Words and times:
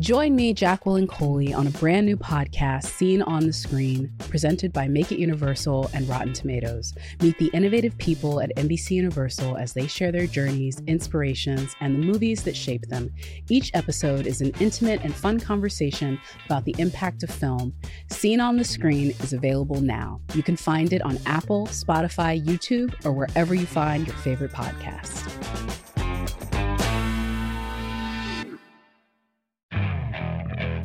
Join 0.00 0.34
me, 0.34 0.54
Jacqueline 0.54 1.06
Coley, 1.06 1.52
on 1.52 1.66
a 1.66 1.70
brand 1.72 2.06
new 2.06 2.16
podcast, 2.16 2.84
Seen 2.84 3.20
on 3.20 3.46
the 3.46 3.52
Screen, 3.52 4.10
presented 4.30 4.72
by 4.72 4.88
Make 4.88 5.12
It 5.12 5.18
Universal 5.18 5.90
and 5.92 6.08
Rotten 6.08 6.32
Tomatoes. 6.32 6.94
Meet 7.20 7.36
the 7.36 7.50
innovative 7.52 7.98
people 7.98 8.40
at 8.40 8.50
NBC 8.56 8.92
Universal 8.92 9.58
as 9.58 9.74
they 9.74 9.86
share 9.86 10.10
their 10.10 10.26
journeys, 10.26 10.80
inspirations, 10.86 11.76
and 11.80 11.94
the 11.94 12.06
movies 12.06 12.42
that 12.44 12.56
shape 12.56 12.86
them. 12.86 13.12
Each 13.50 13.70
episode 13.74 14.26
is 14.26 14.40
an 14.40 14.52
intimate 14.58 15.02
and 15.04 15.14
fun 15.14 15.38
conversation 15.38 16.18
about 16.46 16.64
the 16.64 16.74
impact 16.78 17.22
of 17.22 17.30
film. 17.30 17.74
Seen 18.08 18.40
on 18.40 18.56
the 18.56 18.64
Screen 18.64 19.10
is 19.20 19.34
available 19.34 19.82
now. 19.82 20.22
You 20.32 20.42
can 20.42 20.56
find 20.56 20.94
it 20.94 21.02
on 21.02 21.18
Apple, 21.26 21.66
Spotify, 21.66 22.42
YouTube, 22.42 22.94
or 23.04 23.12
wherever 23.12 23.54
you 23.54 23.66
find 23.66 24.06
your 24.06 24.16
favorite 24.16 24.52
podcasts. 24.52 25.59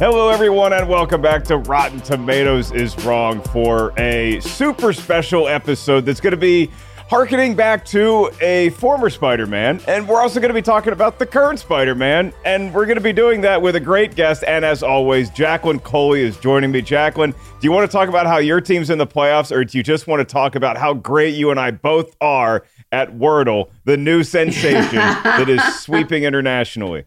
Hello, 0.00 0.30
everyone, 0.30 0.72
and 0.72 0.88
welcome 0.88 1.20
back 1.20 1.44
to 1.44 1.58
Rotten 1.58 2.00
Tomatoes 2.00 2.72
is 2.72 2.96
Wrong 3.04 3.42
for 3.42 3.92
a 3.98 4.40
super 4.40 4.94
special 4.94 5.46
episode 5.46 6.06
that's 6.06 6.22
going 6.22 6.30
to 6.30 6.38
be 6.38 6.70
harkening 7.10 7.54
back 7.54 7.84
to 7.84 8.30
a 8.40 8.70
former 8.70 9.10
Spider 9.10 9.46
Man. 9.46 9.78
And 9.86 10.08
we're 10.08 10.22
also 10.22 10.40
going 10.40 10.48
to 10.48 10.54
be 10.54 10.62
talking 10.62 10.94
about 10.94 11.18
the 11.18 11.26
current 11.26 11.58
Spider 11.58 11.94
Man. 11.94 12.32
And 12.46 12.72
we're 12.72 12.86
going 12.86 12.96
to 12.96 13.02
be 13.02 13.12
doing 13.12 13.42
that 13.42 13.60
with 13.60 13.76
a 13.76 13.80
great 13.80 14.14
guest. 14.14 14.42
And 14.46 14.64
as 14.64 14.82
always, 14.82 15.28
Jacqueline 15.28 15.80
Coley 15.80 16.22
is 16.22 16.38
joining 16.38 16.70
me. 16.70 16.80
Jacqueline, 16.80 17.32
do 17.32 17.38
you 17.60 17.70
want 17.70 17.86
to 17.86 17.92
talk 17.94 18.08
about 18.08 18.24
how 18.24 18.38
your 18.38 18.62
team's 18.62 18.88
in 18.88 18.96
the 18.96 19.06
playoffs, 19.06 19.54
or 19.54 19.66
do 19.66 19.76
you 19.76 19.84
just 19.84 20.06
want 20.06 20.26
to 20.26 20.32
talk 20.32 20.54
about 20.54 20.78
how 20.78 20.94
great 20.94 21.34
you 21.34 21.50
and 21.50 21.60
I 21.60 21.72
both 21.72 22.16
are 22.22 22.64
at 22.90 23.18
Wordle, 23.18 23.68
the 23.84 23.98
new 23.98 24.24
sensation 24.24 24.96
that 24.96 25.50
is 25.50 25.62
sweeping 25.78 26.24
internationally? 26.24 27.04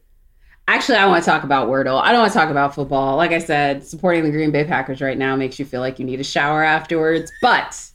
Actually, 0.67 0.97
I 0.97 1.07
want 1.07 1.23
to 1.23 1.29
talk 1.29 1.43
about 1.43 1.67
Wordle. 1.67 2.01
I 2.01 2.11
don't 2.11 2.21
want 2.21 2.31
to 2.31 2.39
talk 2.39 2.49
about 2.49 2.73
football. 2.73 3.17
Like 3.17 3.31
I 3.31 3.39
said, 3.39 3.85
supporting 3.85 4.23
the 4.23 4.31
Green 4.31 4.51
Bay 4.51 4.63
Packers 4.63 5.01
right 5.01 5.17
now 5.17 5.35
makes 5.35 5.59
you 5.59 5.65
feel 5.65 5.81
like 5.81 5.99
you 5.99 6.05
need 6.05 6.21
a 6.21 6.23
shower 6.23 6.63
afterwards. 6.63 7.31
But 7.41 7.91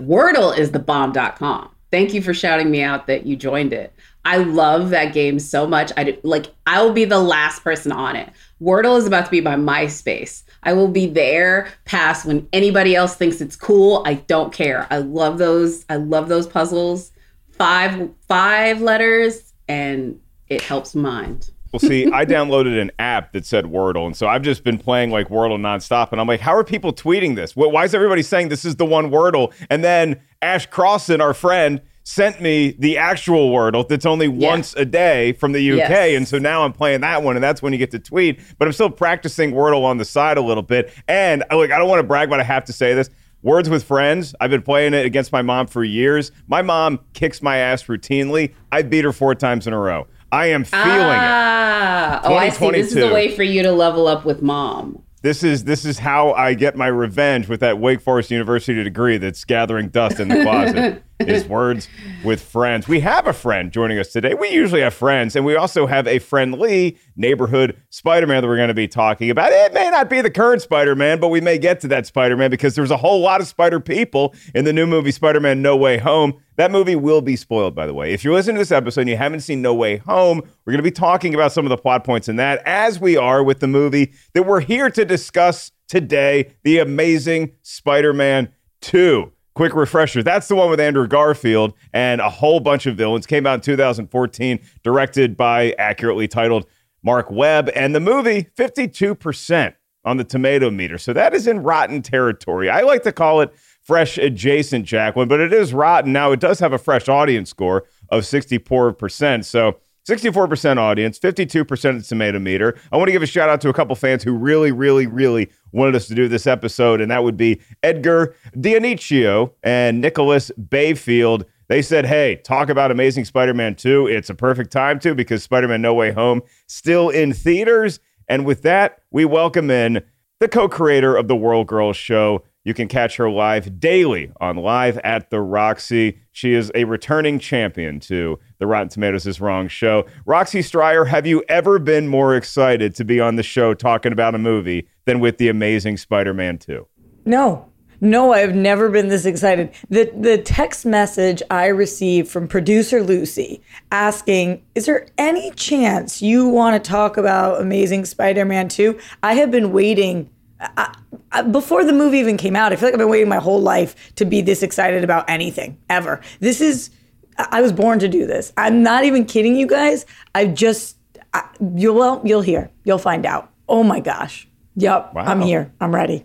Wordle 0.00 0.56
is 0.56 0.72
the 0.72 0.80
bomb.com. 0.80 1.70
Thank 1.90 2.12
you 2.12 2.20
for 2.20 2.34
shouting 2.34 2.70
me 2.70 2.82
out 2.82 3.06
that 3.06 3.24
you 3.24 3.36
joined 3.36 3.72
it. 3.72 3.94
I 4.24 4.38
love 4.38 4.90
that 4.90 5.14
game 5.14 5.38
so 5.38 5.66
much. 5.66 5.90
I 5.96 6.04
did, 6.04 6.20
like 6.22 6.46
I 6.66 6.82
will 6.82 6.92
be 6.92 7.04
the 7.04 7.20
last 7.20 7.62
person 7.64 7.92
on 7.92 8.14
it. 8.14 8.30
Wordle 8.60 8.98
is 8.98 9.06
about 9.06 9.24
to 9.24 9.30
be 9.30 9.40
my 9.40 9.54
MySpace. 9.54 10.42
I 10.64 10.74
will 10.74 10.88
be 10.88 11.06
there 11.06 11.68
past 11.86 12.26
when 12.26 12.46
anybody 12.52 12.94
else 12.94 13.14
thinks 13.14 13.40
it's 13.40 13.56
cool. 13.56 14.02
I 14.04 14.14
don't 14.14 14.52
care. 14.52 14.86
I 14.90 14.98
love 14.98 15.38
those. 15.38 15.86
I 15.88 15.96
love 15.96 16.28
those 16.28 16.46
puzzles. 16.46 17.12
Five 17.52 18.10
five 18.26 18.82
letters 18.82 19.54
and 19.68 20.20
it 20.48 20.60
helps 20.60 20.94
mind. 20.94 21.50
Well, 21.72 21.80
see, 21.80 22.06
I 22.12 22.24
downloaded 22.24 22.80
an 22.80 22.90
app 22.98 23.32
that 23.32 23.44
said 23.44 23.66
Wordle, 23.66 24.06
and 24.06 24.16
so 24.16 24.26
I've 24.26 24.42
just 24.42 24.64
been 24.64 24.78
playing 24.78 25.10
like 25.10 25.28
Wordle 25.28 25.58
nonstop. 25.58 26.12
And 26.12 26.20
I'm 26.20 26.26
like, 26.26 26.40
how 26.40 26.54
are 26.54 26.64
people 26.64 26.92
tweeting 26.92 27.36
this? 27.36 27.54
Why 27.54 27.84
is 27.84 27.94
everybody 27.94 28.22
saying 28.22 28.48
this 28.48 28.64
is 28.64 28.76
the 28.76 28.86
one 28.86 29.10
Wordle? 29.10 29.52
And 29.68 29.84
then 29.84 30.20
Ash 30.40 30.66
Crossan, 30.66 31.20
our 31.20 31.34
friend, 31.34 31.80
sent 32.04 32.40
me 32.40 32.74
the 32.78 32.96
actual 32.96 33.50
Wordle 33.50 33.86
that's 33.86 34.06
only 34.06 34.26
yeah. 34.26 34.48
once 34.48 34.74
a 34.76 34.84
day 34.86 35.32
from 35.34 35.52
the 35.52 35.72
UK. 35.72 35.88
Yes. 35.90 36.16
And 36.16 36.26
so 36.26 36.38
now 36.38 36.64
I'm 36.64 36.72
playing 36.72 37.02
that 37.02 37.22
one, 37.22 37.36
and 37.36 37.44
that's 37.44 37.60
when 37.60 37.74
you 37.74 37.78
get 37.78 37.90
to 37.90 37.98
tweet. 37.98 38.40
But 38.58 38.66
I'm 38.66 38.72
still 38.72 38.88
practicing 38.88 39.52
Wordle 39.52 39.84
on 39.84 39.98
the 39.98 40.06
side 40.06 40.38
a 40.38 40.42
little 40.42 40.62
bit. 40.62 40.90
And 41.06 41.44
like, 41.50 41.70
I 41.70 41.78
don't 41.78 41.88
want 41.88 42.00
to 42.00 42.06
brag, 42.06 42.30
but 42.30 42.40
I 42.40 42.44
have 42.44 42.64
to 42.64 42.72
say 42.72 42.94
this. 42.94 43.10
Words 43.42 43.68
with 43.68 43.84
Friends. 43.84 44.34
I've 44.40 44.50
been 44.50 44.62
playing 44.62 44.94
it 44.94 45.06
against 45.06 45.32
my 45.32 45.42
mom 45.42 45.66
for 45.66 45.84
years. 45.84 46.32
My 46.48 46.62
mom 46.62 46.98
kicks 47.12 47.40
my 47.40 47.58
ass 47.58 47.84
routinely. 47.84 48.54
I 48.72 48.82
beat 48.82 49.04
her 49.04 49.12
four 49.12 49.34
times 49.34 49.66
in 49.66 49.72
a 49.72 49.78
row. 49.78 50.06
I 50.30 50.46
am 50.46 50.64
feeling 50.64 50.84
ah, 50.86 52.18
it. 52.18 52.26
Oh, 52.26 52.34
I 52.34 52.50
see. 52.50 52.70
This 52.70 52.94
is 52.94 53.02
a 53.02 53.12
way 53.12 53.34
for 53.34 53.42
you 53.42 53.62
to 53.62 53.72
level 53.72 54.06
up 54.06 54.24
with 54.24 54.42
mom. 54.42 55.02
This 55.22 55.42
is 55.42 55.64
this 55.64 55.84
is 55.84 55.98
how 55.98 56.32
I 56.32 56.54
get 56.54 56.76
my 56.76 56.86
revenge 56.86 57.48
with 57.48 57.60
that 57.60 57.78
Wake 57.78 58.00
Forest 58.00 58.30
University 58.30 58.82
degree 58.84 59.18
that's 59.18 59.44
gathering 59.44 59.88
dust 59.88 60.20
in 60.20 60.28
the 60.28 60.42
closet. 60.42 61.02
is 61.20 61.46
words 61.46 61.88
with 62.22 62.40
friends. 62.40 62.86
We 62.86 63.00
have 63.00 63.26
a 63.26 63.32
friend 63.32 63.72
joining 63.72 63.98
us 63.98 64.12
today. 64.12 64.34
We 64.34 64.50
usually 64.50 64.82
have 64.82 64.94
friends, 64.94 65.34
and 65.34 65.44
we 65.44 65.56
also 65.56 65.86
have 65.86 66.06
a 66.06 66.18
friendly 66.18 66.98
neighborhood 67.16 67.76
Spider-Man 67.90 68.42
that 68.42 68.48
we're 68.48 68.56
going 68.56 68.68
to 68.68 68.74
be 68.74 68.88
talking 68.88 69.30
about. 69.30 69.50
It 69.52 69.74
may 69.74 69.90
not 69.90 70.08
be 70.08 70.20
the 70.20 70.30
current 70.30 70.62
Spider-Man, 70.62 71.18
but 71.18 71.28
we 71.28 71.40
may 71.40 71.58
get 71.58 71.80
to 71.80 71.88
that 71.88 72.06
Spider-Man 72.06 72.50
because 72.50 72.74
there's 72.74 72.90
a 72.90 72.96
whole 72.96 73.20
lot 73.20 73.40
of 73.40 73.48
Spider 73.48 73.80
people 73.80 74.34
in 74.54 74.64
the 74.64 74.72
new 74.72 74.86
movie 74.86 75.10
Spider-Man 75.10 75.60
No 75.60 75.76
Way 75.76 75.98
Home. 75.98 76.34
That 76.56 76.70
movie 76.70 76.96
will 76.96 77.20
be 77.20 77.36
spoiled, 77.36 77.74
by 77.74 77.86
the 77.86 77.94
way. 77.94 78.12
If 78.12 78.24
you're 78.24 78.34
listening 78.34 78.56
to 78.56 78.60
this 78.60 78.72
episode 78.72 79.02
and 79.02 79.10
you 79.10 79.16
haven't 79.16 79.40
seen 79.40 79.62
No 79.62 79.74
Way 79.74 79.98
Home, 79.98 80.38
we're 80.38 80.72
going 80.72 80.78
to 80.78 80.82
be 80.82 80.90
talking 80.90 81.34
about 81.34 81.52
some 81.52 81.64
of 81.64 81.70
the 81.70 81.76
plot 81.76 82.04
points 82.04 82.28
in 82.28 82.36
that, 82.36 82.62
as 82.64 83.00
we 83.00 83.16
are 83.16 83.42
with 83.42 83.60
the 83.60 83.68
movie 83.68 84.12
that 84.34 84.44
we're 84.44 84.60
here 84.60 84.90
to 84.90 85.04
discuss 85.04 85.72
today, 85.88 86.52
The 86.62 86.78
Amazing 86.78 87.52
Spider-Man 87.62 88.52
2 88.80 89.32
quick 89.58 89.74
refresher. 89.74 90.22
That's 90.22 90.46
the 90.46 90.54
one 90.54 90.70
with 90.70 90.78
andrew 90.78 91.08
garfield 91.08 91.74
and 91.92 92.20
a 92.20 92.30
whole 92.30 92.60
bunch 92.60 92.86
of 92.86 92.96
villains. 92.96 93.26
Came 93.26 93.44
out 93.44 93.54
in 93.54 93.60
2014 93.60 94.60
directed 94.84 95.36
by 95.36 95.74
accurately 95.80 96.28
titled 96.28 96.64
Mark 97.02 97.28
webb. 97.28 97.68
And 97.74 97.92
the 97.92 97.98
movie 97.98 98.46
52% 98.56 99.74
on 100.04 100.16
the 100.16 100.22
tomato 100.22 100.70
meter. 100.70 100.96
So 100.96 101.12
that 101.12 101.34
is 101.34 101.48
in 101.48 101.64
rotten 101.64 102.02
territory. 102.02 102.70
I 102.70 102.82
like 102.82 103.02
to 103.02 103.10
call 103.10 103.40
it 103.40 103.52
fresh 103.82 104.16
adjacent 104.16 104.84
Jack 104.84 105.08
jacqueline 105.08 105.26
but 105.26 105.40
it 105.40 105.52
is 105.52 105.74
rotten. 105.74 106.12
Now 106.12 106.30
it 106.30 106.38
does 106.38 106.60
have 106.60 106.72
a 106.72 106.78
fresh 106.78 107.08
audience 107.08 107.50
score 107.50 107.84
of 108.10 108.22
64% 108.22 109.44
so 109.44 109.80
64% 110.08 110.78
audience, 110.78 111.18
52% 111.18 111.90
of 111.90 111.98
the 111.98 112.02
tomato 112.02 112.38
meter. 112.38 112.78
I 112.90 112.96
want 112.96 113.08
to 113.08 113.12
give 113.12 113.22
a 113.22 113.26
shout 113.26 113.50
out 113.50 113.60
to 113.60 113.68
a 113.68 113.74
couple 113.74 113.94
fans 113.94 114.22
who 114.22 114.32
really, 114.32 114.72
really, 114.72 115.06
really 115.06 115.50
wanted 115.72 115.94
us 115.94 116.06
to 116.08 116.14
do 116.14 116.28
this 116.28 116.46
episode, 116.46 117.02
and 117.02 117.10
that 117.10 117.24
would 117.24 117.36
be 117.36 117.60
Edgar 117.82 118.34
Dioniccio 118.56 119.52
and 119.62 120.00
Nicholas 120.00 120.50
Bayfield. 120.52 121.44
They 121.68 121.82
said, 121.82 122.06
hey, 122.06 122.36
talk 122.36 122.70
about 122.70 122.90
Amazing 122.90 123.26
Spider 123.26 123.52
Man 123.52 123.74
2. 123.74 124.06
It's 124.06 124.30
a 124.30 124.34
perfect 124.34 124.72
time 124.72 124.98
to 125.00 125.14
because 125.14 125.42
Spider 125.42 125.68
Man 125.68 125.82
No 125.82 125.92
Way 125.92 126.12
Home 126.12 126.40
still 126.66 127.10
in 127.10 127.34
theaters. 127.34 128.00
And 128.28 128.46
with 128.46 128.62
that, 128.62 129.00
we 129.10 129.26
welcome 129.26 129.70
in 129.70 130.02
the 130.40 130.48
co 130.48 130.68
creator 130.68 131.16
of 131.16 131.28
the 131.28 131.36
World 131.36 131.66
Girls 131.66 131.98
show, 131.98 132.44
you 132.68 132.74
can 132.74 132.86
catch 132.86 133.16
her 133.16 133.30
live 133.30 133.80
daily 133.80 134.30
on 134.42 134.56
Live 134.56 134.98
at 134.98 135.30
the 135.30 135.40
Roxy. 135.40 136.20
She 136.32 136.52
is 136.52 136.70
a 136.74 136.84
returning 136.84 137.38
champion 137.38 137.98
to 138.00 138.38
the 138.58 138.66
Rotten 138.66 138.90
Tomatoes 138.90 139.26
is 139.26 139.40
Wrong 139.40 139.68
show. 139.68 140.04
Roxy 140.26 140.60
Striar, 140.60 141.06
have 141.06 141.26
you 141.26 141.42
ever 141.48 141.78
been 141.78 142.08
more 142.08 142.36
excited 142.36 142.94
to 142.96 143.06
be 143.06 143.20
on 143.20 143.36
the 143.36 143.42
show 143.42 143.72
talking 143.72 144.12
about 144.12 144.34
a 144.34 144.38
movie 144.38 144.86
than 145.06 145.18
with 145.18 145.38
The 145.38 145.48
Amazing 145.48 145.96
Spider 145.96 146.34
Man 146.34 146.58
2? 146.58 146.86
No. 147.24 147.64
No, 148.02 148.32
I've 148.32 148.54
never 148.54 148.90
been 148.90 149.08
this 149.08 149.24
excited. 149.24 149.70
The 149.88 150.12
the 150.16 150.38
text 150.38 150.86
message 150.86 151.42
I 151.50 151.66
received 151.66 152.28
from 152.28 152.46
producer 152.46 153.02
Lucy 153.02 153.60
asking, 153.90 154.62
"Is 154.76 154.86
there 154.86 155.08
any 155.18 155.50
chance 155.52 156.22
you 156.22 156.48
want 156.48 156.82
to 156.82 156.90
talk 156.90 157.16
about 157.16 157.60
Amazing 157.60 158.04
Spider-Man 158.04 158.68
2?" 158.68 158.96
I 159.24 159.34
have 159.34 159.50
been 159.50 159.72
waiting 159.72 160.30
I, 160.60 160.94
I, 161.32 161.42
before 161.42 161.84
the 161.84 161.92
movie 161.92 162.18
even 162.18 162.36
came 162.36 162.56
out, 162.56 162.72
I 162.72 162.76
feel 162.76 162.88
like 162.88 162.94
I've 162.94 162.98
been 162.98 163.08
waiting 163.08 163.28
my 163.28 163.38
whole 163.38 163.60
life 163.60 164.14
to 164.16 164.24
be 164.24 164.40
this 164.40 164.62
excited 164.62 165.04
about 165.04 165.28
anything 165.28 165.78
ever. 165.88 166.20
This 166.40 166.60
is, 166.60 166.90
I 167.36 167.62
was 167.62 167.72
born 167.72 167.98
to 168.00 168.08
do 168.08 168.26
this. 168.26 168.52
I'm 168.56 168.82
not 168.82 169.04
even 169.04 169.24
kidding 169.24 169.56
you 169.56 169.66
guys. 169.66 170.06
I 170.34 170.46
just, 170.46 170.96
I, 171.34 171.48
you'll 171.74 171.94
well, 171.94 172.20
you'll 172.24 172.42
hear, 172.42 172.70
you'll 172.84 172.98
find 172.98 173.24
out. 173.24 173.52
Oh 173.68 173.82
my 173.82 174.00
gosh. 174.00 174.48
Yep, 174.76 175.14
wow. 175.14 175.24
I'm 175.24 175.40
here. 175.40 175.72
I'm 175.80 175.94
ready. 175.94 176.24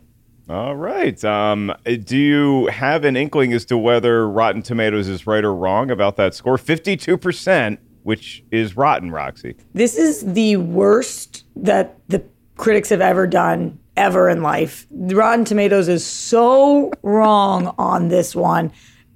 All 0.50 0.76
right. 0.76 1.24
Um, 1.24 1.74
do 1.86 2.18
you 2.18 2.68
have 2.68 3.06
an 3.06 3.16
inkling 3.16 3.54
as 3.54 3.66
to 3.66 3.78
whether 3.78 4.30
Rotten 4.30 4.62
Tomatoes 4.62 5.08
is 5.08 5.26
right 5.26 5.44
or 5.44 5.56
wrong 5.56 5.90
about 5.90 6.18
that 6.18 6.34
score? 6.36 6.58
Fifty-two 6.58 7.18
percent, 7.18 7.80
which 8.04 8.44
is 8.52 8.76
rotten, 8.76 9.10
Roxy. 9.10 9.56
This 9.74 9.96
is 9.98 10.22
the 10.34 10.58
worst 10.58 11.46
that 11.56 11.98
the 12.10 12.24
critics 12.58 12.90
have 12.90 13.02
ever 13.02 13.26
done 13.26 13.80
ever 13.95 14.30
in 14.30 14.42
life. 14.42 14.88
Rotten 14.92 15.45
Tomatoes 15.45 15.88
is 15.88 16.06
so 16.06 16.92
wrong 17.01 17.74
on 17.78 18.07
this 18.07 18.36
one. 18.36 18.72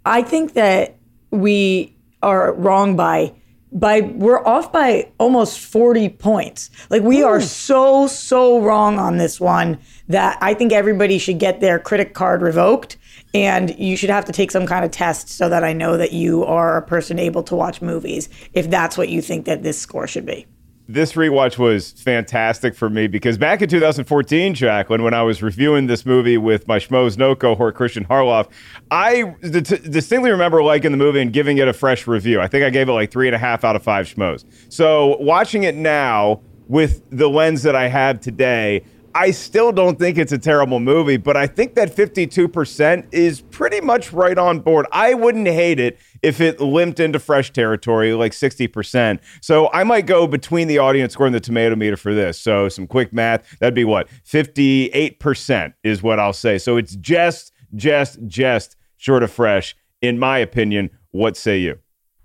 I 0.05 0.21
think 0.21 0.53
that 0.53 0.97
we 1.31 1.95
are 2.21 2.53
wrong 2.53 2.95
by 2.95 3.33
by 3.71 3.99
we're 3.99 4.45
off 4.45 4.71
by 4.71 5.11
almost 5.19 5.59
40 5.59 6.09
points. 6.09 6.69
Like 6.89 7.03
we 7.03 7.21
are 7.21 7.39
hmm. 7.39 7.45
so 7.45 8.07
so 8.07 8.61
wrong 8.61 8.97
on 8.97 9.17
this 9.17 9.39
one 9.39 9.79
that 10.07 10.37
I 10.41 10.53
think 10.53 10.71
everybody 10.71 11.17
should 11.17 11.39
get 11.39 11.59
their 11.59 11.79
critic 11.79 12.13
card 12.13 12.41
revoked 12.41 12.97
and 13.33 13.77
you 13.77 13.97
should 13.97 14.09
have 14.09 14.25
to 14.25 14.31
take 14.31 14.51
some 14.51 14.65
kind 14.65 14.85
of 14.85 14.91
test 14.91 15.29
so 15.29 15.49
that 15.49 15.63
I 15.63 15.73
know 15.73 15.97
that 15.97 16.13
you 16.13 16.45
are 16.45 16.77
a 16.77 16.81
person 16.81 17.19
able 17.19 17.43
to 17.43 17.55
watch 17.55 17.81
movies 17.81 18.29
if 18.53 18.69
that's 18.69 18.97
what 18.97 19.09
you 19.09 19.21
think 19.21 19.45
that 19.45 19.63
this 19.63 19.79
score 19.79 20.07
should 20.07 20.25
be 20.25 20.45
this 20.87 21.13
rewatch 21.13 21.57
was 21.57 21.91
fantastic 21.91 22.73
for 22.73 22.89
me 22.89 23.07
because 23.07 23.37
back 23.37 23.61
in 23.61 23.67
2014, 23.67 24.53
Jacqueline, 24.53 25.03
when 25.03 25.13
I 25.13 25.21
was 25.21 25.43
reviewing 25.43 25.87
this 25.87 26.05
movie 26.05 26.37
with 26.37 26.67
my 26.67 26.79
Schmoes 26.79 27.17
Know 27.17 27.35
cohort, 27.35 27.75
Christian 27.75 28.05
Harloff, 28.05 28.47
I 28.89 29.35
distinctly 29.41 30.31
remember 30.31 30.63
liking 30.63 30.91
the 30.91 30.97
movie 30.97 31.21
and 31.21 31.33
giving 31.33 31.57
it 31.57 31.67
a 31.67 31.73
fresh 31.73 32.07
review. 32.07 32.39
I 32.39 32.47
think 32.47 32.63
I 32.63 32.69
gave 32.69 32.87
it 32.87 32.93
like 32.93 33.11
three 33.11 33.27
and 33.27 33.35
a 33.35 33.39
half 33.39 33.65
out 33.65 33.75
of 33.75 33.83
five 33.83 34.05
Schmoes. 34.05 34.45
So 34.69 35.17
watching 35.17 35.63
it 35.63 35.75
now 35.75 36.41
with 36.67 37.03
the 37.09 37.29
lens 37.29 37.63
that 37.63 37.75
I 37.75 37.89
have 37.89 38.21
today, 38.21 38.83
I 39.13 39.31
still 39.31 39.71
don't 39.71 39.97
think 39.97 40.17
it's 40.17 40.31
a 40.31 40.37
terrible 40.37 40.79
movie, 40.79 41.17
but 41.17 41.35
I 41.35 41.47
think 41.47 41.73
that 41.73 41.89
52% 41.93 43.07
is 43.11 43.41
pretty 43.41 43.81
much 43.81 44.13
right 44.13 44.37
on 44.37 44.59
board. 44.59 44.85
I 44.91 45.15
wouldn't 45.15 45.47
hate 45.47 45.79
it 45.79 45.97
if 46.21 46.41
it 46.41 46.59
limped 46.59 46.99
into 46.99 47.19
fresh 47.19 47.51
territory, 47.51 48.13
like 48.13 48.31
60%. 48.31 49.19
So 49.41 49.69
I 49.71 49.83
might 49.83 50.05
go 50.05 50.27
between 50.27 50.67
the 50.67 50.77
audience 50.77 51.13
score 51.13 51.25
and 51.25 51.35
the 51.35 51.39
tomato 51.39 51.75
meter 51.75 51.97
for 51.97 52.13
this. 52.13 52.39
So 52.39 52.69
some 52.69 52.87
quick 52.87 53.13
math, 53.13 53.57
that'd 53.59 53.73
be 53.73 53.85
what? 53.85 54.07
58% 54.25 55.73
is 55.83 56.03
what 56.03 56.19
I'll 56.19 56.33
say. 56.33 56.57
So 56.57 56.77
it's 56.77 56.95
just, 56.95 57.51
just, 57.75 58.19
just 58.27 58.75
short 58.97 59.23
of 59.23 59.31
fresh, 59.31 59.75
in 60.01 60.19
my 60.19 60.37
opinion. 60.37 60.89
What 61.11 61.37
say 61.37 61.59
you? 61.59 61.79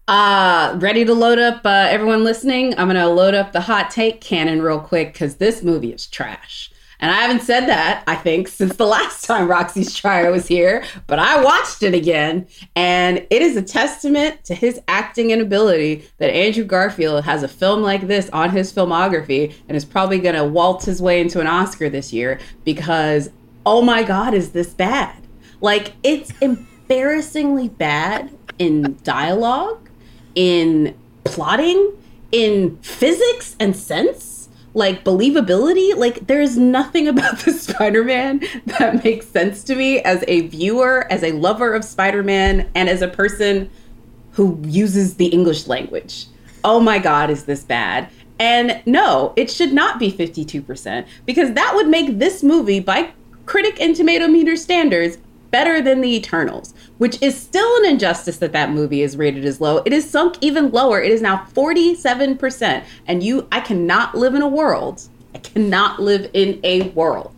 Uh, 0.09 0.77
ready 0.81 1.05
to 1.05 1.15
load 1.15 1.39
up 1.39 1.65
uh, 1.65 1.87
everyone 1.89 2.25
listening? 2.25 2.77
I'm 2.79 2.89
going 2.89 2.97
to 2.97 3.09
load 3.09 3.35
up 3.35 3.53
the 3.53 3.61
hot 3.61 3.91
take 3.91 4.21
cannon 4.21 4.61
real 4.61 4.81
quick 4.81 5.12
because 5.12 5.37
this 5.37 5.62
movie 5.62 5.93
is 5.93 6.06
trash. 6.06 6.73
And 7.02 7.10
I 7.10 7.16
haven't 7.16 7.43
said 7.43 7.66
that, 7.66 8.04
I 8.06 8.14
think, 8.14 8.46
since 8.46 8.76
the 8.76 8.87
last 8.96 9.25
time 9.25 9.49
Roxy's 9.49 9.93
Striar 9.93 10.31
was 10.31 10.46
here, 10.46 10.84
but 11.08 11.19
I 11.19 11.43
watched 11.43 11.82
it 11.82 11.94
again. 11.94 12.46
And 12.76 13.26
it 13.28 13.43
is 13.43 13.56
a 13.56 13.62
testament 13.62 14.44
to 14.44 14.54
his 14.54 14.81
acting 14.87 15.32
and 15.32 15.43
ability 15.43 16.08
that 16.19 16.31
Andrew 16.31 16.64
Garfield 16.64 17.25
has 17.25 17.43
a 17.43 17.49
film 17.49 17.82
like 17.82 18.06
this 18.06 18.31
on 18.31 18.50
his 18.50 18.72
filmography 18.72 19.52
and 19.69 19.76
is 19.76 19.84
probably 19.84 20.20
going 20.20 20.37
to 20.37 20.44
waltz 20.44 20.84
his 20.84 21.02
way 21.02 21.20
into 21.20 21.40
an 21.40 21.49
Oscar 21.49 21.90
this 21.90 22.12
year 22.12 22.38
because, 22.64 23.31
oh 23.66 23.82
my 23.82 24.05
God, 24.05 24.32
is 24.32 24.52
this 24.52 24.72
bad? 24.72 25.16
Like, 25.60 25.94
it's 26.05 26.32
embarrassingly 26.40 27.69
bad 27.69 28.31
in 28.60 28.96
dialogue, 29.02 29.88
in 30.37 30.96
plotting, 31.25 31.94
in 32.31 32.76
physics 32.78 33.56
and 33.58 33.75
sense 33.75 34.42
like 34.74 35.04
believability? 35.04 35.96
Like 35.96 36.26
there's 36.26 36.56
nothing 36.56 37.08
about 37.12 37.40
the 37.40 37.52
spider-man 37.52 38.42
that 38.66 39.04
makes 39.04 39.26
sense 39.28 39.62
to 39.64 39.74
me 39.74 40.00
as 40.00 40.24
a 40.28 40.42
viewer 40.48 41.06
as 41.10 41.22
a 41.22 41.32
lover 41.32 41.74
of 41.74 41.84
spider-man 41.84 42.70
and 42.74 42.88
as 42.88 43.02
a 43.02 43.08
person 43.08 43.70
who 44.32 44.58
uses 44.64 45.16
the 45.16 45.26
english 45.26 45.66
language. 45.66 46.26
Oh 46.64 46.80
my 46.80 46.98
god 46.98 47.30
is 47.30 47.44
this 47.44 47.64
bad. 47.64 48.08
And 48.38 48.82
no 48.86 49.32
it 49.36 49.50
should 49.50 49.72
not 49.72 49.98
be 49.98 50.10
52% 50.10 51.06
because 51.26 51.52
that 51.52 51.72
would 51.74 51.88
make 51.88 52.19
this 52.19 52.42
movie 52.42 52.80
by 52.80 53.12
critic 53.46 53.80
and 53.80 53.94
tomato 53.94 54.26
meter 54.28 54.56
standards 54.56 55.19
better 55.52 55.80
than 55.80 56.00
the 56.00 56.12
Eternals, 56.16 56.74
which 57.02 57.20
is 57.20 57.37
still 57.37 57.76
an 57.78 57.84
injustice 57.84 58.37
that 58.37 58.52
that 58.52 58.70
movie 58.70 59.02
is 59.02 59.16
rated 59.16 59.44
as 59.44 59.60
low. 59.60 59.78
It 59.78 59.93
is 59.93 60.08
sunk 60.08 60.37
even 60.40 60.70
lower. 60.70 61.02
It 61.02 61.10
is 61.10 61.20
now 61.20 61.49
47%. 61.52 62.84
And 63.08 63.25
you, 63.25 63.49
I 63.50 63.58
cannot 63.58 64.14
live 64.14 64.37
in 64.37 64.40
a 64.40 64.46
world, 64.46 65.08
I 65.34 65.38
cannot 65.38 66.00
live 66.00 66.31
in 66.32 66.60
a 66.62 66.90
world 66.90 67.34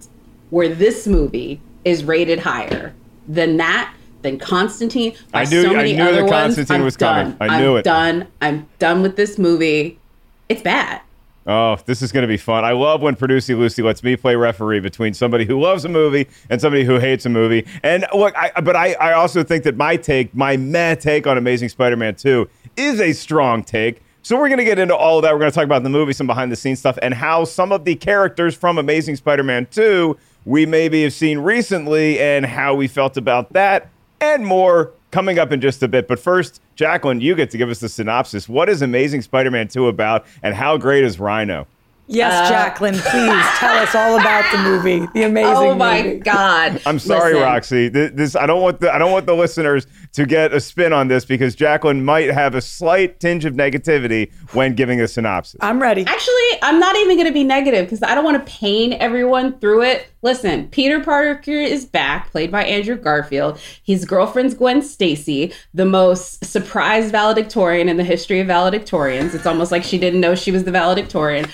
where 0.50 0.68
this 0.68 1.06
movie 1.06 1.62
is 1.82 2.04
rated 2.04 2.40
higher 2.40 2.92
than 3.26 3.56
that. 3.56 3.94
Than 4.20 4.38
Constantine. 4.38 5.16
I 5.32 5.44
knew, 5.44 5.62
so 5.62 5.76
I 5.76 5.84
knew 5.84 5.96
that 5.96 6.28
Constantine 6.28 6.80
ones. 6.80 6.84
was 6.84 6.96
coming. 6.98 7.34
I 7.40 7.58
knew 7.58 7.76
it. 7.76 7.76
I'm 7.76 7.78
it. 7.78 7.84
Done. 7.84 8.26
I'm 8.42 8.68
done 8.78 9.00
with 9.00 9.16
this 9.16 9.38
movie. 9.38 9.98
It's 10.50 10.60
bad. 10.60 11.00
Oh, 11.46 11.76
this 11.84 12.00
is 12.00 12.10
going 12.10 12.22
to 12.22 12.28
be 12.28 12.38
fun. 12.38 12.64
I 12.64 12.72
love 12.72 13.02
when 13.02 13.16
Producy 13.16 13.56
Lucy 13.56 13.82
lets 13.82 14.02
me 14.02 14.16
play 14.16 14.34
referee 14.34 14.80
between 14.80 15.12
somebody 15.12 15.44
who 15.44 15.60
loves 15.60 15.84
a 15.84 15.90
movie 15.90 16.26
and 16.48 16.58
somebody 16.58 16.84
who 16.84 16.98
hates 16.98 17.26
a 17.26 17.28
movie. 17.28 17.66
And 17.82 18.06
look, 18.14 18.34
I, 18.36 18.60
but 18.62 18.76
I, 18.76 18.94
I 18.94 19.12
also 19.12 19.42
think 19.42 19.64
that 19.64 19.76
my 19.76 19.96
take, 19.96 20.34
my 20.34 20.56
meh 20.56 20.94
take 20.94 21.26
on 21.26 21.36
Amazing 21.36 21.68
Spider 21.68 21.96
Man 21.96 22.14
2 22.14 22.48
is 22.76 22.98
a 23.00 23.12
strong 23.12 23.62
take. 23.62 24.02
So 24.22 24.38
we're 24.38 24.48
going 24.48 24.58
to 24.58 24.64
get 24.64 24.78
into 24.78 24.96
all 24.96 25.18
of 25.18 25.22
that. 25.24 25.34
We're 25.34 25.38
going 25.40 25.50
to 25.50 25.54
talk 25.54 25.66
about 25.66 25.82
the 25.82 25.90
movie, 25.90 26.14
some 26.14 26.26
behind 26.26 26.50
the 26.50 26.56
scenes 26.56 26.78
stuff, 26.78 26.98
and 27.02 27.12
how 27.12 27.44
some 27.44 27.72
of 27.72 27.84
the 27.84 27.94
characters 27.94 28.54
from 28.54 28.78
Amazing 28.78 29.16
Spider 29.16 29.42
Man 29.42 29.66
2 29.66 30.16
we 30.46 30.66
maybe 30.66 31.02
have 31.02 31.12
seen 31.12 31.38
recently 31.38 32.18
and 32.20 32.44
how 32.44 32.74
we 32.74 32.86
felt 32.88 33.16
about 33.16 33.52
that 33.52 33.88
and 34.20 34.46
more 34.46 34.92
coming 35.14 35.38
up 35.38 35.52
in 35.52 35.60
just 35.60 35.80
a 35.80 35.86
bit. 35.86 36.08
But 36.08 36.18
first, 36.18 36.60
Jacqueline, 36.74 37.20
you 37.20 37.36
get 37.36 37.48
to 37.50 37.56
give 37.56 37.70
us 37.70 37.78
the 37.78 37.88
synopsis. 37.88 38.48
What 38.48 38.68
is 38.68 38.82
Amazing 38.82 39.22
Spider 39.22 39.48
Man 39.48 39.68
2 39.68 39.86
about, 39.86 40.26
and 40.42 40.56
how 40.56 40.76
great 40.76 41.04
is 41.04 41.20
Rhino? 41.20 41.68
Yes, 42.06 42.32
uh, 42.32 42.52
Jacqueline, 42.52 42.94
please 42.94 43.44
tell 43.58 43.76
us 43.76 43.94
all 43.94 44.20
about 44.20 44.50
the 44.52 44.58
movie, 44.58 45.06
the 45.14 45.22
amazing. 45.26 45.54
Oh 45.54 45.74
my 45.74 46.02
movie. 46.02 46.18
God! 46.18 46.82
I'm 46.84 46.98
sorry, 46.98 47.32
Listen. 47.32 47.42
Roxy. 47.42 47.88
This, 47.88 48.10
this, 48.14 48.36
I 48.36 48.46
don't 48.46 48.60
want 48.60 48.80
the 48.80 48.94
I 48.94 48.98
don't 48.98 49.10
want 49.10 49.24
the 49.24 49.34
listeners 49.34 49.86
to 50.12 50.26
get 50.26 50.52
a 50.52 50.60
spin 50.60 50.92
on 50.92 51.08
this 51.08 51.24
because 51.24 51.54
Jacqueline 51.54 52.04
might 52.04 52.30
have 52.30 52.54
a 52.54 52.60
slight 52.60 53.20
tinge 53.20 53.44
of 53.44 53.54
negativity 53.54 54.30
when 54.52 54.74
giving 54.74 55.00
a 55.00 55.08
synopsis. 55.08 55.58
I'm 55.60 55.80
ready. 55.80 56.04
Actually, 56.06 56.58
I'm 56.62 56.78
not 56.78 56.94
even 56.96 57.16
going 57.16 57.26
to 57.26 57.32
be 57.32 57.44
negative 57.44 57.86
because 57.86 58.02
I 58.02 58.14
don't 58.14 58.24
want 58.24 58.44
to 58.44 58.52
pain 58.52 58.92
everyone 58.94 59.58
through 59.58 59.82
it. 59.82 60.06
Listen, 60.22 60.68
Peter 60.68 61.00
Parker 61.00 61.50
is 61.50 61.84
back, 61.84 62.30
played 62.30 62.50
by 62.50 62.64
Andrew 62.64 62.96
Garfield. 62.96 63.58
His 63.82 64.04
girlfriend's 64.04 64.54
Gwen 64.54 64.82
Stacy, 64.82 65.52
the 65.74 65.84
most 65.84 66.44
surprised 66.44 67.10
valedictorian 67.12 67.88
in 67.88 67.96
the 67.96 68.04
history 68.04 68.40
of 68.40 68.46
valedictorians. 68.46 69.34
It's 69.34 69.46
almost 69.46 69.72
like 69.72 69.84
she 69.84 69.98
didn't 69.98 70.20
know 70.20 70.34
she 70.34 70.50
was 70.50 70.64
the 70.64 70.70
valedictorian 70.70 71.46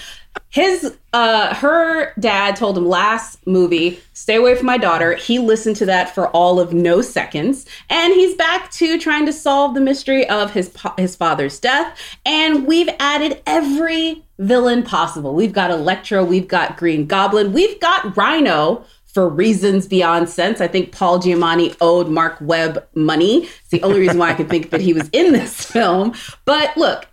his 0.50 0.96
uh 1.12 1.54
her 1.54 2.12
dad 2.18 2.56
told 2.56 2.76
him 2.76 2.86
last 2.86 3.44
movie 3.46 4.00
stay 4.12 4.36
away 4.36 4.54
from 4.54 4.66
my 4.66 4.78
daughter 4.78 5.14
he 5.14 5.38
listened 5.38 5.76
to 5.76 5.86
that 5.86 6.14
for 6.14 6.28
all 6.28 6.58
of 6.58 6.72
no 6.72 7.00
seconds 7.00 7.66
and 7.88 8.14
he's 8.14 8.34
back 8.34 8.70
to 8.70 8.98
trying 8.98 9.24
to 9.26 9.32
solve 9.32 9.74
the 9.74 9.80
mystery 9.80 10.28
of 10.28 10.52
his 10.52 10.74
his 10.98 11.14
father's 11.14 11.58
death 11.60 11.98
and 12.24 12.66
we've 12.66 12.90
added 12.99 13.40
every 13.46 14.25
villain 14.38 14.82
possible 14.82 15.34
we've 15.34 15.52
got 15.52 15.70
electro 15.70 16.25
we've 16.25 16.49
got 16.49 16.76
green 16.76 17.06
goblin 17.06 17.52
we've 17.52 17.78
got 17.80 18.16
rhino 18.16 18.84
for 19.12 19.28
reasons 19.28 19.88
beyond 19.88 20.28
sense. 20.28 20.60
I 20.60 20.68
think 20.68 20.92
Paul 20.92 21.18
Giamatti 21.18 21.76
owed 21.80 22.08
Mark 22.08 22.37
Webb 22.40 22.87
money. 22.94 23.44
It's 23.44 23.70
the 23.70 23.82
only 23.82 23.99
reason 23.99 24.18
why 24.18 24.30
I 24.30 24.34
could 24.34 24.49
think 24.49 24.70
that 24.70 24.80
he 24.80 24.92
was 24.92 25.08
in 25.12 25.32
this 25.32 25.64
film. 25.70 26.14
But 26.44 26.76
look, 26.76 27.06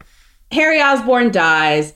Harry 0.51 0.79
Osborn 0.81 1.31
dies. 1.31 1.93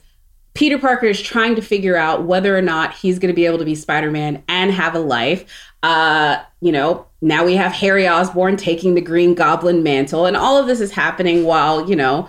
Peter 0.54 0.78
Parker 0.78 1.06
is 1.06 1.20
trying 1.20 1.54
to 1.54 1.62
figure 1.62 1.96
out 1.96 2.24
whether 2.24 2.56
or 2.56 2.62
not 2.62 2.94
he's 2.94 3.18
going 3.18 3.32
to 3.32 3.36
be 3.36 3.46
able 3.46 3.58
to 3.58 3.64
be 3.64 3.74
Spider 3.74 4.10
Man 4.10 4.42
and 4.48 4.70
have 4.70 4.94
a 4.94 4.98
life. 4.98 5.44
Uh, 5.82 6.42
you 6.60 6.70
know, 6.70 7.06
now 7.20 7.44
we 7.44 7.56
have 7.56 7.72
Harry 7.72 8.06
Osborn 8.06 8.56
taking 8.56 8.94
the 8.94 9.00
Green 9.00 9.34
Goblin 9.34 9.82
mantle, 9.82 10.26
and 10.26 10.36
all 10.36 10.58
of 10.58 10.66
this 10.66 10.80
is 10.80 10.92
happening 10.92 11.44
while, 11.44 11.88
you 11.88 11.96
know, 11.96 12.28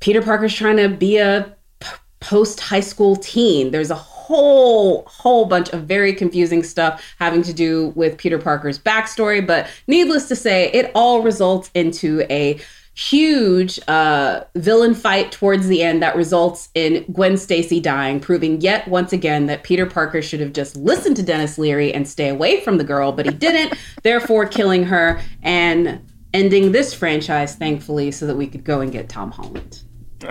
Peter 0.00 0.20
Parker's 0.20 0.54
trying 0.54 0.76
to 0.76 0.88
be 0.88 1.18
a 1.18 1.56
p- 1.80 1.88
post 2.20 2.60
high 2.60 2.80
school 2.80 3.16
teen. 3.16 3.70
There's 3.70 3.90
a 3.90 3.94
whole 3.94 5.04
whole 5.06 5.46
bunch 5.46 5.68
of 5.70 5.84
very 5.84 6.12
confusing 6.12 6.62
stuff 6.62 7.14
having 7.18 7.42
to 7.42 7.52
do 7.52 7.88
with 7.90 8.18
Peter 8.18 8.38
Parker's 8.38 8.78
backstory, 8.78 9.46
but 9.46 9.68
needless 9.86 10.28
to 10.28 10.36
say, 10.36 10.70
it 10.72 10.90
all 10.94 11.22
results 11.22 11.70
into 11.74 12.26
a 12.28 12.58
huge 12.94 13.80
uh, 13.88 14.44
villain 14.54 14.94
fight 14.94 15.32
towards 15.32 15.66
the 15.66 15.82
end 15.82 16.02
that 16.02 16.14
results 16.14 16.68
in 16.74 17.04
Gwen 17.12 17.36
Stacy 17.36 17.80
dying, 17.80 18.20
proving 18.20 18.60
yet 18.60 18.86
once 18.88 19.12
again 19.12 19.46
that 19.46 19.62
Peter 19.62 19.86
Parker 19.86 20.20
should 20.20 20.40
have 20.40 20.52
just 20.52 20.76
listened 20.76 21.16
to 21.16 21.22
Denis 21.22 21.56
Leary 21.58 21.92
and 21.92 22.06
stay 22.06 22.28
away 22.28 22.60
from 22.60 22.78
the 22.78 22.84
girl, 22.84 23.12
but 23.12 23.26
he 23.26 23.32
didn't, 23.32 23.78
therefore 24.02 24.46
killing 24.46 24.84
her 24.84 25.20
and 25.42 26.06
ending 26.34 26.72
this 26.72 26.92
franchise, 26.92 27.54
thankfully, 27.56 28.10
so 28.10 28.26
that 28.26 28.36
we 28.36 28.46
could 28.46 28.64
go 28.64 28.80
and 28.80 28.92
get 28.92 29.08
Tom 29.08 29.30
Holland. 29.30 29.82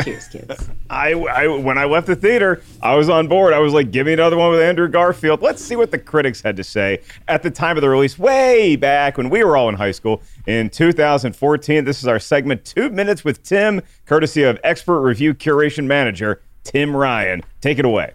Cheers, 0.04 0.28
kids. 0.28 0.70
I, 0.90 1.14
I 1.14 1.48
when 1.48 1.78
I 1.78 1.86
left 1.86 2.08
the 2.08 2.16
theater, 2.16 2.64
I 2.82 2.96
was 2.96 3.10
on 3.10 3.28
board. 3.28 3.54
I 3.54 3.60
was 3.60 3.74
like, 3.74 3.92
give 3.92 4.06
me 4.06 4.14
another 4.14 4.38
one 4.38 4.52
with 4.52 4.62
Andrew 4.62 4.88
Garfield. 4.88 5.42
Let's 5.42 5.64
see 5.64 5.76
what 5.76 5.92
the 5.92 6.00
critics 6.00 6.42
had 6.42 6.56
to 6.58 6.64
say 6.64 7.02
at 7.28 7.44
the 7.44 7.52
time 7.52 7.78
of 7.78 7.82
the 7.82 7.90
release, 7.90 8.18
way 8.18 8.76
back 8.76 9.18
when 9.18 9.30
we 9.30 9.44
were 9.44 9.58
all 9.58 9.70
in 9.70 9.76
high 9.76 9.92
school 9.92 10.22
in 10.48 10.70
2014. 10.70 11.86
This 11.86 12.00
is 12.00 12.08
our 12.08 12.20
segment, 12.20 12.66
Two 12.66 12.90
Minutes 12.90 13.24
with 13.24 13.44
Tim, 13.44 13.82
courtesy 14.06 14.44
of 14.44 14.60
expert 14.64 15.02
review 15.02 15.34
curation 15.34 15.86
manager 15.86 16.42
Tim 16.64 16.96
Ryan. 16.96 17.44
Take 17.62 17.80
it 17.80 17.86
away. 17.86 18.14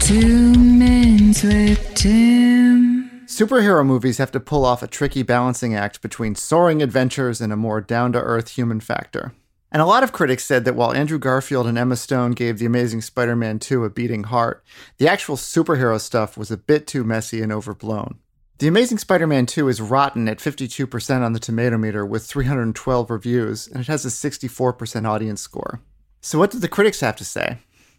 Two 0.00 0.54
Minutes 0.54 1.42
with 1.42 1.94
Tim. 1.94 2.96
Superhero 3.26 3.84
movies 3.84 4.18
have 4.18 4.30
to 4.32 4.40
pull 4.40 4.64
off 4.64 4.82
a 4.82 4.86
tricky 4.86 5.22
balancing 5.22 5.74
act 5.74 6.00
between 6.00 6.34
soaring 6.36 6.80
adventures 6.80 7.40
and 7.40 7.52
a 7.52 7.56
more 7.56 7.80
down 7.80 8.12
to 8.12 8.20
earth 8.20 8.50
human 8.50 8.80
factor. 8.80 9.32
And 9.72 9.82
a 9.82 9.86
lot 9.86 10.02
of 10.02 10.12
critics 10.12 10.44
said 10.44 10.64
that 10.64 10.76
while 10.76 10.92
Andrew 10.92 11.18
Garfield 11.18 11.66
and 11.66 11.76
Emma 11.76 11.96
Stone 11.96 12.32
gave 12.32 12.58
The 12.58 12.66
Amazing 12.66 13.02
Spider 13.02 13.34
Man 13.34 13.58
2 13.58 13.84
a 13.84 13.90
beating 13.90 14.24
heart, 14.24 14.64
the 14.98 15.08
actual 15.08 15.36
superhero 15.36 16.00
stuff 16.00 16.38
was 16.38 16.50
a 16.50 16.56
bit 16.56 16.86
too 16.86 17.04
messy 17.04 17.42
and 17.42 17.52
overblown. 17.52 18.18
The 18.58 18.68
Amazing 18.68 18.98
Spider 18.98 19.26
Man 19.26 19.44
2 19.44 19.68
is 19.68 19.82
rotten 19.82 20.28
at 20.28 20.38
52% 20.38 21.22
on 21.22 21.32
the 21.32 21.40
tomato 21.40 21.76
meter 21.76 22.06
with 22.06 22.24
312 22.24 23.10
reviews, 23.10 23.66
and 23.66 23.80
it 23.80 23.86
has 23.88 24.06
a 24.06 24.08
64% 24.08 25.06
audience 25.06 25.42
score. 25.42 25.80
So, 26.22 26.38
what 26.38 26.52
did 26.52 26.62
the 26.62 26.68
critics 26.68 27.00
have 27.00 27.16
to 27.16 27.24
say? 27.24 27.58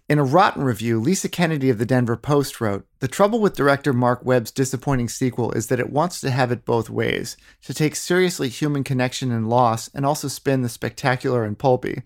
In 0.10 0.20
a 0.20 0.24
rotten 0.24 0.64
review, 0.64 1.02
Lisa 1.02 1.28
Kennedy 1.28 1.70
of 1.70 1.80
the 1.80 1.86
Denver 1.86 2.16
Post 2.16 2.62
wrote 2.62 2.88
The 3.00 3.10
trouble 3.10 3.42
with 3.42 3.58
director 3.58 3.92
Mark 3.92 4.24
Webb's 4.24 4.52
disappointing 4.52 5.10
sequel 5.10 5.52
is 5.52 5.68
that 5.68 5.82
it 5.82 5.90
wants 5.90 6.22
to 6.22 6.30
have 6.30 6.50
it 6.50 6.64
both 6.64 6.90
ways 6.90 7.36
to 7.64 7.74
take 7.74 7.94
seriously 7.94 8.48
human 8.48 8.86
connection 8.86 9.34
and 9.34 9.50
loss, 9.50 9.90
and 9.90 10.06
also 10.06 10.30
spin 10.30 10.62
the 10.62 10.70
spectacular 10.70 11.44
and 11.44 11.60
pulpy. 11.60 12.04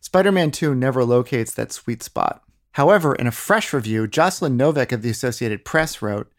Spider 0.00 0.30
Man 0.30 0.52
2 0.52 0.72
never 0.76 1.04
locates 1.04 1.52
that 1.52 1.72
sweet 1.72 2.04
spot. 2.04 2.44
However, 2.74 3.12
in 3.12 3.26
a 3.26 3.32
fresh 3.32 3.72
review, 3.72 4.06
Jocelyn 4.06 4.56
Noveck 4.56 4.92
of 4.92 5.02
the 5.02 5.10
Associated 5.10 5.64
Press 5.64 6.00
wrote 6.00 6.30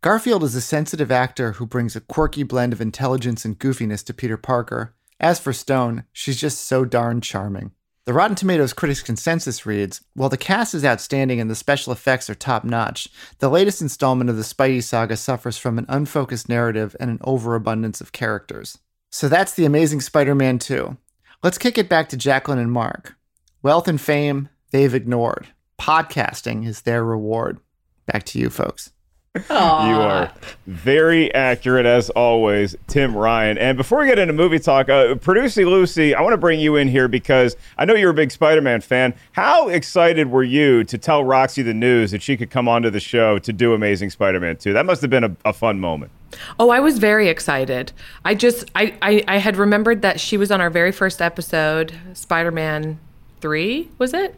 Garfield 0.00 0.42
is 0.42 0.56
a 0.56 0.60
sensitive 0.60 1.12
actor 1.12 1.52
who 1.52 1.66
brings 1.66 1.94
a 1.94 2.00
quirky 2.00 2.42
blend 2.42 2.72
of 2.72 2.80
intelligence 2.80 3.44
and 3.44 3.60
goofiness 3.60 4.04
to 4.06 4.12
Peter 4.12 4.36
Parker. 4.36 4.96
As 5.20 5.38
for 5.38 5.52
Stone, 5.52 6.02
she's 6.12 6.40
just 6.40 6.62
so 6.62 6.84
darn 6.84 7.20
charming. 7.20 7.70
The 8.08 8.14
Rotten 8.14 8.36
Tomatoes 8.36 8.72
critics 8.72 9.02
consensus 9.02 9.66
reads 9.66 10.00
While 10.14 10.30
the 10.30 10.38
cast 10.38 10.72
is 10.72 10.82
outstanding 10.82 11.40
and 11.40 11.50
the 11.50 11.54
special 11.54 11.92
effects 11.92 12.30
are 12.30 12.34
top 12.34 12.64
notch, 12.64 13.08
the 13.38 13.50
latest 13.50 13.82
installment 13.82 14.30
of 14.30 14.36
the 14.36 14.44
Spidey 14.44 14.82
saga 14.82 15.14
suffers 15.14 15.58
from 15.58 15.76
an 15.76 15.84
unfocused 15.90 16.48
narrative 16.48 16.96
and 16.98 17.10
an 17.10 17.18
overabundance 17.22 18.00
of 18.00 18.12
characters. 18.12 18.78
So 19.10 19.28
that's 19.28 19.52
The 19.52 19.66
Amazing 19.66 20.00
Spider 20.00 20.34
Man 20.34 20.58
2. 20.58 20.96
Let's 21.42 21.58
kick 21.58 21.76
it 21.76 21.90
back 21.90 22.08
to 22.08 22.16
Jacqueline 22.16 22.58
and 22.58 22.72
Mark. 22.72 23.14
Wealth 23.62 23.86
and 23.86 24.00
fame, 24.00 24.48
they've 24.70 24.94
ignored. 24.94 25.48
Podcasting 25.78 26.66
is 26.66 26.80
their 26.80 27.04
reward. 27.04 27.60
Back 28.06 28.24
to 28.24 28.38
you, 28.38 28.48
folks. 28.48 28.90
You 29.34 29.54
are 29.54 30.32
very 30.66 31.32
accurate 31.34 31.86
as 31.86 32.10
always, 32.10 32.74
Tim 32.86 33.14
Ryan. 33.16 33.58
And 33.58 33.76
before 33.76 34.00
we 34.00 34.06
get 34.06 34.18
into 34.18 34.32
movie 34.32 34.58
talk, 34.58 34.88
uh, 34.88 35.14
producer 35.16 35.64
Lucy, 35.66 36.14
I 36.14 36.22
want 36.22 36.32
to 36.32 36.38
bring 36.38 36.58
you 36.60 36.76
in 36.76 36.88
here 36.88 37.08
because 37.08 37.56
I 37.76 37.84
know 37.84 37.94
you're 37.94 38.10
a 38.10 38.14
big 38.14 38.30
Spider-Man 38.30 38.80
fan. 38.80 39.14
How 39.32 39.68
excited 39.68 40.30
were 40.30 40.42
you 40.42 40.82
to 40.84 40.98
tell 40.98 41.24
Roxy 41.24 41.62
the 41.62 41.74
news 41.74 42.10
that 42.10 42.22
she 42.22 42.36
could 42.36 42.50
come 42.50 42.68
onto 42.68 42.90
the 42.90 43.00
show 43.00 43.38
to 43.40 43.52
do 43.52 43.74
Amazing 43.74 44.10
Spider-Man 44.10 44.56
2? 44.56 44.72
That 44.72 44.86
must 44.86 45.02
have 45.02 45.10
been 45.10 45.24
a, 45.24 45.36
a 45.44 45.52
fun 45.52 45.78
moment. 45.78 46.10
Oh, 46.58 46.70
I 46.70 46.80
was 46.80 46.98
very 46.98 47.28
excited. 47.28 47.92
I 48.24 48.34
just 48.34 48.70
I, 48.74 48.94
I 49.00 49.24
I 49.28 49.36
had 49.38 49.56
remembered 49.56 50.02
that 50.02 50.20
she 50.20 50.36
was 50.36 50.50
on 50.50 50.60
our 50.60 50.68
very 50.68 50.92
first 50.92 51.22
episode, 51.22 51.94
Spider-Man 52.12 52.98
3, 53.40 53.88
was 53.98 54.12
it? 54.12 54.34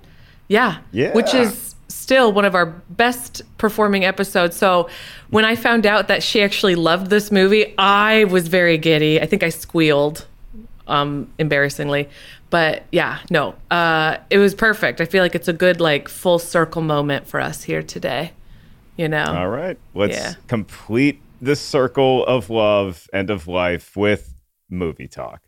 Yeah. 0.49 0.79
Yeah. 0.93 1.13
Which 1.15 1.33
is 1.35 1.75
still 2.11 2.33
one 2.33 2.45
of 2.45 2.57
our 2.57 2.67
best 2.67 3.41
performing 3.57 4.05
episodes. 4.05 4.57
So 4.57 4.89
when 5.29 5.45
I 5.45 5.55
found 5.55 5.87
out 5.87 6.09
that 6.09 6.25
she 6.25 6.43
actually 6.43 6.75
loved 6.75 7.09
this 7.09 7.31
movie, 7.31 7.73
I 7.79 8.25
was 8.25 8.49
very 8.49 8.79
giddy. 8.79 9.21
I 9.21 9.27
think 9.27 9.45
I 9.45 9.51
squealed 9.51 10.27
um 10.89 11.33
embarrassingly. 11.39 12.09
But 12.51 12.83
yeah, 12.91 13.21
no. 13.31 13.55
Uh 13.71 14.17
it 14.29 14.39
was 14.39 14.57
perfect. 14.57 15.01
I 15.01 15.05
feel 15.05 15.23
like 15.23 15.37
it's 15.37 15.47
a 15.47 15.53
good 15.53 15.81
like 15.81 16.09
full 16.09 16.41
circle 16.41 16.83
moment 16.83 17.29
for 17.29 17.41
us 17.41 17.63
here 17.63 17.81
today. 17.83 18.33
You 18.97 19.07
know. 19.09 19.27
All 19.27 19.49
right. 19.49 19.79
Let's 19.95 20.17
Yeah. 20.17 20.35
complete 20.49 21.23
the 21.41 21.55
circle 21.55 22.27
of 22.27 22.51
love 22.51 23.07
and 23.13 23.31
of 23.31 23.47
life 23.47 23.97
with 23.97 24.35
movie 24.69 25.07
talk. 25.07 25.43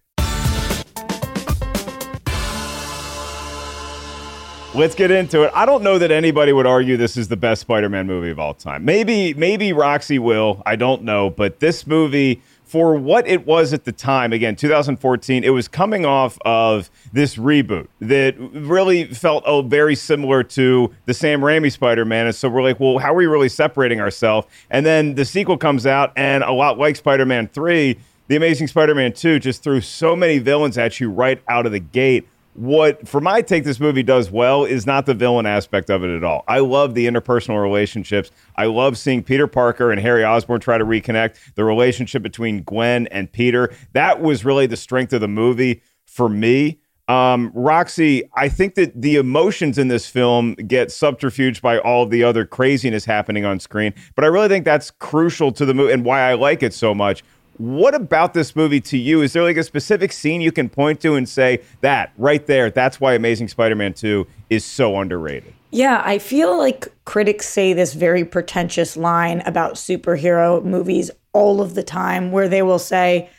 Let's 4.74 4.94
get 4.94 5.10
into 5.10 5.42
it. 5.42 5.50
I 5.54 5.66
don't 5.66 5.82
know 5.82 5.98
that 5.98 6.10
anybody 6.10 6.50
would 6.50 6.64
argue 6.64 6.96
this 6.96 7.18
is 7.18 7.28
the 7.28 7.36
best 7.36 7.60
Spider-Man 7.60 8.06
movie 8.06 8.30
of 8.30 8.38
all 8.38 8.54
time. 8.54 8.86
Maybe 8.86 9.34
maybe 9.34 9.74
Roxy 9.74 10.18
will. 10.18 10.62
I 10.64 10.76
don't 10.76 11.02
know, 11.02 11.28
but 11.28 11.60
this 11.60 11.86
movie 11.86 12.40
for 12.64 12.96
what 12.96 13.28
it 13.28 13.46
was 13.46 13.74
at 13.74 13.84
the 13.84 13.92
time, 13.92 14.32
again, 14.32 14.56
2014, 14.56 15.44
it 15.44 15.50
was 15.50 15.68
coming 15.68 16.06
off 16.06 16.38
of 16.46 16.90
this 17.12 17.36
reboot 17.36 17.86
that 18.00 18.34
really 18.38 19.04
felt 19.04 19.44
oh, 19.44 19.60
very 19.60 19.94
similar 19.94 20.42
to 20.42 20.90
the 21.04 21.12
Sam 21.12 21.42
Raimi 21.42 21.70
Spider 21.70 22.06
Man. 22.06 22.24
And 22.24 22.34
so 22.34 22.48
we're 22.48 22.62
like, 22.62 22.80
well, 22.80 22.96
how 22.96 23.12
are 23.12 23.16
we 23.16 23.26
really 23.26 23.50
separating 23.50 24.00
ourselves? 24.00 24.46
And 24.70 24.86
then 24.86 25.16
the 25.16 25.26
sequel 25.26 25.58
comes 25.58 25.84
out, 25.84 26.14
and 26.16 26.42
a 26.42 26.52
lot 26.52 26.78
like 26.78 26.96
Spider 26.96 27.26
Man 27.26 27.46
3, 27.46 27.98
The 28.28 28.36
Amazing 28.36 28.68
Spider 28.68 28.94
Man 28.94 29.12
2 29.12 29.38
just 29.38 29.62
threw 29.62 29.82
so 29.82 30.16
many 30.16 30.38
villains 30.38 30.78
at 30.78 30.98
you 30.98 31.10
right 31.10 31.42
out 31.46 31.66
of 31.66 31.72
the 31.72 31.80
gate 31.80 32.26
what 32.54 33.08
for 33.08 33.20
my 33.20 33.40
take 33.40 33.64
this 33.64 33.80
movie 33.80 34.02
does 34.02 34.30
well 34.30 34.64
is 34.64 34.86
not 34.86 35.06
the 35.06 35.14
villain 35.14 35.46
aspect 35.46 35.90
of 35.90 36.04
it 36.04 36.14
at 36.14 36.24
all. 36.24 36.44
I 36.48 36.58
love 36.58 36.94
the 36.94 37.06
interpersonal 37.06 37.60
relationships. 37.62 38.30
I 38.56 38.66
love 38.66 38.98
seeing 38.98 39.22
Peter 39.22 39.46
Parker 39.46 39.90
and 39.90 40.00
Harry 40.00 40.24
Osborn 40.24 40.60
try 40.60 40.78
to 40.78 40.84
reconnect 40.84 41.54
the 41.54 41.64
relationship 41.64 42.22
between 42.22 42.62
Gwen 42.62 43.06
and 43.08 43.30
Peter. 43.32 43.74
That 43.92 44.20
was 44.20 44.44
really 44.44 44.66
the 44.66 44.76
strength 44.76 45.12
of 45.12 45.20
the 45.20 45.28
movie 45.28 45.82
for 46.04 46.28
me. 46.28 46.78
Um, 47.08 47.50
Roxy, 47.54 48.22
I 48.36 48.48
think 48.48 48.74
that 48.76 49.00
the 49.00 49.16
emotions 49.16 49.76
in 49.76 49.88
this 49.88 50.06
film 50.06 50.54
get 50.54 50.88
subterfuged 50.88 51.60
by 51.60 51.78
all 51.78 52.06
the 52.06 52.22
other 52.22 52.46
craziness 52.46 53.04
happening 53.04 53.44
on 53.44 53.58
screen, 53.58 53.92
but 54.14 54.24
I 54.24 54.28
really 54.28 54.48
think 54.48 54.64
that's 54.64 54.90
crucial 54.90 55.52
to 55.52 55.66
the 55.66 55.74
movie 55.74 55.92
and 55.92 56.04
why 56.04 56.20
I 56.20 56.34
like 56.34 56.62
it 56.62 56.72
so 56.72 56.94
much. 56.94 57.24
What 57.58 57.94
about 57.94 58.34
this 58.34 58.56
movie 58.56 58.80
to 58.82 58.98
you? 58.98 59.22
Is 59.22 59.32
there 59.32 59.42
like 59.42 59.56
a 59.56 59.62
specific 59.62 60.12
scene 60.12 60.40
you 60.40 60.52
can 60.52 60.68
point 60.68 61.00
to 61.02 61.14
and 61.14 61.28
say 61.28 61.62
that 61.80 62.12
right 62.16 62.44
there, 62.46 62.70
that's 62.70 63.00
why 63.00 63.14
Amazing 63.14 63.48
Spider 63.48 63.74
Man 63.74 63.92
2 63.92 64.26
is 64.50 64.64
so 64.64 64.98
underrated? 64.98 65.52
Yeah, 65.70 66.02
I 66.04 66.18
feel 66.18 66.58
like 66.58 66.88
critics 67.04 67.48
say 67.48 67.72
this 67.72 67.94
very 67.94 68.24
pretentious 68.24 68.96
line 68.96 69.42
about 69.46 69.74
superhero 69.74 70.62
movies 70.62 71.10
all 71.32 71.62
of 71.62 71.74
the 71.74 71.82
time, 71.82 72.30
where 72.30 72.48
they 72.48 72.62
will 72.62 72.78
say, 72.78 73.30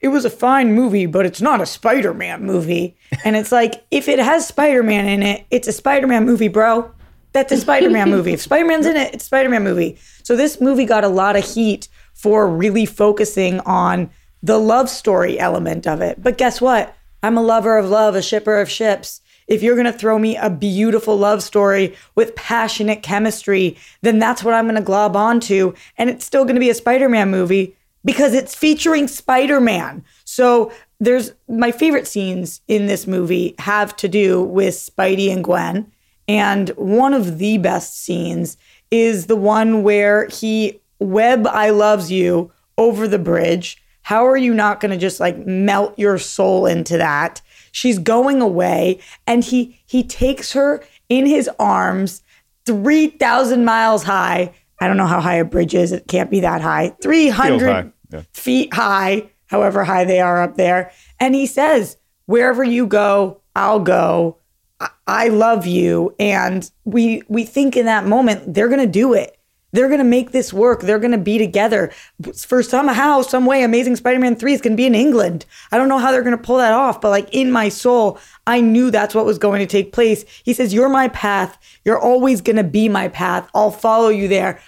it 0.00 0.08
was 0.08 0.24
a 0.24 0.30
fine 0.30 0.72
movie, 0.72 1.06
but 1.06 1.26
it's 1.26 1.42
not 1.42 1.60
a 1.60 1.66
Spider 1.66 2.14
Man 2.14 2.44
movie. 2.44 2.96
And 3.24 3.34
it's 3.34 3.50
like, 3.50 3.84
if 3.90 4.08
it 4.08 4.20
has 4.20 4.46
Spider 4.46 4.84
Man 4.84 5.06
in 5.06 5.22
it, 5.22 5.44
it's 5.50 5.68
a 5.68 5.72
Spider 5.72 6.06
Man 6.06 6.24
movie, 6.24 6.48
bro. 6.48 6.90
That's 7.32 7.52
a 7.52 7.56
Spider 7.56 7.90
Man 7.90 8.08
movie. 8.16 8.32
If 8.32 8.40
Spider 8.40 8.66
Man's 8.66 8.86
in 8.86 8.96
it, 8.96 9.12
it's 9.14 9.24
a 9.24 9.26
Spider 9.26 9.48
Man 9.48 9.64
movie. 9.64 9.98
So 10.22 10.36
this 10.36 10.60
movie 10.60 10.84
got 10.84 11.02
a 11.02 11.08
lot 11.08 11.36
of 11.36 11.44
heat 11.44 11.88
for 12.20 12.46
really 12.46 12.84
focusing 12.84 13.60
on 13.60 14.10
the 14.42 14.58
love 14.58 14.90
story 14.90 15.38
element 15.38 15.86
of 15.86 16.02
it. 16.02 16.22
But 16.22 16.36
guess 16.36 16.60
what? 16.60 16.94
I'm 17.22 17.38
a 17.38 17.42
lover 17.42 17.78
of 17.78 17.88
love, 17.88 18.14
a 18.14 18.20
shipper 18.20 18.60
of 18.60 18.70
ships. 18.70 19.22
If 19.48 19.62
you're 19.62 19.74
going 19.74 19.90
to 19.90 19.98
throw 19.98 20.18
me 20.18 20.36
a 20.36 20.50
beautiful 20.50 21.16
love 21.16 21.42
story 21.42 21.96
with 22.14 22.36
passionate 22.36 23.02
chemistry, 23.02 23.78
then 24.02 24.18
that's 24.18 24.44
what 24.44 24.52
I'm 24.52 24.66
going 24.66 24.74
to 24.74 24.82
glob 24.82 25.16
onto. 25.16 25.72
And 25.96 26.10
it's 26.10 26.26
still 26.26 26.44
going 26.44 26.56
to 26.56 26.60
be 26.60 26.68
a 26.68 26.74
Spider 26.74 27.08
Man 27.08 27.30
movie 27.30 27.74
because 28.04 28.34
it's 28.34 28.54
featuring 28.54 29.08
Spider 29.08 29.58
Man. 29.58 30.04
So 30.24 30.72
there's 31.00 31.32
my 31.48 31.72
favorite 31.72 32.06
scenes 32.06 32.60
in 32.68 32.86
this 32.86 33.06
movie 33.06 33.54
have 33.58 33.96
to 33.96 34.08
do 34.08 34.42
with 34.42 34.74
Spidey 34.74 35.32
and 35.32 35.42
Gwen. 35.42 35.90
And 36.28 36.68
one 36.70 37.14
of 37.14 37.38
the 37.38 37.56
best 37.56 38.04
scenes 38.04 38.58
is 38.90 39.26
the 39.26 39.36
one 39.36 39.82
where 39.82 40.26
he 40.28 40.80
Web 41.00 41.46
I 41.46 41.70
loves 41.70 42.12
you 42.12 42.52
over 42.78 43.08
the 43.08 43.18
bridge. 43.18 43.82
How 44.02 44.26
are 44.26 44.36
you 44.36 44.54
not 44.54 44.80
going 44.80 44.90
to 44.90 44.96
just 44.96 45.20
like 45.20 45.46
melt 45.46 45.98
your 45.98 46.18
soul 46.18 46.66
into 46.66 46.96
that? 46.98 47.42
She's 47.72 47.98
going 47.98 48.40
away 48.40 49.00
and 49.26 49.44
he 49.44 49.80
he 49.86 50.02
takes 50.02 50.52
her 50.52 50.82
in 51.08 51.26
his 51.26 51.48
arms 51.58 52.22
3000 52.66 53.64
miles 53.64 54.04
high. 54.04 54.54
I 54.80 54.86
don't 54.86 54.96
know 54.96 55.06
how 55.06 55.20
high 55.20 55.36
a 55.36 55.44
bridge 55.44 55.74
is. 55.74 55.92
It 55.92 56.08
can't 56.08 56.30
be 56.30 56.40
that 56.40 56.60
high. 56.60 56.94
300 57.02 57.66
high, 57.66 57.92
yeah. 58.10 58.22
feet 58.32 58.72
high, 58.72 59.30
however 59.46 59.84
high 59.84 60.04
they 60.04 60.20
are 60.20 60.42
up 60.42 60.56
there. 60.56 60.90
And 61.18 61.34
he 61.34 61.46
says, 61.46 61.96
"Wherever 62.26 62.64
you 62.64 62.86
go, 62.86 63.40
I'll 63.54 63.80
go. 63.80 64.38
I, 64.80 64.88
I 65.06 65.28
love 65.28 65.66
you." 65.66 66.14
And 66.18 66.70
we 66.84 67.22
we 67.28 67.44
think 67.44 67.76
in 67.76 67.86
that 67.86 68.06
moment 68.06 68.54
they're 68.54 68.68
going 68.68 68.80
to 68.80 68.86
do 68.86 69.12
it. 69.14 69.36
They're 69.72 69.88
going 69.88 69.98
to 69.98 70.04
make 70.04 70.32
this 70.32 70.52
work. 70.52 70.82
They're 70.82 70.98
going 70.98 71.12
to 71.12 71.18
be 71.18 71.38
together. 71.38 71.92
For 72.36 72.62
somehow, 72.62 73.22
some 73.22 73.46
way, 73.46 73.62
Amazing 73.62 73.96
Spider-Man 73.96 74.36
3 74.36 74.52
is 74.52 74.60
going 74.60 74.72
to 74.72 74.76
be 74.76 74.86
in 74.86 74.94
England. 74.94 75.46
I 75.70 75.78
don't 75.78 75.88
know 75.88 75.98
how 75.98 76.10
they're 76.10 76.22
going 76.22 76.36
to 76.36 76.42
pull 76.42 76.58
that 76.58 76.72
off, 76.72 77.00
but 77.00 77.10
like 77.10 77.28
in 77.32 77.50
my 77.52 77.68
soul, 77.68 78.18
I 78.46 78.60
knew 78.60 78.90
that's 78.90 79.14
what 79.14 79.26
was 79.26 79.38
going 79.38 79.60
to 79.60 79.66
take 79.66 79.92
place. 79.92 80.24
He 80.42 80.52
says, 80.52 80.74
"You're 80.74 80.88
my 80.88 81.08
path. 81.08 81.58
You're 81.84 81.98
always 81.98 82.40
going 82.40 82.56
to 82.56 82.64
be 82.64 82.88
my 82.88 83.08
path. 83.08 83.48
I'll 83.54 83.70
follow 83.70 84.08
you 84.08 84.28
there." 84.28 84.60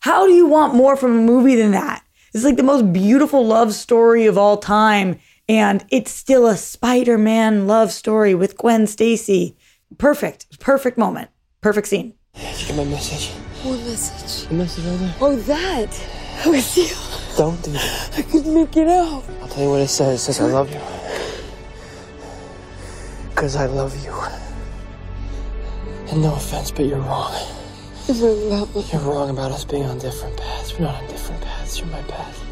How 0.00 0.26
do 0.26 0.32
you 0.32 0.46
want 0.46 0.74
more 0.74 0.96
from 0.96 1.16
a 1.16 1.22
movie 1.22 1.54
than 1.54 1.70
that? 1.72 2.02
It's 2.34 2.44
like 2.44 2.56
the 2.56 2.62
most 2.62 2.92
beautiful 2.92 3.46
love 3.46 3.72
story 3.72 4.26
of 4.26 4.36
all 4.36 4.56
time. 4.56 5.18
And 5.48 5.84
it's 5.90 6.10
still 6.10 6.46
a 6.46 6.56
Spider 6.56 7.18
Man 7.18 7.66
love 7.66 7.92
story 7.92 8.34
with 8.34 8.56
Gwen 8.56 8.86
Stacy. 8.86 9.56
Perfect. 9.98 10.58
Perfect 10.60 10.96
moment. 10.96 11.30
Perfect 11.60 11.88
scene. 11.88 12.14
My 12.74 12.84
message? 12.84 13.32
What 13.62 13.78
message? 13.80 14.48
The 14.48 14.54
message 14.54 14.84
right 14.84 14.98
there. 14.98 15.14
Oh, 15.20 15.36
that. 15.36 16.06
I 16.44 16.48
was 16.48 16.76
you? 16.76 17.36
Don't 17.36 17.62
do 17.62 17.70
that. 17.72 18.18
I 18.18 18.22
couldn't 18.22 18.52
make 18.52 18.76
it 18.76 18.88
out. 18.88 19.22
I'll 19.40 19.48
tell 19.48 19.62
you 19.64 19.70
what 19.70 19.80
it 19.80 19.88
says. 19.88 20.20
It 20.20 20.32
says 20.32 20.40
I 20.40 20.46
love 20.46 20.70
you. 20.72 20.80
because 23.30 23.56
I 23.56 23.66
love 23.66 23.94
you. 24.04 24.12
And 26.10 26.22
no 26.22 26.34
offense, 26.34 26.70
but 26.70 26.86
you're 26.86 26.98
wrong. 26.98 27.34
You're 28.08 29.00
wrong 29.00 29.30
about 29.30 29.52
us 29.52 29.64
being 29.64 29.84
on 29.84 29.98
different 29.98 30.36
paths. 30.36 30.76
We're 30.78 30.86
not 30.86 31.02
on 31.02 31.08
different 31.08 31.40
paths. 31.42 31.78
You're 31.78 31.88
my 31.88 32.02
path. 32.02 32.44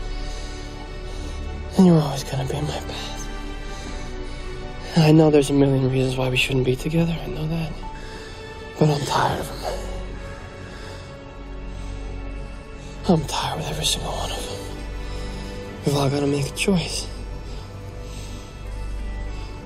And 1.76 1.87
you're 1.87 2.00
always 2.00 2.25
gonna 2.25 2.47
be 2.47 2.55
my 2.55 2.69
path. 2.69 3.29
And 4.95 5.05
I 5.05 5.12
know 5.12 5.31
there's 5.31 5.50
a 5.50 5.55
million 5.55 5.90
reasons 5.90 6.17
why 6.17 6.31
we 6.31 6.37
shouldn't 6.37 6.64
be 6.64 6.76
together. 6.76 7.17
I 7.21 7.26
know 7.26 7.47
that. 7.49 7.73
But 8.79 8.90
I'm 8.90 9.05
tired 9.07 9.40
of 9.40 9.62
them. 9.62 9.81
I'm 13.09 13.25
tired 13.25 13.59
with 13.59 13.69
every 13.69 13.85
single 13.85 14.12
one 14.12 14.30
of 14.30 14.37
them. 14.37 15.85
We've 15.87 15.97
all 15.97 16.11
gotta 16.11 16.26
make 16.26 16.47
a 16.47 16.54
choice. 16.54 17.09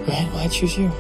Right? 0.01 0.29
Why 0.33 0.49
choose 0.49 0.79
you? 0.79 0.91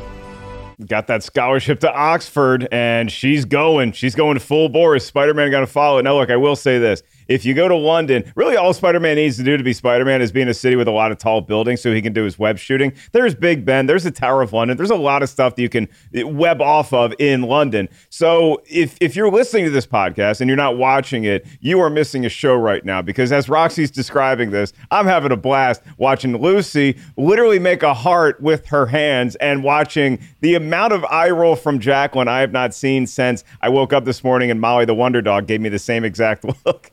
got 0.86 1.06
that 1.06 1.22
scholarship 1.22 1.80
to 1.80 1.92
Oxford, 1.92 2.68
and 2.72 3.10
she's 3.10 3.44
going. 3.44 3.92
She's 3.92 4.14
going 4.14 4.38
full 4.38 4.68
bore. 4.68 4.98
Spider 4.98 5.34
Man 5.34 5.50
going 5.50 5.64
to 5.64 5.70
follow 5.70 5.98
it? 5.98 6.02
Now, 6.02 6.18
look, 6.18 6.30
I 6.30 6.36
will 6.36 6.56
say 6.56 6.78
this. 6.78 7.02
If 7.28 7.44
you 7.44 7.54
go 7.54 7.68
to 7.68 7.76
London, 7.76 8.30
really 8.34 8.56
all 8.56 8.72
Spider 8.72 9.00
Man 9.00 9.16
needs 9.16 9.36
to 9.36 9.42
do 9.42 9.56
to 9.56 9.64
be 9.64 9.72
Spider 9.72 10.04
Man 10.04 10.20
is 10.20 10.32
be 10.32 10.42
in 10.42 10.48
a 10.48 10.54
city 10.54 10.76
with 10.76 10.88
a 10.88 10.92
lot 10.92 11.12
of 11.12 11.18
tall 11.18 11.40
buildings 11.40 11.80
so 11.80 11.92
he 11.92 12.02
can 12.02 12.12
do 12.12 12.24
his 12.24 12.38
web 12.38 12.58
shooting. 12.58 12.92
There's 13.12 13.34
Big 13.34 13.64
Ben, 13.64 13.86
there's 13.86 14.04
the 14.04 14.10
Tower 14.10 14.42
of 14.42 14.52
London, 14.52 14.76
there's 14.76 14.90
a 14.90 14.96
lot 14.96 15.22
of 15.22 15.28
stuff 15.28 15.56
that 15.56 15.62
you 15.62 15.68
can 15.68 15.88
eh, 16.14 16.22
web 16.22 16.60
off 16.60 16.92
of 16.92 17.14
in 17.18 17.42
London. 17.42 17.88
So 18.10 18.62
if, 18.66 18.96
if 19.00 19.16
you're 19.16 19.30
listening 19.30 19.64
to 19.64 19.70
this 19.70 19.86
podcast 19.86 20.40
and 20.40 20.48
you're 20.48 20.56
not 20.56 20.76
watching 20.76 21.24
it, 21.24 21.46
you 21.60 21.80
are 21.80 21.90
missing 21.90 22.24
a 22.26 22.28
show 22.28 22.54
right 22.54 22.84
now 22.84 23.02
because 23.02 23.32
as 23.32 23.48
Roxy's 23.48 23.90
describing 23.90 24.50
this, 24.50 24.72
I'm 24.90 25.06
having 25.06 25.32
a 25.32 25.36
blast 25.36 25.82
watching 25.98 26.36
Lucy 26.36 26.98
literally 27.16 27.58
make 27.58 27.82
a 27.82 27.94
heart 27.94 28.40
with 28.40 28.66
her 28.66 28.86
hands 28.86 29.36
and 29.36 29.62
watching 29.62 30.18
the 30.40 30.54
amount 30.54 30.92
of 30.92 31.04
eye 31.04 31.30
roll 31.30 31.56
from 31.56 31.78
Jacqueline 31.78 32.28
I 32.28 32.40
have 32.40 32.52
not 32.52 32.74
seen 32.74 33.06
since 33.06 33.44
I 33.60 33.68
woke 33.68 33.92
up 33.92 34.04
this 34.04 34.22
morning 34.24 34.50
and 34.50 34.60
Molly 34.60 34.84
the 34.84 34.94
Wonder 34.94 35.22
Dog 35.22 35.46
gave 35.46 35.60
me 35.60 35.68
the 35.68 35.78
same 35.78 36.04
exact 36.04 36.44
look. 36.66 36.90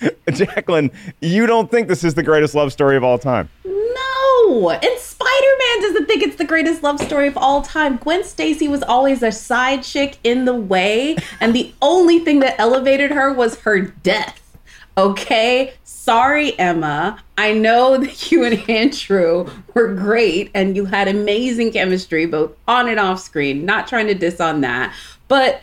Jacqueline, 0.32 0.90
you 1.20 1.46
don't 1.46 1.70
think 1.70 1.88
this 1.88 2.04
is 2.04 2.14
the 2.14 2.22
greatest 2.22 2.54
love 2.54 2.72
story 2.72 2.96
of 2.96 3.04
all 3.04 3.18
time? 3.18 3.48
No, 3.64 4.70
and 4.70 4.98
Spider-Man 4.98 5.80
doesn't 5.80 6.06
think 6.06 6.22
it's 6.22 6.36
the 6.36 6.44
greatest 6.44 6.82
love 6.82 7.00
story 7.00 7.28
of 7.28 7.36
all 7.36 7.62
time. 7.62 7.96
Gwen 7.96 8.24
Stacy 8.24 8.68
was 8.68 8.82
always 8.82 9.22
a 9.22 9.32
side 9.32 9.82
chick 9.82 10.18
in 10.24 10.44
the 10.44 10.54
way, 10.54 11.16
and 11.40 11.54
the 11.54 11.72
only 11.82 12.18
thing 12.18 12.40
that 12.40 12.56
elevated 12.58 13.10
her 13.10 13.32
was 13.32 13.60
her 13.60 13.80
death. 13.80 14.40
Okay, 14.96 15.74
sorry, 15.82 16.56
Emma. 16.58 17.22
I 17.36 17.52
know 17.52 17.96
that 17.98 18.30
you 18.30 18.44
and 18.44 18.68
Andrew 18.68 19.48
were 19.74 19.94
great 19.94 20.50
and 20.54 20.76
you 20.76 20.84
had 20.84 21.08
amazing 21.08 21.72
chemistry 21.72 22.26
both 22.26 22.52
on 22.68 22.88
and 22.88 23.00
off 23.00 23.20
screen. 23.20 23.64
Not 23.64 23.88
trying 23.88 24.06
to 24.06 24.14
diss 24.14 24.40
on 24.40 24.60
that, 24.60 24.94
but 25.26 25.62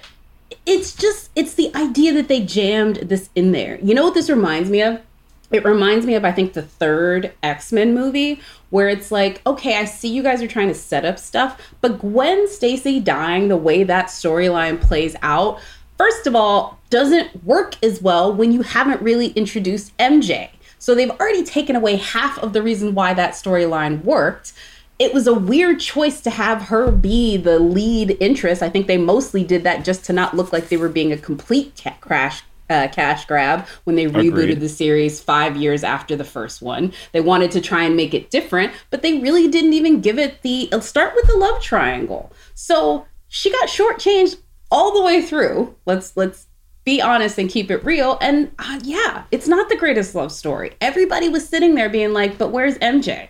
it's 0.65 0.95
just 0.95 1.29
it's 1.35 1.53
the 1.53 1.73
idea 1.75 2.13
that 2.13 2.27
they 2.27 2.41
jammed 2.41 2.97
this 2.97 3.29
in 3.35 3.51
there. 3.51 3.79
You 3.81 3.93
know 3.93 4.03
what 4.03 4.13
this 4.13 4.29
reminds 4.29 4.69
me 4.69 4.81
of? 4.81 5.01
It 5.51 5.65
reminds 5.65 6.05
me 6.05 6.15
of 6.15 6.23
I 6.23 6.31
think 6.31 6.53
the 6.53 6.61
third 6.61 7.33
X-Men 7.43 7.93
movie 7.93 8.39
where 8.69 8.87
it's 8.87 9.11
like, 9.11 9.41
okay, 9.45 9.77
I 9.77 9.85
see 9.85 10.07
you 10.07 10.23
guys 10.23 10.41
are 10.41 10.47
trying 10.47 10.69
to 10.69 10.73
set 10.73 11.03
up 11.03 11.19
stuff, 11.19 11.59
but 11.81 11.99
Gwen 11.99 12.47
Stacy 12.47 13.01
dying 13.01 13.49
the 13.49 13.57
way 13.57 13.83
that 13.83 14.07
storyline 14.07 14.79
plays 14.79 15.15
out, 15.21 15.59
first 15.97 16.25
of 16.25 16.35
all, 16.35 16.79
doesn't 16.89 17.43
work 17.43 17.75
as 17.83 18.01
well 18.01 18.33
when 18.33 18.53
you 18.53 18.61
haven't 18.61 19.01
really 19.01 19.27
introduced 19.29 19.95
MJ. 19.97 20.51
So 20.79 20.95
they've 20.95 21.11
already 21.11 21.43
taken 21.43 21.75
away 21.75 21.97
half 21.97 22.39
of 22.39 22.53
the 22.53 22.63
reason 22.63 22.95
why 22.95 23.13
that 23.13 23.33
storyline 23.33 24.03
worked 24.03 24.53
it 25.01 25.15
was 25.15 25.25
a 25.25 25.33
weird 25.33 25.79
choice 25.79 26.21
to 26.21 26.29
have 26.29 26.61
her 26.61 26.91
be 26.91 27.35
the 27.35 27.57
lead 27.57 28.15
interest. 28.19 28.61
I 28.61 28.69
think 28.69 28.85
they 28.85 28.99
mostly 28.99 29.43
did 29.43 29.63
that 29.63 29.83
just 29.83 30.05
to 30.05 30.13
not 30.13 30.35
look 30.35 30.53
like 30.53 30.69
they 30.69 30.77
were 30.77 30.89
being 30.89 31.11
a 31.11 31.17
complete 31.17 31.81
ca- 31.83 31.95
crash 31.99 32.43
uh, 32.69 32.87
cash 32.87 33.25
grab 33.25 33.67
when 33.83 33.95
they 33.95 34.05
rebooted 34.05 34.43
Agreed. 34.43 34.59
the 34.59 34.69
series 34.69 35.19
five 35.19 35.57
years 35.57 35.83
after 35.83 36.15
the 36.15 36.23
first 36.23 36.61
one. 36.61 36.93
They 37.13 37.19
wanted 37.19 37.49
to 37.53 37.61
try 37.61 37.83
and 37.83 37.97
make 37.97 38.13
it 38.13 38.29
different, 38.29 38.73
but 38.91 39.01
they 39.01 39.17
really 39.17 39.47
didn't 39.47 39.73
even 39.73 40.01
give 40.01 40.19
it 40.19 40.43
the 40.43 40.65
it'll 40.65 40.81
start 40.81 41.15
with 41.15 41.25
the 41.25 41.35
love 41.35 41.59
triangle. 41.63 42.31
So 42.53 43.07
she 43.27 43.51
got 43.51 43.69
shortchanged 43.69 44.37
all 44.69 44.93
the 44.93 45.01
way 45.01 45.23
through. 45.23 45.75
Let's 45.87 46.15
let's 46.15 46.45
be 46.83 47.01
honest 47.01 47.39
and 47.39 47.49
keep 47.49 47.71
it 47.71 47.83
real. 47.83 48.19
And 48.21 48.51
uh, 48.59 48.79
yeah, 48.83 49.23
it's 49.31 49.47
not 49.47 49.67
the 49.67 49.77
greatest 49.77 50.13
love 50.13 50.31
story. 50.31 50.75
Everybody 50.79 51.27
was 51.27 51.49
sitting 51.49 51.73
there 51.73 51.89
being 51.89 52.13
like, 52.13 52.37
"But 52.37 52.51
where's 52.51 52.77
MJ?" 52.77 53.29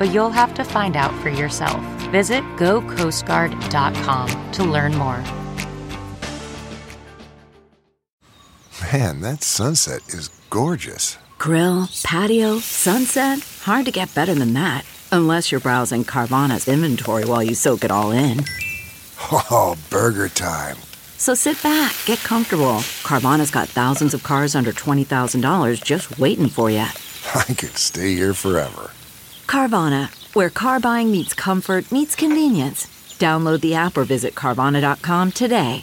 but 0.00 0.14
you'll 0.14 0.30
have 0.30 0.54
to 0.54 0.64
find 0.64 0.96
out 0.96 1.14
for 1.20 1.28
yourself. 1.28 1.78
Visit 2.10 2.42
gocoastguard.com 2.56 4.52
to 4.52 4.64
learn 4.64 4.96
more. 4.96 5.22
Man, 8.90 9.20
that 9.20 9.42
sunset 9.44 10.00
is 10.08 10.30
gorgeous. 10.48 11.18
Grill, 11.38 11.86
patio, 12.02 12.60
sunset. 12.60 13.40
Hard 13.60 13.84
to 13.84 13.92
get 13.92 14.14
better 14.14 14.34
than 14.34 14.54
that. 14.54 14.86
Unless 15.12 15.52
you're 15.52 15.60
browsing 15.60 16.04
Carvana's 16.04 16.66
inventory 16.66 17.26
while 17.26 17.42
you 17.42 17.54
soak 17.54 17.84
it 17.84 17.90
all 17.90 18.10
in. 18.10 18.44
Oh, 19.30 19.76
burger 19.90 20.30
time. 20.30 20.78
So 21.18 21.34
sit 21.34 21.62
back, 21.62 21.94
get 22.06 22.20
comfortable. 22.20 22.80
Carvana's 23.02 23.50
got 23.50 23.68
thousands 23.68 24.14
of 24.14 24.22
cars 24.22 24.54
under 24.54 24.72
$20,000 24.72 25.84
just 25.84 26.18
waiting 26.18 26.48
for 26.48 26.70
you. 26.70 26.78
I 27.34 27.44
could 27.44 27.76
stay 27.76 28.14
here 28.14 28.32
forever. 28.32 28.92
Carvana, 29.50 30.08
where 30.32 30.48
car 30.48 30.78
buying 30.78 31.10
meets 31.10 31.34
comfort, 31.34 31.90
meets 31.90 32.14
convenience. 32.14 32.86
Download 33.18 33.60
the 33.60 33.74
app 33.74 33.96
or 33.96 34.04
visit 34.04 34.36
Carvana.com 34.36 35.32
today. 35.32 35.82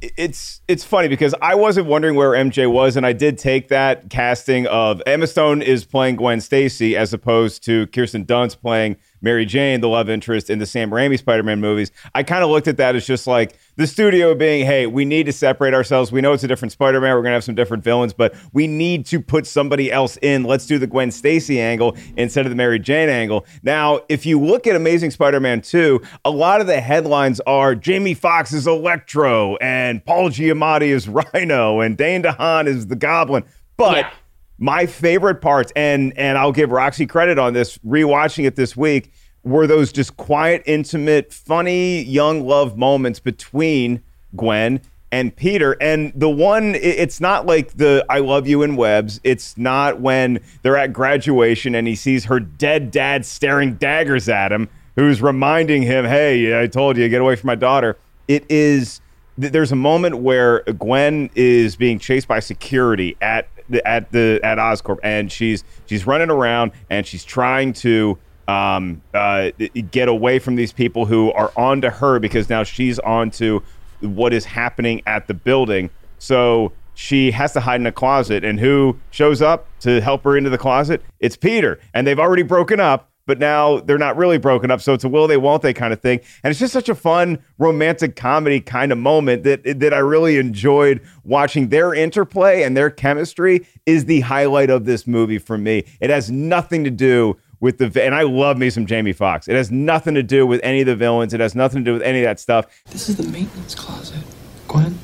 it's 0.00 0.60
it's 0.68 0.84
funny 0.84 1.08
because 1.08 1.34
I 1.42 1.56
wasn't 1.56 1.88
wondering 1.88 2.14
where 2.14 2.30
MJ 2.30 2.70
was, 2.70 2.96
and 2.96 3.04
I 3.04 3.12
did 3.12 3.38
take 3.38 3.68
that 3.68 4.08
casting 4.10 4.68
of 4.68 5.02
Emma 5.04 5.26
Stone 5.26 5.62
is 5.62 5.84
playing 5.84 6.14
Gwen 6.14 6.40
Stacy 6.40 6.96
as 6.96 7.12
opposed 7.12 7.64
to 7.64 7.88
Kirsten 7.88 8.24
Dunst 8.24 8.60
playing 8.60 8.96
Mary 9.20 9.44
Jane, 9.44 9.80
the 9.80 9.88
love 9.88 10.08
interest 10.08 10.50
in 10.50 10.58
the 10.58 10.66
Sam 10.66 10.90
Raimi 10.90 11.18
Spider-Man 11.18 11.60
movies. 11.60 11.90
I 12.14 12.22
kind 12.22 12.44
of 12.44 12.50
looked 12.50 12.68
at 12.68 12.76
that 12.76 12.96
as 12.96 13.06
just 13.06 13.26
like 13.26 13.58
the 13.76 13.86
studio 13.86 14.34
being, 14.34 14.66
hey, 14.66 14.86
we 14.86 15.04
need 15.04 15.26
to 15.26 15.32
separate 15.32 15.74
ourselves. 15.74 16.10
We 16.10 16.20
know 16.20 16.32
it's 16.32 16.44
a 16.44 16.48
different 16.48 16.72
Spider-Man. 16.72 17.14
We're 17.14 17.22
gonna 17.22 17.34
have 17.34 17.44
some 17.44 17.54
different 17.54 17.84
villains, 17.84 18.12
but 18.12 18.34
we 18.52 18.66
need 18.66 19.06
to 19.06 19.20
put 19.20 19.46
somebody 19.46 19.90
else 19.90 20.16
in. 20.22 20.44
Let's 20.44 20.66
do 20.66 20.78
the 20.78 20.86
Gwen 20.86 21.10
Stacy 21.10 21.60
angle 21.60 21.96
instead 22.16 22.46
of 22.46 22.50
the 22.50 22.56
Mary 22.56 22.78
Jane 22.78 23.08
angle. 23.08 23.46
Now, 23.62 24.00
if 24.08 24.26
you 24.26 24.40
look 24.40 24.66
at 24.66 24.76
Amazing 24.76 25.10
Spider-Man 25.10 25.62
2, 25.62 26.00
a 26.24 26.30
lot 26.30 26.60
of 26.60 26.66
the 26.66 26.80
headlines 26.80 27.40
are 27.40 27.74
Jamie 27.74 28.14
Foxx 28.14 28.52
is 28.52 28.66
Electro 28.66 29.56
and 29.56 30.04
Paul 30.04 30.30
Giamatti 30.30 30.88
is 30.88 31.08
Rhino 31.08 31.80
and 31.80 31.96
Dane 31.96 32.22
DeHaan 32.22 32.66
is 32.66 32.86
the 32.86 32.96
Goblin. 32.96 33.44
But 33.76 34.12
my 34.58 34.86
favorite 34.86 35.40
parts, 35.40 35.72
and 35.76 36.16
and 36.18 36.36
I'll 36.36 36.52
give 36.52 36.70
Roxy 36.70 37.06
credit 37.06 37.38
on 37.38 37.52
this, 37.52 37.78
rewatching 37.78 38.46
it 38.46 38.56
this 38.56 38.76
week, 38.76 39.12
were 39.44 39.66
those 39.66 39.92
just 39.92 40.16
quiet, 40.16 40.62
intimate, 40.66 41.32
funny, 41.32 42.02
young 42.02 42.46
love 42.46 42.76
moments 42.76 43.20
between 43.20 44.02
Gwen 44.36 44.80
and 45.10 45.34
Peter. 45.34 45.76
And 45.80 46.12
the 46.14 46.28
one, 46.28 46.74
it's 46.74 47.20
not 47.20 47.46
like 47.46 47.76
the 47.76 48.04
I 48.10 48.18
love 48.18 48.46
you 48.46 48.62
in 48.62 48.76
webs. 48.76 49.20
It's 49.24 49.56
not 49.56 50.00
when 50.00 50.40
they're 50.62 50.76
at 50.76 50.92
graduation 50.92 51.74
and 51.74 51.86
he 51.86 51.94
sees 51.94 52.26
her 52.26 52.40
dead 52.40 52.90
dad 52.90 53.24
staring 53.24 53.74
daggers 53.76 54.28
at 54.28 54.52
him, 54.52 54.68
who's 54.96 55.22
reminding 55.22 55.82
him, 55.82 56.04
hey, 56.04 56.60
I 56.60 56.66
told 56.66 56.96
you, 56.96 57.08
get 57.08 57.20
away 57.20 57.36
from 57.36 57.46
my 57.46 57.54
daughter. 57.54 57.96
It 58.26 58.44
is 58.50 59.00
there's 59.38 59.70
a 59.70 59.76
moment 59.76 60.18
where 60.18 60.62
Gwen 60.64 61.30
is 61.36 61.76
being 61.76 62.00
chased 62.00 62.26
by 62.26 62.40
security 62.40 63.16
at 63.20 63.48
at 63.84 64.10
the 64.12 64.40
at 64.42 64.58
Oscorp, 64.58 64.98
and 65.02 65.30
she's 65.30 65.64
she's 65.86 66.06
running 66.06 66.30
around 66.30 66.72
and 66.90 67.06
she's 67.06 67.24
trying 67.24 67.72
to 67.74 68.18
um, 68.48 69.02
uh, 69.12 69.50
get 69.90 70.08
away 70.08 70.38
from 70.38 70.56
these 70.56 70.72
people 70.72 71.04
who 71.06 71.30
are 71.32 71.52
onto 71.56 71.90
her 71.90 72.18
because 72.18 72.48
now 72.48 72.64
she's 72.64 72.98
onto 73.00 73.60
what 74.00 74.32
is 74.32 74.44
happening 74.44 75.02
at 75.06 75.26
the 75.26 75.34
building. 75.34 75.90
So 76.18 76.72
she 76.94 77.30
has 77.30 77.52
to 77.52 77.60
hide 77.60 77.80
in 77.80 77.86
a 77.86 77.92
closet, 77.92 78.44
and 78.44 78.58
who 78.58 78.98
shows 79.10 79.40
up 79.40 79.68
to 79.80 80.00
help 80.00 80.24
her 80.24 80.36
into 80.36 80.50
the 80.50 80.58
closet? 80.58 81.02
It's 81.20 81.36
Peter, 81.36 81.78
and 81.94 82.06
they've 82.06 82.18
already 82.18 82.42
broken 82.42 82.80
up. 82.80 83.07
But 83.28 83.38
now 83.38 83.78
they're 83.80 83.98
not 83.98 84.16
really 84.16 84.38
broken 84.38 84.70
up. 84.70 84.80
So 84.80 84.94
it's 84.94 85.04
a 85.04 85.08
will 85.08 85.28
they, 85.28 85.36
won't 85.36 85.62
they 85.62 85.74
kind 85.74 85.92
of 85.92 86.00
thing. 86.00 86.20
And 86.42 86.50
it's 86.50 86.58
just 86.58 86.72
such 86.72 86.88
a 86.88 86.94
fun 86.94 87.38
romantic 87.58 88.16
comedy 88.16 88.58
kind 88.58 88.90
of 88.90 88.98
moment 88.98 89.44
that 89.44 89.62
that 89.78 89.92
I 89.94 89.98
really 89.98 90.38
enjoyed 90.38 91.00
watching 91.22 91.68
their 91.68 91.94
interplay 91.94 92.62
and 92.62 92.76
their 92.76 92.90
chemistry 92.90 93.66
is 93.86 94.06
the 94.06 94.20
highlight 94.20 94.70
of 94.70 94.86
this 94.86 95.06
movie 95.06 95.38
for 95.38 95.58
me. 95.58 95.84
It 96.00 96.08
has 96.08 96.30
nothing 96.30 96.84
to 96.84 96.90
do 96.90 97.38
with 97.60 97.76
the 97.76 98.02
and 98.02 98.14
I 98.14 98.22
love 98.22 98.56
me 98.56 98.70
some 98.70 98.86
Jamie 98.86 99.12
Foxx. 99.12 99.46
It 99.46 99.54
has 99.54 99.70
nothing 99.70 100.14
to 100.14 100.22
do 100.22 100.46
with 100.46 100.60
any 100.64 100.80
of 100.80 100.86
the 100.86 100.96
villains. 100.96 101.34
It 101.34 101.40
has 101.40 101.54
nothing 101.54 101.84
to 101.84 101.90
do 101.90 101.92
with 101.92 102.02
any 102.02 102.20
of 102.20 102.24
that 102.24 102.40
stuff. 102.40 102.66
This 102.86 103.10
is 103.10 103.16
the 103.16 103.24
maintenance 103.24 103.74
closet, 103.74 104.24
Gwen. 104.66 104.98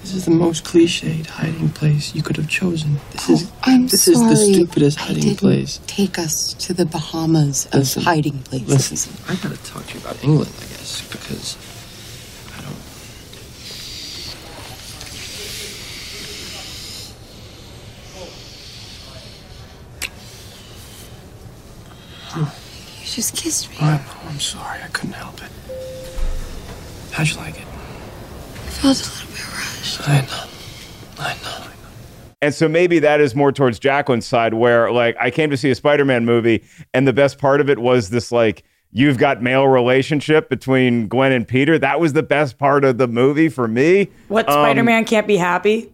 This 0.00 0.14
is 0.14 0.24
the 0.24 0.30
most 0.30 0.64
cliched 0.64 1.26
hiding 1.26 1.68
place 1.70 2.14
you 2.14 2.22
could 2.22 2.36
have 2.36 2.48
chosen. 2.48 2.98
This 3.12 3.28
oh, 3.28 3.32
is 3.34 3.52
I'm 3.62 3.88
this 3.88 4.04
sorry. 4.04 4.16
is 4.16 4.22
the 4.22 4.36
stupidest 4.54 4.98
I 4.98 5.02
hiding 5.02 5.22
didn't 5.22 5.38
place. 5.38 5.80
Take 5.86 6.18
us 6.18 6.54
to 6.54 6.72
the 6.72 6.86
Bahamas 6.86 7.66
of 7.66 7.74
Listen, 7.74 8.02
hiding 8.02 8.38
places. 8.40 8.90
Listen, 8.90 9.12
I 9.28 9.34
gotta 9.42 9.62
talk 9.64 9.86
to 9.86 9.94
you 9.94 10.00
about 10.00 10.22
England, 10.24 10.50
I 10.56 10.66
guess, 10.68 11.06
because 11.10 11.56
I 12.56 12.62
don't. 12.62 12.76
You 23.00 23.04
just 23.04 23.36
kissed 23.36 23.70
me. 23.70 23.76
I 23.80 23.96
know, 23.96 24.02
I'm 24.28 24.38
sorry. 24.40 24.80
I 24.82 24.88
couldn't 24.88 25.14
help 25.14 25.42
it. 25.42 25.50
How'd 27.12 27.28
you 27.28 27.36
like 27.36 27.60
it? 27.60 27.67
I 28.78 28.94
felt 28.94 29.00
a 29.00 29.10
little 29.10 29.28
bit 29.30 29.48
rushed. 29.52 30.08
I 30.08 30.20
know. 30.22 30.44
I 31.24 31.34
know. 31.42 31.64
And 32.40 32.54
so 32.54 32.68
maybe 32.68 33.00
that 33.00 33.20
is 33.20 33.34
more 33.34 33.50
towards 33.50 33.78
Jacqueline's 33.80 34.26
side, 34.26 34.54
where 34.54 34.92
like 34.92 35.16
I 35.20 35.30
came 35.30 35.50
to 35.50 35.56
see 35.56 35.70
a 35.70 35.74
Spider-Man 35.74 36.24
movie, 36.24 36.62
and 36.94 37.06
the 37.08 37.12
best 37.12 37.38
part 37.38 37.60
of 37.60 37.68
it 37.68 37.78
was 37.80 38.10
this 38.10 38.30
like 38.30 38.62
you've 38.92 39.18
got 39.18 39.42
male 39.42 39.66
relationship 39.66 40.48
between 40.48 41.08
Gwen 41.08 41.32
and 41.32 41.46
Peter. 41.46 41.78
That 41.78 41.98
was 41.98 42.12
the 42.12 42.22
best 42.22 42.56
part 42.56 42.84
of 42.84 42.96
the 42.98 43.08
movie 43.08 43.48
for 43.48 43.66
me. 43.66 44.08
What 44.28 44.48
Um, 44.48 44.54
Spider-Man 44.54 45.04
can't 45.04 45.26
be 45.26 45.36
happy? 45.36 45.92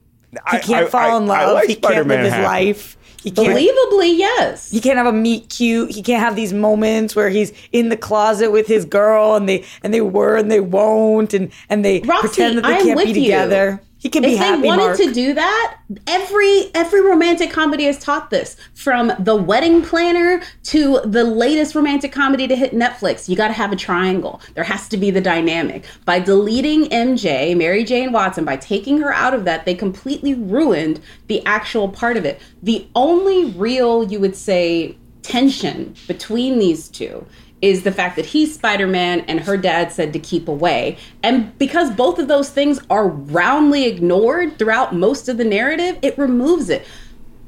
He 0.50 0.58
can't 0.58 0.86
I- 0.86 0.90
fall 0.90 1.16
in 1.22 1.30
I- 1.30 1.34
I 1.34 1.44
love. 1.46 1.54
like 1.54 1.68
he 1.68 1.74
can't 1.76 1.84
Spider-Man 1.86 2.16
live 2.18 2.24
his 2.26 2.32
happy. 2.34 2.44
life. 2.66 2.96
He. 3.24 3.30
Believably, 3.30 4.16
yes. 4.18 4.70
He 4.70 4.80
can't 4.80 4.96
have 4.98 5.06
a 5.06 5.12
meet 5.12 5.48
cute. 5.48 5.90
He 5.90 6.02
can't 6.02 6.20
have 6.22 6.36
these 6.36 6.52
moments 6.52 7.16
where 7.16 7.30
he's 7.30 7.52
in 7.72 7.88
the 7.88 7.96
closet 7.96 8.50
with 8.52 8.66
his 8.66 8.84
girl 8.84 9.34
and 9.34 9.48
they 9.48 9.64
and 9.82 9.92
they 9.94 10.00
were 10.02 10.36
and 10.36 10.50
they 10.50 10.60
won't 10.60 11.32
and 11.34 11.50
and 11.68 11.84
they 11.84 12.00
Roxy, 12.00 12.28
pretend 12.28 12.58
that 12.58 12.62
they 12.62 12.74
I 12.74 12.78
am 12.78 12.84
can't 12.86 13.04
be 13.04 13.14
together. 13.14 13.80
you. 13.82 13.93
He 14.04 14.10
can 14.10 14.22
if 14.22 14.32
be 14.32 14.36
happy. 14.36 14.60
they 14.60 14.68
wanted 14.68 14.84
Mark. 14.84 14.96
to 14.98 15.14
do 15.14 15.32
that, 15.32 15.78
every 16.06 16.70
every 16.74 17.00
romantic 17.00 17.50
comedy 17.50 17.84
has 17.84 17.98
taught 17.98 18.28
this. 18.28 18.54
From 18.74 19.10
The 19.18 19.34
Wedding 19.34 19.80
Planner 19.80 20.42
to 20.64 21.00
the 21.06 21.24
latest 21.24 21.74
romantic 21.74 22.12
comedy 22.12 22.46
to 22.46 22.54
hit 22.54 22.72
Netflix, 22.72 23.30
you 23.30 23.34
got 23.34 23.48
to 23.48 23.54
have 23.54 23.72
a 23.72 23.76
triangle. 23.76 24.42
There 24.52 24.64
has 24.64 24.90
to 24.90 24.98
be 24.98 25.10
the 25.10 25.22
dynamic. 25.22 25.86
By 26.04 26.18
deleting 26.18 26.84
MJ, 26.90 27.56
Mary 27.56 27.82
Jane 27.82 28.12
Watson, 28.12 28.44
by 28.44 28.58
taking 28.58 28.98
her 28.98 29.10
out 29.10 29.32
of 29.32 29.46
that, 29.46 29.64
they 29.64 29.74
completely 29.74 30.34
ruined 30.34 31.00
the 31.28 31.42
actual 31.46 31.88
part 31.88 32.18
of 32.18 32.26
it. 32.26 32.42
The 32.62 32.86
only 32.94 33.52
real, 33.52 34.04
you 34.04 34.20
would 34.20 34.36
say, 34.36 34.98
tension 35.22 35.94
between 36.06 36.58
these 36.58 36.90
two 36.90 37.26
is 37.64 37.82
the 37.82 37.90
fact 37.90 38.16
that 38.16 38.26
he's 38.26 38.54
Spider 38.54 38.86
Man 38.86 39.20
and 39.20 39.40
her 39.40 39.56
dad 39.56 39.90
said 39.90 40.12
to 40.12 40.18
keep 40.18 40.48
away. 40.48 40.98
And 41.22 41.56
because 41.56 41.90
both 41.90 42.18
of 42.18 42.28
those 42.28 42.50
things 42.50 42.78
are 42.90 43.08
roundly 43.08 43.86
ignored 43.86 44.58
throughout 44.58 44.94
most 44.94 45.30
of 45.30 45.38
the 45.38 45.44
narrative, 45.44 45.98
it 46.02 46.18
removes 46.18 46.68
it. 46.68 46.86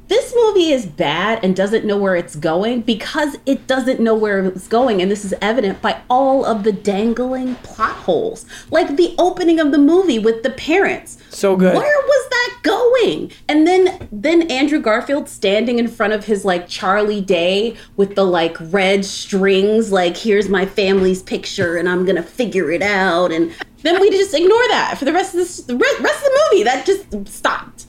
This 0.07 0.33
movie 0.35 0.71
is 0.71 0.85
bad 0.85 1.43
and 1.43 1.53
doesn't 1.53 1.83
know 1.83 1.97
where 1.97 2.15
it's 2.15 2.35
going 2.35 2.81
because 2.81 3.37
it 3.45 3.67
doesn't 3.67 3.99
know 3.99 4.15
where 4.15 4.45
it's 4.45 4.67
going. 4.67 5.01
And 5.01 5.11
this 5.11 5.25
is 5.25 5.33
evident 5.41 5.81
by 5.81 6.01
all 6.09 6.45
of 6.45 6.63
the 6.63 6.71
dangling 6.71 7.55
plot 7.55 7.95
holes. 7.95 8.45
Like 8.71 8.95
the 8.95 9.15
opening 9.17 9.59
of 9.59 9.71
the 9.71 9.77
movie 9.77 10.19
with 10.19 10.43
the 10.43 10.51
parents. 10.51 11.17
So 11.29 11.57
good. 11.57 11.75
Where 11.75 12.01
was 12.01 12.29
that 12.29 12.59
going? 12.63 13.31
And 13.49 13.67
then 13.67 14.07
then 14.11 14.49
Andrew 14.49 14.79
Garfield 14.79 15.27
standing 15.27 15.77
in 15.77 15.89
front 15.89 16.13
of 16.13 16.25
his 16.25 16.45
like 16.45 16.69
Charlie 16.69 17.21
Day 17.21 17.75
with 17.97 18.15
the 18.15 18.23
like 18.23 18.55
red 18.71 19.03
strings, 19.03 19.91
like 19.91 20.15
here's 20.15 20.47
my 20.47 20.65
family's 20.65 21.21
picture 21.21 21.75
and 21.75 21.89
I'm 21.89 22.05
gonna 22.05 22.23
figure 22.23 22.71
it 22.71 22.81
out. 22.81 23.33
And 23.33 23.53
then 23.81 23.99
we 23.99 24.09
just 24.09 24.33
ignore 24.33 24.67
that 24.69 24.95
for 24.97 25.03
the 25.03 25.13
rest 25.13 25.33
of 25.33 25.39
this 25.39 25.57
the 25.63 25.75
rest 25.75 25.99
of 25.99 26.01
the 26.01 26.49
movie. 26.51 26.63
That 26.63 26.85
just 26.85 27.27
stopped. 27.27 27.85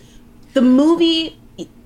The 0.54 0.62
movie 0.62 1.38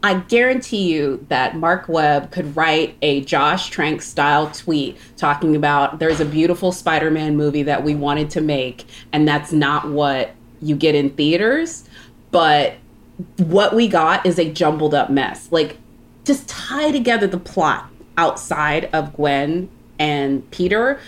I 0.05 0.15
guarantee 0.15 0.93
you 0.93 1.25
that 1.29 1.57
Mark 1.57 1.89
Webb 1.89 2.33
could 2.33 2.57
write 2.57 2.97
a 3.03 3.21
Josh 3.23 3.71
Trank 3.71 4.03
style 4.03 4.51
tweet 4.51 4.97
talking 5.17 5.55
about 5.55 6.01
there's 6.01 6.19
a 6.19 6.25
beautiful 6.25 6.73
Spider 6.73 7.11
Man 7.11 7.37
movie 7.37 7.63
that 7.63 7.85
we 7.85 7.95
wanted 7.95 8.29
to 8.31 8.41
make, 8.41 8.85
and 9.13 9.29
that's 9.29 9.53
not 9.53 9.89
what 9.89 10.33
you 10.61 10.75
get 10.75 10.97
in 10.97 11.11
theaters. 11.11 11.89
But 12.33 12.75
what 13.37 13.75
we 13.75 13.87
got 13.87 14.27
is 14.27 14.39
a 14.39 14.51
jumbled 14.51 14.95
up 14.95 15.09
mess. 15.09 15.53
Like, 15.53 15.79
just 16.25 16.49
tie 16.49 16.91
together 16.91 17.29
the 17.29 17.39
plot 17.39 17.89
outside 18.17 18.87
of 18.93 19.13
Gwen 19.15 19.69
and 20.01 20.51
Peter, 20.51 20.99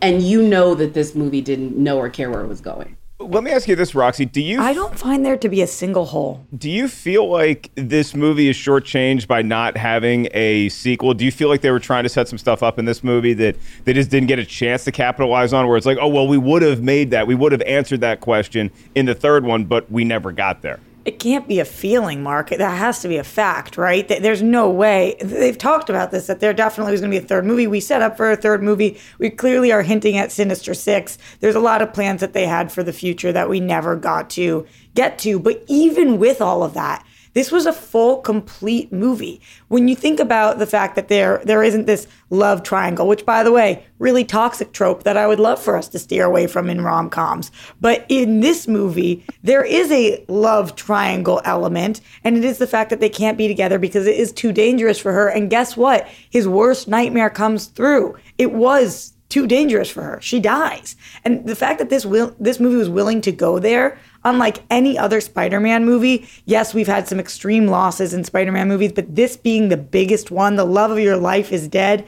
and 0.00 0.20
you 0.20 0.42
know 0.42 0.74
that 0.74 0.94
this 0.94 1.14
movie 1.14 1.42
didn't 1.42 1.76
know 1.76 1.98
or 1.98 2.10
care 2.10 2.30
where 2.30 2.40
it 2.40 2.48
was 2.48 2.60
going. 2.60 2.96
Let 3.22 3.44
me 3.44 3.50
ask 3.50 3.68
you 3.68 3.76
this, 3.76 3.94
Roxy. 3.94 4.24
Do 4.24 4.40
you 4.40 4.60
I 4.60 4.72
don't 4.72 4.98
find 4.98 5.24
there 5.24 5.36
to 5.36 5.48
be 5.48 5.62
a 5.62 5.66
single 5.66 6.06
hole. 6.06 6.46
do 6.56 6.70
you 6.70 6.88
feel 6.88 7.28
like 7.28 7.70
this 7.74 8.14
movie 8.14 8.48
is 8.48 8.56
shortchanged 8.56 9.26
by 9.26 9.42
not 9.42 9.76
having 9.76 10.28
a 10.32 10.68
sequel? 10.68 11.14
Do 11.14 11.24
you 11.24 11.32
feel 11.32 11.48
like 11.48 11.60
they 11.60 11.70
were 11.70 11.80
trying 11.80 12.02
to 12.02 12.08
set 12.08 12.28
some 12.28 12.38
stuff 12.38 12.62
up 12.62 12.78
in 12.78 12.84
this 12.84 13.04
movie 13.04 13.34
that 13.34 13.56
they 13.84 13.92
just 13.92 14.10
didn't 14.10 14.28
get 14.28 14.38
a 14.38 14.44
chance 14.44 14.84
to 14.84 14.92
capitalize 14.92 15.52
on? 15.52 15.66
Where 15.68 15.76
it's 15.76 15.86
like, 15.86 15.98
oh 16.00 16.08
well, 16.08 16.26
we 16.26 16.38
would 16.38 16.62
have 16.62 16.82
made 16.82 17.10
that, 17.10 17.26
we 17.26 17.34
would 17.34 17.52
have 17.52 17.62
answered 17.62 18.00
that 18.00 18.20
question 18.20 18.70
in 18.94 19.06
the 19.06 19.14
third 19.14 19.44
one, 19.44 19.64
but 19.64 19.90
we 19.90 20.04
never 20.04 20.32
got 20.32 20.62
there. 20.62 20.80
It 21.04 21.18
can't 21.18 21.48
be 21.48 21.58
a 21.58 21.64
feeling, 21.64 22.22
Mark. 22.22 22.50
That 22.50 22.78
has 22.78 23.00
to 23.00 23.08
be 23.08 23.16
a 23.16 23.24
fact, 23.24 23.76
right? 23.76 24.06
There's 24.06 24.42
no 24.42 24.70
way. 24.70 25.16
They've 25.20 25.58
talked 25.58 25.90
about 25.90 26.12
this 26.12 26.28
that 26.28 26.38
there 26.38 26.52
definitely 26.52 26.92
was 26.92 27.00
going 27.00 27.10
to 27.10 27.18
be 27.18 27.24
a 27.24 27.26
third 27.26 27.44
movie. 27.44 27.66
We 27.66 27.80
set 27.80 28.02
up 28.02 28.16
for 28.16 28.30
a 28.30 28.36
third 28.36 28.62
movie. 28.62 29.00
We 29.18 29.30
clearly 29.30 29.72
are 29.72 29.82
hinting 29.82 30.16
at 30.16 30.30
Sinister 30.30 30.74
Six. 30.74 31.18
There's 31.40 31.56
a 31.56 31.60
lot 31.60 31.82
of 31.82 31.92
plans 31.92 32.20
that 32.20 32.34
they 32.34 32.46
had 32.46 32.70
for 32.70 32.84
the 32.84 32.92
future 32.92 33.32
that 33.32 33.48
we 33.48 33.58
never 33.58 33.96
got 33.96 34.30
to 34.30 34.64
get 34.94 35.18
to. 35.20 35.40
But 35.40 35.64
even 35.66 36.18
with 36.18 36.40
all 36.40 36.62
of 36.62 36.74
that, 36.74 37.04
this 37.34 37.50
was 37.50 37.66
a 37.66 37.72
full, 37.72 38.18
complete 38.18 38.92
movie. 38.92 39.40
When 39.68 39.88
you 39.88 39.96
think 39.96 40.20
about 40.20 40.58
the 40.58 40.66
fact 40.66 40.96
that 40.96 41.08
there 41.08 41.42
there 41.44 41.62
isn't 41.62 41.86
this 41.86 42.06
love 42.30 42.62
triangle, 42.62 43.08
which, 43.08 43.24
by 43.24 43.42
the 43.42 43.52
way, 43.52 43.86
really 43.98 44.24
toxic 44.24 44.72
trope 44.72 45.04
that 45.04 45.16
I 45.16 45.26
would 45.26 45.40
love 45.40 45.60
for 45.60 45.76
us 45.76 45.88
to 45.88 45.98
steer 45.98 46.24
away 46.24 46.46
from 46.46 46.68
in 46.68 46.82
rom 46.82 47.10
coms. 47.10 47.50
But 47.80 48.04
in 48.08 48.40
this 48.40 48.68
movie, 48.68 49.24
there 49.42 49.64
is 49.64 49.90
a 49.90 50.24
love 50.28 50.76
triangle 50.76 51.40
element, 51.44 52.00
and 52.24 52.36
it 52.36 52.44
is 52.44 52.58
the 52.58 52.66
fact 52.66 52.90
that 52.90 53.00
they 53.00 53.08
can't 53.08 53.38
be 53.38 53.48
together 53.48 53.78
because 53.78 54.06
it 54.06 54.16
is 54.16 54.32
too 54.32 54.52
dangerous 54.52 54.98
for 54.98 55.12
her. 55.12 55.28
And 55.28 55.50
guess 55.50 55.76
what? 55.76 56.06
His 56.30 56.46
worst 56.48 56.88
nightmare 56.88 57.30
comes 57.30 57.66
through. 57.66 58.16
It 58.38 58.52
was 58.52 59.12
too 59.32 59.46
dangerous 59.46 59.88
for 59.88 60.02
her. 60.02 60.20
She 60.20 60.40
dies. 60.40 60.94
And 61.24 61.46
the 61.46 61.56
fact 61.56 61.78
that 61.78 61.88
this 61.88 62.04
will 62.04 62.36
this 62.38 62.60
movie 62.60 62.76
was 62.76 62.90
willing 62.90 63.22
to 63.22 63.32
go 63.32 63.58
there, 63.58 63.98
unlike 64.24 64.62
any 64.70 64.98
other 64.98 65.20
Spider-Man 65.20 65.84
movie, 65.84 66.28
yes, 66.44 66.74
we've 66.74 66.86
had 66.86 67.08
some 67.08 67.20
extreme 67.20 67.66
losses 67.66 68.14
in 68.14 68.24
Spider-Man 68.24 68.68
movies, 68.68 68.92
but 68.92 69.14
this 69.14 69.36
being 69.36 69.68
the 69.68 69.76
biggest 69.76 70.30
one, 70.30 70.56
the 70.56 70.64
love 70.64 70.90
of 70.90 70.98
your 70.98 71.16
life 71.16 71.52
is 71.52 71.68
dead. 71.68 72.06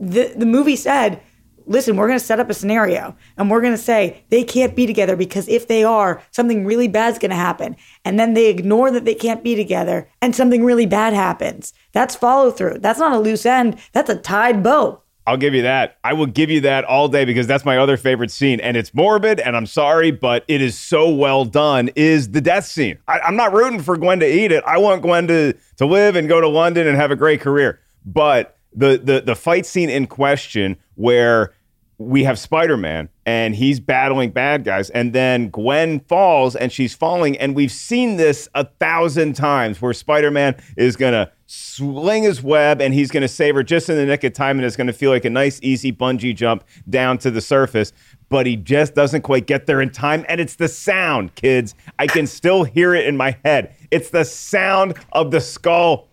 The 0.00 0.32
the 0.36 0.46
movie 0.46 0.76
said, 0.76 1.22
listen, 1.66 1.96
we're 1.96 2.06
going 2.06 2.18
to 2.18 2.24
set 2.24 2.40
up 2.40 2.50
a 2.50 2.54
scenario 2.54 3.16
and 3.36 3.50
we're 3.50 3.60
going 3.60 3.72
to 3.72 3.78
say 3.78 4.24
they 4.30 4.44
can't 4.44 4.76
be 4.76 4.86
together 4.86 5.16
because 5.16 5.48
if 5.48 5.68
they 5.68 5.84
are, 5.84 6.22
something 6.30 6.64
really 6.64 6.88
bad's 6.88 7.18
going 7.18 7.30
to 7.30 7.36
happen. 7.36 7.76
And 8.04 8.18
then 8.18 8.34
they 8.34 8.48
ignore 8.48 8.90
that 8.90 9.04
they 9.04 9.14
can't 9.14 9.44
be 9.44 9.54
together 9.54 10.08
and 10.20 10.34
something 10.34 10.64
really 10.64 10.86
bad 10.86 11.12
happens. 11.12 11.72
That's 11.92 12.16
follow 12.16 12.50
through. 12.50 12.78
That's 12.78 12.98
not 12.98 13.12
a 13.12 13.18
loose 13.18 13.46
end. 13.46 13.78
That's 13.92 14.10
a 14.10 14.16
tied 14.16 14.62
bow. 14.62 15.01
I'll 15.26 15.36
give 15.36 15.54
you 15.54 15.62
that. 15.62 15.98
I 16.02 16.14
will 16.14 16.26
give 16.26 16.50
you 16.50 16.60
that 16.62 16.84
all 16.84 17.08
day 17.08 17.24
because 17.24 17.46
that's 17.46 17.64
my 17.64 17.78
other 17.78 17.96
favorite 17.96 18.30
scene. 18.30 18.58
And 18.60 18.76
it's 18.76 18.92
morbid, 18.92 19.38
and 19.38 19.56
I'm 19.56 19.66
sorry, 19.66 20.10
but 20.10 20.44
it 20.48 20.60
is 20.60 20.76
so 20.76 21.08
well 21.08 21.44
done. 21.44 21.90
Is 21.94 22.30
the 22.30 22.40
death 22.40 22.64
scene. 22.66 22.98
I, 23.06 23.20
I'm 23.20 23.36
not 23.36 23.52
rooting 23.52 23.80
for 23.80 23.96
Gwen 23.96 24.20
to 24.20 24.26
eat 24.26 24.50
it. 24.50 24.64
I 24.66 24.78
want 24.78 25.02
Gwen 25.02 25.28
to, 25.28 25.54
to 25.76 25.86
live 25.86 26.16
and 26.16 26.28
go 26.28 26.40
to 26.40 26.48
London 26.48 26.86
and 26.86 26.96
have 26.96 27.10
a 27.10 27.16
great 27.16 27.40
career. 27.40 27.80
But 28.04 28.58
the 28.74 29.00
the 29.02 29.20
the 29.20 29.34
fight 29.34 29.66
scene 29.66 29.90
in 29.90 30.06
question 30.06 30.76
where 30.94 31.52
we 31.98 32.24
have 32.24 32.38
Spider-Man 32.38 33.08
and 33.26 33.54
he's 33.54 33.78
battling 33.78 34.30
bad 34.30 34.64
guys 34.64 34.90
and 34.90 35.12
then 35.12 35.50
Gwen 35.50 36.00
falls 36.00 36.56
and 36.56 36.72
she's 36.72 36.94
falling 36.94 37.38
and 37.38 37.54
we've 37.54 37.70
seen 37.70 38.16
this 38.16 38.48
a 38.54 38.64
thousand 38.64 39.34
times 39.34 39.80
where 39.80 39.92
Spider-Man 39.92 40.60
is 40.76 40.96
to 41.12 41.30
sling 41.54 42.22
his 42.22 42.42
web 42.42 42.80
and 42.80 42.94
he's 42.94 43.10
going 43.10 43.20
to 43.20 43.28
save 43.28 43.54
her 43.54 43.62
just 43.62 43.90
in 43.90 43.96
the 43.96 44.06
nick 44.06 44.24
of 44.24 44.32
time 44.32 44.56
and 44.56 44.64
it's 44.64 44.74
going 44.74 44.86
to 44.86 44.92
feel 44.92 45.10
like 45.10 45.26
a 45.26 45.30
nice 45.30 45.60
easy 45.62 45.92
bungee 45.92 46.34
jump 46.34 46.64
down 46.88 47.18
to 47.18 47.30
the 47.30 47.42
surface. 47.42 47.92
But 48.30 48.46
he 48.46 48.56
just 48.56 48.94
doesn't 48.94 49.20
quite 49.20 49.46
get 49.46 49.66
there 49.66 49.82
in 49.82 49.90
time 49.90 50.24
and 50.30 50.40
it's 50.40 50.56
the 50.56 50.68
sound 50.68 51.34
kids. 51.34 51.74
I 51.98 52.06
can 52.06 52.26
still 52.26 52.64
hear 52.64 52.94
it 52.94 53.06
in 53.06 53.18
my 53.18 53.36
head. 53.44 53.76
It's 53.90 54.08
the 54.08 54.24
sound 54.24 54.94
of 55.12 55.30
the 55.30 55.42
skull 55.42 56.08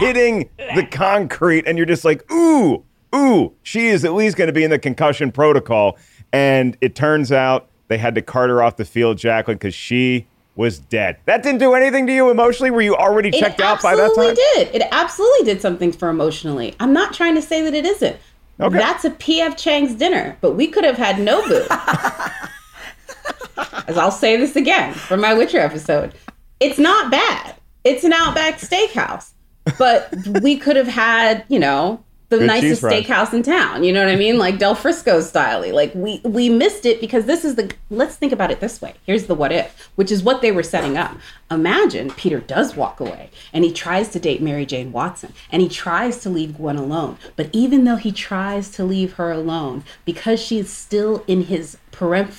hitting 0.00 0.50
the 0.74 0.84
concrete 0.90 1.64
and 1.68 1.78
you're 1.78 1.86
just 1.86 2.04
like 2.04 2.28
ooh 2.32 2.84
ooh, 3.14 3.52
she 3.62 3.86
is 3.86 4.04
at 4.04 4.14
least 4.14 4.36
going 4.36 4.48
to 4.48 4.52
be 4.52 4.64
in 4.64 4.70
the 4.70 4.80
concussion 4.80 5.30
protocol. 5.30 5.96
And 6.32 6.76
it 6.80 6.96
turns 6.96 7.30
out 7.30 7.68
they 7.86 7.98
had 7.98 8.16
to 8.16 8.22
cart 8.22 8.50
her 8.50 8.64
off 8.64 8.76
the 8.76 8.84
field, 8.84 9.16
Jacqueline, 9.16 9.58
because 9.58 9.74
she 9.74 10.26
was 10.56 10.78
dead. 10.78 11.18
That 11.26 11.42
didn't 11.42 11.60
do 11.60 11.74
anything 11.74 12.06
to 12.06 12.12
you 12.12 12.30
emotionally? 12.30 12.70
Were 12.70 12.80
you 12.80 12.96
already 12.96 13.30
checked 13.30 13.60
out 13.60 13.82
by 13.82 13.94
that 13.94 14.14
time? 14.14 14.24
It 14.24 14.30
absolutely 14.30 14.64
did. 14.64 14.74
It 14.74 14.88
absolutely 14.90 15.44
did 15.44 15.60
something 15.60 15.92
for 15.92 16.08
emotionally. 16.08 16.74
I'm 16.80 16.92
not 16.92 17.14
trying 17.14 17.34
to 17.34 17.42
say 17.42 17.62
that 17.62 17.74
it 17.74 17.84
isn't. 17.84 18.16
Okay. 18.58 18.78
That's 18.78 19.04
a 19.04 19.10
PF 19.10 19.58
Chang's 19.58 19.94
dinner, 19.94 20.38
but 20.40 20.52
we 20.52 20.66
could 20.66 20.84
have 20.84 20.96
had 20.96 21.16
Nobu. 21.16 21.66
As 23.86 23.98
I'll 23.98 24.10
say 24.10 24.36
this 24.36 24.56
again 24.56 24.94
from 24.94 25.20
my 25.20 25.34
Witcher 25.34 25.58
episode. 25.58 26.14
It's 26.58 26.78
not 26.78 27.10
bad. 27.10 27.54
It's 27.84 28.02
an 28.02 28.14
Outback 28.14 28.58
Steakhouse, 28.58 29.32
but 29.78 30.12
we 30.42 30.56
could 30.56 30.76
have 30.76 30.88
had, 30.88 31.44
you 31.48 31.58
know, 31.58 32.02
the 32.28 32.38
Good 32.38 32.46
nicest 32.46 32.82
steakhouse 32.82 33.32
in 33.32 33.42
town. 33.42 33.84
You 33.84 33.92
know 33.92 34.04
what 34.04 34.12
I 34.12 34.16
mean? 34.16 34.38
Like 34.38 34.58
Del 34.58 34.74
Frisco 34.74 35.20
style. 35.20 35.72
Like 35.72 35.94
we 35.94 36.20
we 36.24 36.48
missed 36.48 36.86
it 36.86 37.00
because 37.00 37.26
this 37.26 37.44
is 37.44 37.54
the 37.54 37.72
let's 37.90 38.16
think 38.16 38.32
about 38.32 38.50
it 38.50 38.60
this 38.60 38.82
way. 38.82 38.94
Here's 39.04 39.26
the 39.26 39.34
what 39.34 39.52
if, 39.52 39.75
which 39.96 40.12
is 40.12 40.22
what 40.22 40.40
they 40.40 40.52
were 40.52 40.62
setting 40.62 40.96
up. 40.96 41.16
Imagine 41.50 42.10
Peter 42.10 42.38
does 42.38 42.76
walk 42.76 43.00
away 43.00 43.30
and 43.52 43.64
he 43.64 43.72
tries 43.72 44.08
to 44.10 44.20
date 44.20 44.40
Mary 44.40 44.64
Jane 44.64 44.92
Watson 44.92 45.32
and 45.50 45.60
he 45.60 45.68
tries 45.68 46.18
to 46.18 46.30
leave 46.30 46.56
Gwen 46.56 46.76
alone. 46.76 47.18
But 47.34 47.50
even 47.52 47.84
though 47.84 47.96
he 47.96 48.12
tries 48.12 48.70
to 48.72 48.84
leave 48.84 49.14
her 49.14 49.32
alone, 49.32 49.84
because 50.04 50.40
she's 50.40 50.70
still 50.70 51.24
in 51.26 51.44
his 51.44 51.76
per, 51.90 52.30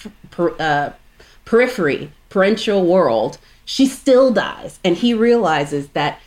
uh, 0.59 0.91
periphery, 1.45 2.11
parental 2.29 2.85
world, 2.85 3.37
she 3.65 3.85
still 3.85 4.31
dies. 4.31 4.79
And 4.83 4.97
he 4.97 5.13
realizes 5.13 5.89
that 5.89 6.19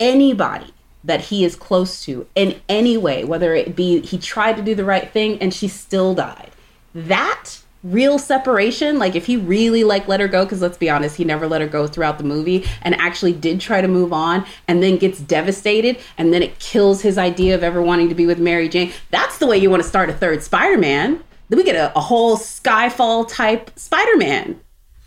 anybody 0.00 0.72
that 1.04 1.22
he 1.22 1.44
is 1.44 1.56
close 1.56 2.04
to 2.04 2.26
in 2.34 2.60
any 2.68 2.96
way, 2.96 3.24
whether 3.24 3.54
it 3.54 3.76
be 3.76 4.00
he 4.00 4.18
tried 4.18 4.56
to 4.56 4.62
do 4.62 4.74
the 4.74 4.84
right 4.84 5.10
thing 5.10 5.38
and 5.40 5.54
she 5.54 5.68
still 5.68 6.14
died. 6.14 6.50
That 6.94 7.60
real 7.84 8.18
separation, 8.18 8.98
like 8.98 9.14
if 9.14 9.26
he 9.26 9.36
really 9.36 9.84
like 9.84 10.08
let 10.08 10.20
her 10.20 10.28
go, 10.28 10.44
because 10.44 10.60
let's 10.60 10.76
be 10.76 10.90
honest, 10.90 11.16
he 11.16 11.24
never 11.24 11.46
let 11.46 11.60
her 11.60 11.66
go 11.66 11.86
throughout 11.86 12.18
the 12.18 12.24
movie 12.24 12.66
and 12.82 12.94
actually 12.96 13.32
did 13.32 13.60
try 13.60 13.80
to 13.80 13.88
move 13.88 14.12
on 14.12 14.44
and 14.66 14.82
then 14.82 14.96
gets 14.96 15.20
devastated 15.20 15.98
and 16.16 16.32
then 16.32 16.42
it 16.42 16.58
kills 16.58 17.02
his 17.02 17.18
idea 17.18 17.54
of 17.54 17.62
ever 17.62 17.80
wanting 17.80 18.08
to 18.08 18.14
be 18.14 18.26
with 18.26 18.38
Mary 18.38 18.68
Jane. 18.68 18.92
That's 19.10 19.38
the 19.38 19.46
way 19.46 19.58
you 19.58 19.70
want 19.70 19.82
to 19.82 19.88
start 19.88 20.10
a 20.10 20.12
third 20.12 20.42
Spider-Man. 20.42 21.22
Then 21.48 21.56
we 21.56 21.64
get 21.64 21.76
a, 21.76 21.96
a 21.96 22.00
whole 22.00 22.36
Skyfall 22.36 23.28
type 23.28 23.70
Spider-Man 23.78 24.60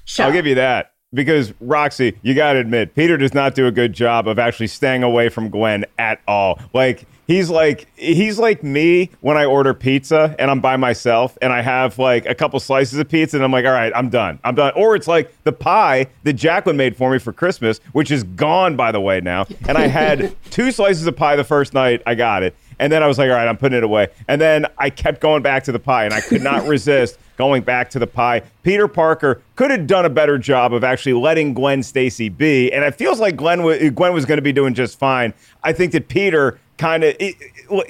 show. 0.05 0.25
I'll 0.25 0.31
give 0.31 0.47
you 0.47 0.55
that. 0.55 0.90
Because 1.13 1.54
Roxy, 1.60 2.17
you 2.21 2.34
got 2.34 2.54
to 2.54 2.60
admit, 2.60 2.95
Peter 2.95 3.17
does 3.17 3.34
not 3.34 3.54
do 3.54 3.67
a 3.67 3.71
good 3.71 3.91
job 3.91 4.28
of 4.28 4.39
actually 4.39 4.67
staying 4.67 5.04
away 5.04 5.28
from 5.28 5.50
Gwen 5.50 5.86
at 5.97 6.21
all. 6.26 6.60
Like 6.74 7.06
he's 7.28 7.50
like 7.50 7.88
he's 7.97 8.38
like 8.39 8.63
me 8.63 9.10
when 9.21 9.38
I 9.38 9.45
order 9.45 9.74
pizza 9.74 10.36
and 10.38 10.52
I'm 10.52 10.60
by 10.60 10.78
myself 10.78 11.38
and 11.41 11.52
I 11.54 11.62
have 11.62 11.97
like 11.97 12.26
a 12.26 12.36
couple 12.36 12.60
slices 12.60 13.00
of 13.00 13.10
pizza 13.10 13.38
and 13.38 13.43
I'm 13.43 13.52
like, 13.52 13.65
all 13.65 13.71
right, 13.71 13.91
I'm 13.95 14.10
done, 14.10 14.39
I'm 14.43 14.56
done. 14.56 14.74
Or 14.76 14.95
it's 14.95 15.08
like 15.08 15.34
the 15.43 15.52
pie 15.52 16.08
that 16.24 16.34
Jacqueline 16.34 16.78
made 16.78 16.95
for 16.95 17.12
me 17.12 17.19
for 17.19 17.34
Christmas, 17.34 17.80
which 17.93 18.12
is 18.12 18.24
gone 18.24 18.76
by 18.76 18.91
the 18.91 19.02
way 19.02 19.21
now. 19.21 19.47
And 19.67 19.78
I 19.78 19.88
had 19.88 20.36
two 20.50 20.71
slices 20.71 21.08
of 21.08 21.15
pie 21.15 21.36
the 21.36 21.43
first 21.43 21.74
night 21.74 22.02
I 22.06 22.15
got 22.15 22.43
it. 22.43 22.56
And 22.82 22.91
then 22.91 23.04
I 23.04 23.08
was 23.08 23.17
like, 23.20 23.30
all 23.30 23.36
right, 23.36 23.48
I'm 23.48 23.58
putting 23.58 23.78
it 23.78 23.84
away. 23.84 24.08
And 24.28 24.41
then 24.41 24.65
I 24.80 24.89
kept 24.89 25.22
going 25.22 25.44
back 25.44 25.63
to 25.65 25.72
the 25.72 25.80
pie, 25.80 26.04
and 26.06 26.13
I 26.15 26.20
could 26.20 26.41
not 26.41 26.67
resist 26.67 27.20
going 27.38 27.62
back 27.62 27.91
to 27.91 28.00
the 28.00 28.08
pie. 28.08 28.41
Peter 28.63 28.88
Parker 28.88 29.41
could 29.56 29.70
have 29.72 29.86
done 29.86 30.04
a 30.04 30.10
better 30.10 30.38
job 30.39 30.74
of 30.74 30.84
actually 30.84 31.13
letting 31.13 31.54
Gwen 31.54 31.84
Stacy 31.84 32.28
be, 32.28 32.74
and 32.74 32.84
it 32.84 32.96
feels 32.96 33.20
like 33.20 33.36
Gwen 33.38 33.62
wa- 33.63 33.78
Gwen 33.94 34.13
was 34.13 34.26
going 34.26 34.39
to 34.39 34.41
be 34.41 34.52
doing 34.52 34.74
just 34.74 34.98
fine. 34.98 35.34
I 35.63 35.74
think 35.74 35.91
that 35.91 36.08
Peter 36.08 36.60
kind 36.80 37.04
of 37.04 37.15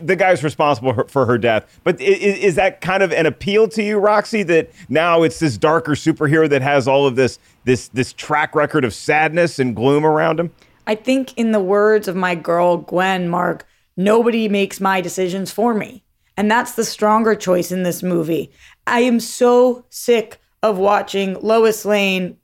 the 0.01 0.15
guy's 0.17 0.43
responsible 0.43 1.05
for- 1.07 1.25
her 1.25 1.37
death. 1.37 1.79
But 1.85 2.01
i- 2.01 2.03
i- 2.03 2.07
is 2.07 2.55
that 2.55 2.81
kind 2.81 3.01
of 3.01 3.13
an 3.13 3.25
appeal 3.25 3.69
to 3.69 3.81
you, 3.81 3.97
Roxy? 3.97 4.43
That 4.43 4.69
now 4.89 5.23
it's 5.23 5.39
this 5.39 5.57
darker 5.57 5.93
superhero 5.93 6.49
that 6.49 6.61
has 6.61 6.85
all 6.89 7.07
of 7.07 7.15
this 7.15 7.39
this 7.63 7.87
this 7.89 8.11
track 8.11 8.53
record 8.55 8.83
of 8.83 8.93
sadness 8.93 9.57
and 9.57 9.73
gloom 9.73 10.05
around 10.05 10.37
him. 10.41 10.51
I 10.85 10.95
think, 10.95 11.37
in 11.37 11.53
the 11.53 11.61
words 11.61 12.09
of 12.09 12.17
my 12.17 12.35
girl 12.35 12.75
Gwen, 12.77 13.29
Mark, 13.29 13.65
nobody 13.97 14.49
makes 14.49 14.79
my 14.79 15.01
decisions 15.01 15.51
for 15.51 15.73
me. 15.73 16.03
And 16.37 16.49
that's 16.49 16.73
the 16.73 16.85
stronger 16.85 17.35
choice 17.35 17.71
in 17.71 17.83
this 17.83 18.01
movie. 18.01 18.51
I 18.87 19.01
am 19.01 19.19
so 19.19 19.85
sick 19.89 20.39
of 20.63 20.77
watching 20.77 21.39
Lois 21.41 21.85
Lane 21.85 22.37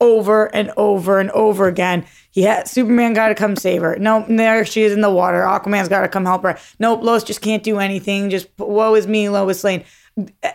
over 0.00 0.54
and 0.54 0.72
over 0.76 1.20
and 1.20 1.30
over 1.30 1.68
again. 1.68 2.06
Yeah, 2.32 2.64
Superman 2.64 3.12
got 3.12 3.28
to 3.28 3.34
come 3.34 3.56
save 3.56 3.82
her. 3.82 3.96
Nope, 3.98 4.26
there 4.28 4.64
she 4.64 4.82
is 4.82 4.92
in 4.92 5.00
the 5.00 5.10
water. 5.10 5.42
Aquaman's 5.42 5.88
got 5.88 6.00
to 6.02 6.08
come 6.08 6.24
help 6.24 6.42
her. 6.42 6.58
Nope, 6.78 7.02
Lois 7.02 7.22
just 7.22 7.42
can't 7.42 7.62
do 7.62 7.78
anything. 7.78 8.30
Just 8.30 8.48
woe 8.58 8.94
is 8.94 9.06
me, 9.06 9.28
Lois 9.28 9.62
Lane. 9.62 9.84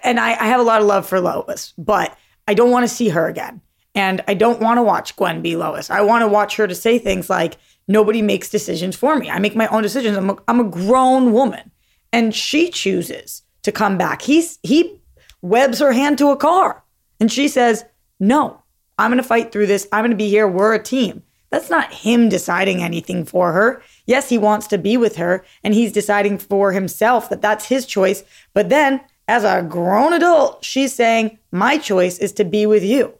And 0.03 0.19
I, 0.19 0.31
I 0.31 0.47
have 0.47 0.59
a 0.59 0.63
lot 0.63 0.81
of 0.81 0.87
love 0.87 1.07
for 1.07 1.19
Lois, 1.19 1.73
but 1.77 2.17
I 2.47 2.53
don't 2.53 2.71
want 2.71 2.87
to 2.87 2.93
see 2.93 3.09
her 3.09 3.27
again. 3.27 3.61
And 3.93 4.21
I 4.27 4.33
don't 4.33 4.59
want 4.59 4.77
to 4.77 4.83
watch 4.83 5.15
Gwen 5.15 5.41
be 5.41 5.55
Lois. 5.55 5.89
I 5.89 6.01
want 6.01 6.23
to 6.23 6.27
watch 6.27 6.57
her 6.57 6.67
to 6.67 6.75
say 6.75 6.99
things 6.99 7.29
like, 7.29 7.57
nobody 7.87 8.21
makes 8.21 8.49
decisions 8.49 8.95
for 8.95 9.15
me. 9.17 9.29
I 9.29 9.39
make 9.39 9.55
my 9.55 9.67
own 9.67 9.83
decisions. 9.83 10.17
I'm 10.17 10.29
a, 10.31 10.37
I'm 10.47 10.59
a 10.59 10.69
grown 10.69 11.31
woman. 11.33 11.71
And 12.11 12.33
she 12.33 12.69
chooses 12.69 13.43
to 13.63 13.71
come 13.71 13.97
back. 13.97 14.21
He's 14.21 14.59
he 14.63 15.01
webs 15.41 15.79
her 15.79 15.91
hand 15.91 16.17
to 16.19 16.29
a 16.29 16.37
car. 16.37 16.83
And 17.19 17.31
she 17.31 17.47
says, 17.47 17.85
No, 18.19 18.61
I'm 18.97 19.11
gonna 19.11 19.23
fight 19.23 19.51
through 19.51 19.67
this. 19.67 19.87
I'm 19.91 20.03
gonna 20.03 20.15
be 20.15 20.29
here. 20.29 20.47
We're 20.47 20.73
a 20.73 20.81
team. 20.81 21.23
That's 21.49 21.69
not 21.69 21.93
him 21.93 22.27
deciding 22.29 22.81
anything 22.81 23.23
for 23.23 23.53
her. 23.53 23.81
Yes, 24.05 24.27
he 24.27 24.37
wants 24.37 24.67
to 24.67 24.77
be 24.77 24.97
with 24.97 25.15
her 25.17 25.45
and 25.63 25.73
he's 25.73 25.91
deciding 25.91 26.37
for 26.37 26.71
himself 26.71 27.29
that 27.29 27.41
that's 27.41 27.65
his 27.65 27.85
choice. 27.85 28.23
But 28.53 28.69
then, 28.69 29.01
as 29.27 29.43
a 29.43 29.63
grown 29.63 30.13
adult, 30.13 30.63
she's 30.63 30.93
saying, 30.93 31.37
My 31.51 31.77
choice 31.77 32.17
is 32.17 32.31
to 32.33 32.45
be 32.45 32.65
with 32.65 32.83
you. 32.83 33.13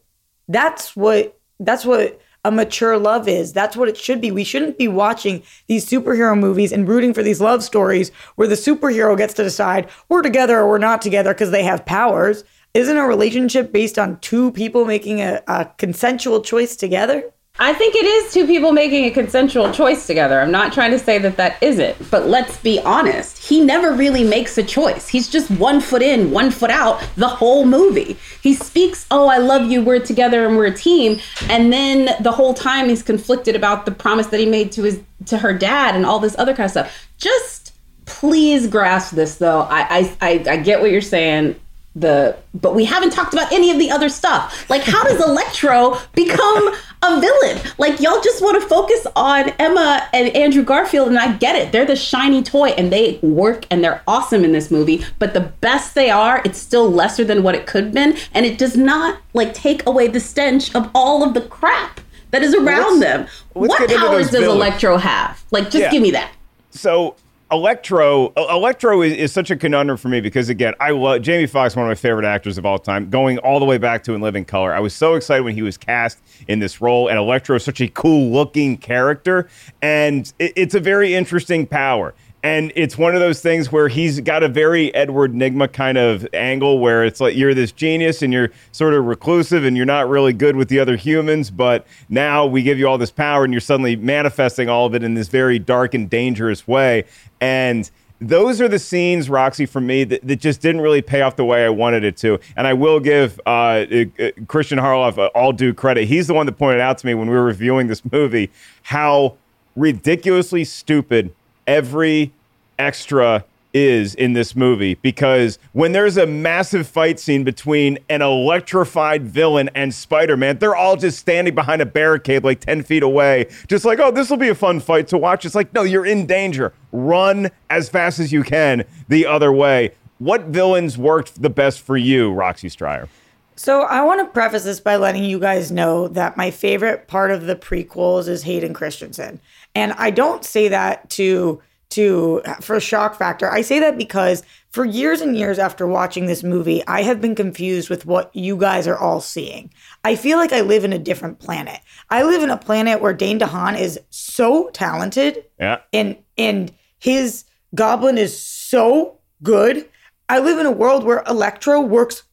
That's 0.47 0.95
what 0.95 1.39
that's 1.59 1.85
what 1.85 2.19
a 2.45 2.51
mature 2.51 2.97
love 2.97 3.27
is. 3.27 3.51
That's 3.51 3.75
what 3.75 3.89
it 3.89 3.97
should 3.97 4.21
be. 4.21 4.29
We 4.29 4.43
shouldn't 4.43 4.77
be 4.77 4.87
watching 4.87 5.41
these 5.67 5.89
superhero 5.89 6.39
movies 6.39 6.71
and 6.71 6.87
rooting 6.87 7.13
for 7.13 7.23
these 7.23 7.41
love 7.41 7.63
stories 7.63 8.11
where 8.35 8.47
the 8.47 8.55
superhero 8.55 9.17
gets 9.17 9.33
to 9.33 9.43
decide 9.43 9.89
we're 10.09 10.21
together 10.21 10.59
or 10.59 10.69
we're 10.69 10.77
not 10.77 11.01
together 11.01 11.33
because 11.33 11.49
they 11.49 11.63
have 11.63 11.85
powers. 11.85 12.43
Isn't 12.75 12.97
a 12.97 13.07
relationship 13.07 13.71
based 13.71 13.97
on 13.97 14.19
two 14.19 14.51
people 14.51 14.85
making 14.85 15.21
a, 15.21 15.41
a 15.47 15.65
consensual 15.77 16.41
choice 16.41 16.75
together? 16.75 17.23
I 17.57 17.73
think 17.73 17.95
it 17.95 18.03
is 18.03 18.33
two 18.33 18.45
people 18.45 18.73
making 18.73 19.05
a 19.05 19.11
consensual 19.11 19.71
choice 19.71 20.05
together. 20.05 20.41
I'm 20.41 20.51
not 20.51 20.73
trying 20.73 20.91
to 20.91 20.99
say 20.99 21.19
that 21.19 21.37
that 21.37 21.63
isn't, 21.63 22.11
but 22.11 22.27
let's 22.27 22.57
be 22.57 22.81
honest. 22.81 23.37
He 23.37 23.61
never 23.61 23.93
really 23.93 24.25
makes 24.25 24.57
a 24.57 24.63
choice. 24.63 25.07
He's 25.07 25.29
just 25.29 25.49
one 25.51 25.79
foot 25.79 26.01
in, 26.01 26.31
one 26.31 26.51
foot 26.51 26.69
out 26.69 27.01
the 27.15 27.29
whole 27.29 27.65
movie. 27.65 28.17
He 28.41 28.53
speaks, 28.53 29.05
"Oh, 29.09 29.27
I 29.27 29.37
love 29.37 29.71
you. 29.71 29.81
We're 29.81 30.01
together 30.01 30.45
and 30.45 30.57
we're 30.57 30.65
a 30.65 30.73
team." 30.73 31.21
And 31.49 31.71
then 31.71 32.21
the 32.21 32.33
whole 32.33 32.53
time 32.53 32.89
he's 32.89 33.01
conflicted 33.01 33.55
about 33.55 33.85
the 33.85 33.91
promise 33.91 34.27
that 34.27 34.39
he 34.41 34.45
made 34.45 34.73
to 34.73 34.83
his 34.83 34.99
to 35.27 35.37
her 35.37 35.53
dad 35.53 35.95
and 35.95 36.05
all 36.05 36.19
this 36.19 36.35
other 36.37 36.53
kind 36.53 36.65
of 36.65 36.71
stuff. 36.71 37.07
Just 37.17 37.73
please 38.05 38.67
grasp 38.67 39.15
this 39.15 39.35
though. 39.35 39.61
I 39.61 39.87
I 39.89 40.17
I, 40.21 40.45
I 40.49 40.57
get 40.57 40.81
what 40.81 40.91
you're 40.91 40.99
saying 40.99 41.55
the 41.95 42.35
but 42.53 42.75
we 42.75 42.83
haven't 42.85 43.11
talked 43.11 43.33
about 43.33 43.51
any 43.53 43.71
of 43.71 43.79
the 43.79 43.89
other 43.89 44.09
stuff. 44.09 44.69
Like 44.69 44.81
how 44.83 45.03
does 45.03 45.23
electro 45.23 45.97
become 46.13 46.67
a 47.01 47.19
villain? 47.21 47.59
Like 47.77 48.01
y'all 48.01 48.19
just 48.21 48.41
want 48.41 48.61
to 48.61 48.67
focus 48.67 49.07
on 49.15 49.49
emma 49.59 50.07
and 50.13 50.35
andrew 50.35 50.63
garfield 50.63 51.07
and 51.07 51.17
i 51.17 51.31
get 51.37 51.55
it. 51.55 51.71
They're 51.71 51.85
the 51.85 51.95
shiny 51.95 52.43
toy 52.43 52.69
and 52.69 52.91
they 52.91 53.19
work 53.21 53.65
and 53.71 53.81
they're 53.83 54.01
awesome 54.07 54.43
in 54.43 54.51
this 54.51 54.69
movie 54.69 55.05
but 55.19 55.33
the 55.33 55.39
best 55.61 55.95
they 55.95 56.09
are 56.09 56.41
it's 56.43 56.59
still 56.59 56.91
lesser 56.91 57.23
than 57.23 57.43
what 57.43 57.55
it 57.55 57.65
could 57.65 57.85
have 57.85 57.93
been 57.93 58.17
and 58.33 58.45
it 58.45 58.57
does 58.57 58.75
not 58.75 59.19
like 59.33 59.53
take 59.53 59.85
away 59.87 60.07
the 60.07 60.19
stench 60.19 60.75
of 60.75 60.89
all 60.93 61.23
of 61.23 61.33
the 61.33 61.41
crap 61.41 62.01
that 62.31 62.43
is 62.43 62.53
around 62.53 62.99
Let's- 62.99 62.99
them. 62.99 63.19
let's 63.55 63.79
what 63.79 63.89
powers 63.89 64.29
does 64.31 64.41
villains. 64.41 64.55
electro 64.57 64.97
have? 64.97 65.41
Like 65.51 65.65
just 65.65 65.77
Yeah. 65.77 65.91
give 65.91 66.01
me 66.01 66.11
that. 66.11 66.31
So 66.71 67.15
Electro, 67.51 68.33
Electro 68.35 69.03
is, 69.03 69.13
is 69.13 69.31
such 69.31 69.51
a 69.51 69.55
conundrum 69.55 69.97
for 69.97 70.07
me 70.07 70.19
because 70.19 70.49
again, 70.49 70.73
I 70.79 70.89
love 70.89 71.21
Jamie 71.21 71.45
Foxx, 71.45 71.75
one 71.75 71.85
of 71.85 71.89
my 71.89 71.95
favorite 71.95 72.25
actors 72.25 72.57
of 72.57 72.65
all 72.65 72.79
time, 72.79 73.11
going 73.11 73.37
all 73.39 73.59
the 73.59 73.65
way 73.65 73.77
back 73.77 74.03
to 74.05 74.13
In 74.13 74.21
Living 74.21 74.45
Color. 74.45 74.73
I 74.73 74.79
was 74.79 74.95
so 74.95 75.13
excited 75.13 75.43
when 75.43 75.53
he 75.53 75.61
was 75.61 75.77
cast 75.77 76.19
in 76.47 76.57
this 76.57 76.81
role, 76.81 77.07
and 77.07 77.19
Electro 77.19 77.55
is 77.55 77.63
such 77.63 77.81
a 77.81 77.87
cool 77.87 78.31
looking 78.31 78.77
character, 78.77 79.47
and 79.83 80.33
it, 80.39 80.53
it's 80.55 80.73
a 80.73 80.79
very 80.79 81.13
interesting 81.13 81.67
power. 81.67 82.15
And 82.45 82.71
it's 82.75 82.95
one 82.95 83.15
of 83.15 83.21
those 83.21 83.41
things 83.41 83.71
where 83.71 83.87
he's 83.87 84.19
got 84.19 84.43
a 84.43 84.47
very 84.47 84.93
Edward 84.93 85.33
Nygma 85.33 85.73
kind 85.73 85.97
of 85.97 86.27
angle 86.31 86.77
where 86.77 87.03
it's 87.03 87.19
like 87.19 87.35
you're 87.35 87.55
this 87.55 87.71
genius 87.71 88.21
and 88.21 88.31
you're 88.31 88.51
sort 88.71 88.93
of 88.93 89.03
reclusive 89.05 89.65
and 89.65 89.75
you're 89.75 89.87
not 89.87 90.07
really 90.07 90.31
good 90.31 90.55
with 90.55 90.69
the 90.69 90.77
other 90.77 90.95
humans, 90.95 91.49
but 91.49 91.87
now 92.07 92.45
we 92.45 92.61
give 92.61 92.77
you 92.77 92.87
all 92.87 92.99
this 92.99 93.09
power 93.09 93.45
and 93.45 93.51
you're 93.51 93.59
suddenly 93.59 93.95
manifesting 93.95 94.69
all 94.69 94.85
of 94.85 94.93
it 94.93 95.01
in 95.01 95.15
this 95.15 95.27
very 95.27 95.57
dark 95.57 95.95
and 95.95 96.07
dangerous 96.07 96.67
way. 96.67 97.05
And 97.41 97.89
those 98.21 98.61
are 98.61 98.67
the 98.67 98.77
scenes, 98.77 99.27
Roxy, 99.27 99.65
for 99.65 99.81
me 99.81 100.03
that, 100.03 100.21
that 100.27 100.35
just 100.35 100.61
didn't 100.61 100.81
really 100.81 101.01
pay 101.01 101.21
off 101.21 101.37
the 101.37 101.45
way 101.45 101.65
I 101.65 101.69
wanted 101.69 102.03
it 102.03 102.15
to. 102.17 102.39
And 102.55 102.67
I 102.67 102.73
will 102.73 102.99
give 102.99 103.41
uh, 103.47 103.49
uh, 103.49 104.05
Christian 104.47 104.77
Harloff 104.77 105.17
uh, 105.17 105.31
all 105.33 105.51
due 105.51 105.73
credit. 105.73 106.07
He's 106.07 106.27
the 106.27 106.35
one 106.35 106.45
that 106.45 106.59
pointed 106.59 106.79
out 106.79 106.99
to 106.99 107.07
me 107.07 107.15
when 107.15 107.27
we 107.27 107.35
were 107.35 107.43
reviewing 107.43 107.87
this 107.87 108.03
movie 108.11 108.51
how 108.83 109.35
ridiculously 109.75 110.63
stupid 110.63 111.33
every 111.67 112.31
extra 112.79 113.45
is 113.75 114.15
in 114.15 114.31
this 114.31 114.55
movie 114.55 114.95
because 115.01 115.59
when 115.73 115.91
there's 115.91 116.15
a 116.15 116.25
massive 116.25 116.87
fight 116.87 117.19
scene 117.19 117.43
between 117.43 117.99
an 118.09 118.21
electrified 118.21 119.23
villain 119.23 119.69
and 119.75 119.93
Spider 119.93 120.37
Man, 120.37 120.57
they're 120.59 120.77
all 120.77 120.95
just 120.95 121.19
standing 121.19 121.53
behind 121.53 121.81
a 121.81 121.85
barricade 121.85 122.45
like 122.45 122.61
10 122.61 122.83
feet 122.83 123.03
away, 123.03 123.47
just 123.67 123.83
like, 123.83 123.99
oh, 123.99 124.11
this 124.11 124.29
will 124.29 124.37
be 124.37 124.47
a 124.47 124.55
fun 124.55 124.79
fight 124.79 125.09
to 125.09 125.17
watch. 125.17 125.45
It's 125.45 125.55
like, 125.55 125.73
no, 125.73 125.83
you're 125.83 126.05
in 126.05 126.25
danger. 126.25 126.73
Run 126.93 127.51
as 127.69 127.89
fast 127.89 128.17
as 128.19 128.31
you 128.31 128.43
can 128.43 128.85
the 129.09 129.25
other 129.25 129.51
way. 129.51 129.91
What 130.19 130.45
villains 130.45 130.97
worked 130.97 131.41
the 131.41 131.49
best 131.49 131.81
for 131.81 131.97
you, 131.97 132.31
Roxy 132.31 132.69
Striar? 132.69 133.09
So 133.57 133.81
I 133.81 134.01
want 134.03 134.21
to 134.21 134.31
preface 134.31 134.63
this 134.63 134.79
by 134.79 134.95
letting 134.95 135.25
you 135.25 135.39
guys 135.39 135.71
know 135.71 136.07
that 136.09 136.37
my 136.37 136.49
favorite 136.49 137.07
part 137.07 137.31
of 137.31 137.45
the 137.45 137.55
prequels 137.57 138.29
is 138.29 138.43
Hayden 138.43 138.73
Christensen. 138.73 139.41
And 139.73 139.91
I 139.93 140.11
don't 140.11 140.45
say 140.45 140.69
that 140.69 141.09
to 141.11 141.61
to 141.95 142.41
for 142.61 142.79
shock 142.79 143.17
factor. 143.17 143.51
I 143.51 143.61
say 143.61 143.79
that 143.79 143.97
because 143.97 144.43
for 144.71 144.85
years 144.85 145.21
and 145.21 145.35
years 145.37 145.57
after 145.59 145.87
watching 145.87 146.25
this 146.25 146.43
movie, 146.43 146.85
I 146.87 147.01
have 147.03 147.19
been 147.21 147.35
confused 147.35 147.89
with 147.89 148.05
what 148.05 148.33
you 148.35 148.57
guys 148.57 148.87
are 148.87 148.97
all 148.97 149.21
seeing. 149.21 149.73
I 150.03 150.15
feel 150.15 150.37
like 150.37 150.53
I 150.53 150.61
live 150.61 150.83
in 150.83 150.93
a 150.93 150.99
different 150.99 151.39
planet. 151.39 151.79
I 152.09 152.23
live 152.23 152.43
in 152.43 152.49
a 152.49 152.57
planet 152.57 153.01
where 153.01 153.13
Dane 153.13 153.39
DeHaan 153.39 153.79
is 153.79 153.99
so 154.09 154.69
talented 154.71 155.45
Yeah. 155.59 155.79
and 155.93 156.17
and 156.37 156.71
his 156.99 157.43
goblin 157.73 158.17
is 158.17 158.37
so 158.39 159.19
good. 159.43 159.87
I 160.27 160.39
live 160.39 160.59
in 160.59 160.65
a 160.65 160.71
world 160.71 161.03
where 161.03 161.23
Electro 161.27 161.81
works 161.81 162.23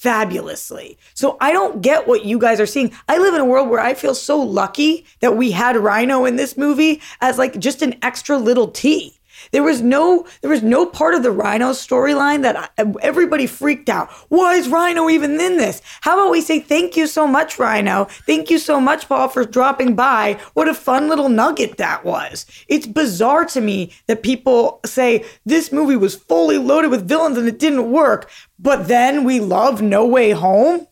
fabulously. 0.00 0.96
So 1.12 1.36
I 1.42 1.52
don't 1.52 1.82
get 1.82 2.08
what 2.08 2.24
you 2.24 2.38
guys 2.38 2.58
are 2.58 2.64
seeing. 2.64 2.90
I 3.06 3.18
live 3.18 3.34
in 3.34 3.40
a 3.42 3.44
world 3.44 3.68
where 3.68 3.80
I 3.80 3.92
feel 3.92 4.14
so 4.14 4.40
lucky 4.40 5.04
that 5.20 5.36
we 5.36 5.50
had 5.50 5.76
Rhino 5.76 6.24
in 6.24 6.36
this 6.36 6.56
movie 6.56 7.02
as 7.20 7.36
like 7.36 7.58
just 7.58 7.82
an 7.82 7.96
extra 8.00 8.38
little 8.38 8.68
T. 8.68 9.19
There 9.52 9.62
was 9.62 9.82
no 9.82 10.26
there 10.42 10.50
was 10.50 10.62
no 10.62 10.86
part 10.86 11.14
of 11.14 11.22
the 11.22 11.30
Rhino 11.32 11.70
storyline 11.70 12.42
that 12.42 12.70
I, 12.78 12.92
everybody 13.02 13.46
freaked 13.46 13.88
out. 13.88 14.10
Why 14.28 14.54
is 14.54 14.68
Rhino 14.68 15.08
even 15.10 15.32
in 15.40 15.56
this? 15.56 15.82
How 16.02 16.14
about 16.18 16.30
we 16.30 16.40
say 16.40 16.60
thank 16.60 16.96
you 16.96 17.06
so 17.06 17.26
much 17.26 17.58
Rhino? 17.58 18.04
Thank 18.26 18.50
you 18.50 18.58
so 18.58 18.80
much 18.80 19.08
Paul 19.08 19.28
for 19.28 19.44
dropping 19.44 19.96
by. 19.96 20.38
What 20.54 20.68
a 20.68 20.74
fun 20.74 21.08
little 21.08 21.28
nugget 21.28 21.78
that 21.78 22.04
was. 22.04 22.46
It's 22.68 22.86
bizarre 22.86 23.44
to 23.46 23.60
me 23.60 23.92
that 24.06 24.22
people 24.22 24.80
say 24.86 25.24
this 25.44 25.72
movie 25.72 25.96
was 25.96 26.14
fully 26.14 26.58
loaded 26.58 26.90
with 26.90 27.08
villains 27.08 27.36
and 27.36 27.48
it 27.48 27.58
didn't 27.58 27.90
work, 27.90 28.30
but 28.58 28.86
then 28.88 29.24
we 29.24 29.40
love 29.40 29.82
No 29.82 30.06
Way 30.06 30.30
Home? 30.30 30.86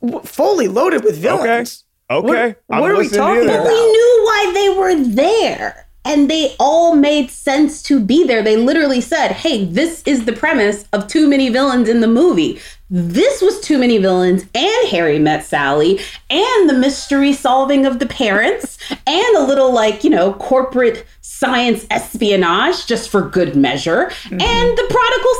W- 0.00 0.22
Fully 0.24 0.68
loaded 0.68 1.02
with 1.04 1.16
villains. 1.18 1.84
Okay. 2.08 2.54
What, 2.66 2.80
what 2.80 2.90
are 2.90 2.96
we 2.98 3.08
talking 3.08 3.46
But 3.46 3.54
about? 3.60 3.66
we 3.66 3.74
knew 3.92 4.20
why 4.24 4.50
they 4.54 4.68
were 4.78 5.04
there. 5.14 5.86
And 6.10 6.28
they 6.28 6.56
all 6.58 6.96
made 6.96 7.30
sense 7.30 7.84
to 7.84 8.00
be 8.00 8.24
there. 8.24 8.42
They 8.42 8.56
literally 8.56 9.00
said, 9.00 9.30
hey, 9.30 9.64
this 9.64 10.02
is 10.04 10.24
the 10.24 10.32
premise 10.32 10.84
of 10.92 11.06
too 11.06 11.28
many 11.28 11.50
villains 11.50 11.88
in 11.88 12.00
the 12.00 12.08
movie. 12.08 12.60
This 12.92 13.40
was 13.40 13.60
too 13.60 13.78
many 13.78 13.98
villains, 13.98 14.44
and 14.52 14.88
Harry 14.88 15.20
met 15.20 15.44
Sally, 15.44 16.00
and 16.28 16.68
the 16.68 16.74
mystery 16.74 17.32
solving 17.32 17.86
of 17.86 18.00
the 18.00 18.06
parents, 18.06 18.78
and 19.06 19.36
a 19.36 19.44
little 19.44 19.72
like, 19.72 20.02
you 20.02 20.10
know, 20.10 20.32
corporate 20.32 21.06
science 21.20 21.86
espionage 21.92 22.86
just 22.86 23.08
for 23.08 23.22
good 23.22 23.54
measure, 23.54 24.06
mm-hmm. 24.06 24.40
and 24.40 24.76
the 24.76 24.86
prodigal 24.90 25.34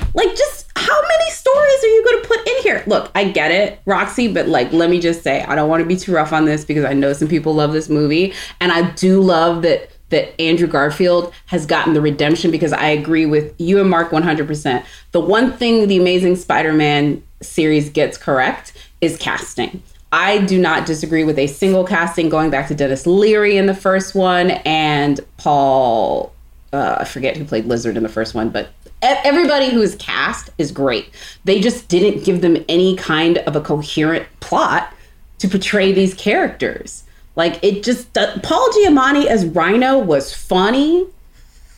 son. 0.00 0.10
Like, 0.14 0.34
just 0.34 0.72
how 0.76 1.02
many 1.02 1.30
stories 1.30 1.84
are 1.84 1.88
you 1.88 2.04
going 2.04 2.22
to 2.22 2.28
put 2.28 2.48
in 2.48 2.62
here? 2.62 2.82
Look, 2.86 3.10
I 3.14 3.28
get 3.28 3.50
it, 3.50 3.80
Roxy, 3.84 4.32
but 4.32 4.48
like, 4.48 4.72
let 4.72 4.88
me 4.88 4.98
just 4.98 5.22
say, 5.22 5.42
I 5.42 5.54
don't 5.54 5.68
want 5.68 5.82
to 5.82 5.86
be 5.86 5.96
too 5.96 6.14
rough 6.14 6.32
on 6.32 6.46
this 6.46 6.64
because 6.64 6.86
I 6.86 6.94
know 6.94 7.12
some 7.12 7.28
people 7.28 7.52
love 7.52 7.74
this 7.74 7.90
movie, 7.90 8.32
and 8.58 8.72
I 8.72 8.90
do 8.92 9.20
love 9.20 9.60
that 9.60 9.90
that 10.10 10.40
Andrew 10.40 10.66
Garfield 10.66 11.32
has 11.46 11.66
gotten 11.66 11.94
the 11.94 12.00
redemption 12.00 12.50
because 12.50 12.72
I 12.72 12.88
agree 12.88 13.26
with 13.26 13.54
you 13.58 13.80
and 13.80 13.90
Mark 13.90 14.10
100%. 14.10 14.84
The 15.12 15.20
one 15.20 15.52
thing 15.52 15.88
the 15.88 15.96
Amazing 15.96 16.36
Spider-Man 16.36 17.22
series 17.42 17.90
gets 17.90 18.16
correct 18.16 18.72
is 19.00 19.16
casting. 19.16 19.82
I 20.12 20.38
do 20.38 20.58
not 20.60 20.86
disagree 20.86 21.24
with 21.24 21.38
a 21.38 21.48
single 21.48 21.84
casting 21.84 22.28
going 22.28 22.50
back 22.50 22.68
to 22.68 22.74
Denis 22.74 23.06
Leary 23.06 23.56
in 23.56 23.66
the 23.66 23.74
first 23.74 24.14
one 24.14 24.50
and 24.50 25.20
Paul 25.36 26.32
uh, 26.72 26.98
I 27.00 27.04
forget 27.04 27.36
who 27.36 27.44
played 27.44 27.66
Lizard 27.66 27.96
in 27.96 28.02
the 28.02 28.08
first 28.08 28.34
one, 28.34 28.50
but 28.50 28.68
everybody 29.02 29.70
who 29.70 29.80
is 29.80 29.94
cast 29.96 30.50
is 30.58 30.72
great. 30.72 31.10
They 31.44 31.60
just 31.60 31.88
didn't 31.88 32.24
give 32.24 32.40
them 32.40 32.62
any 32.68 32.96
kind 32.96 33.38
of 33.38 33.56
a 33.56 33.60
coherent 33.60 34.26
plot 34.40 34.92
to 35.38 35.48
portray 35.48 35.92
these 35.92 36.14
characters. 36.14 37.04
Like 37.36 37.62
it 37.62 37.82
just 37.82 38.16
uh, 38.16 38.38
Paul 38.40 38.68
Giamatti 38.70 39.26
as 39.26 39.44
Rhino 39.44 39.98
was 39.98 40.34
funny, 40.34 41.06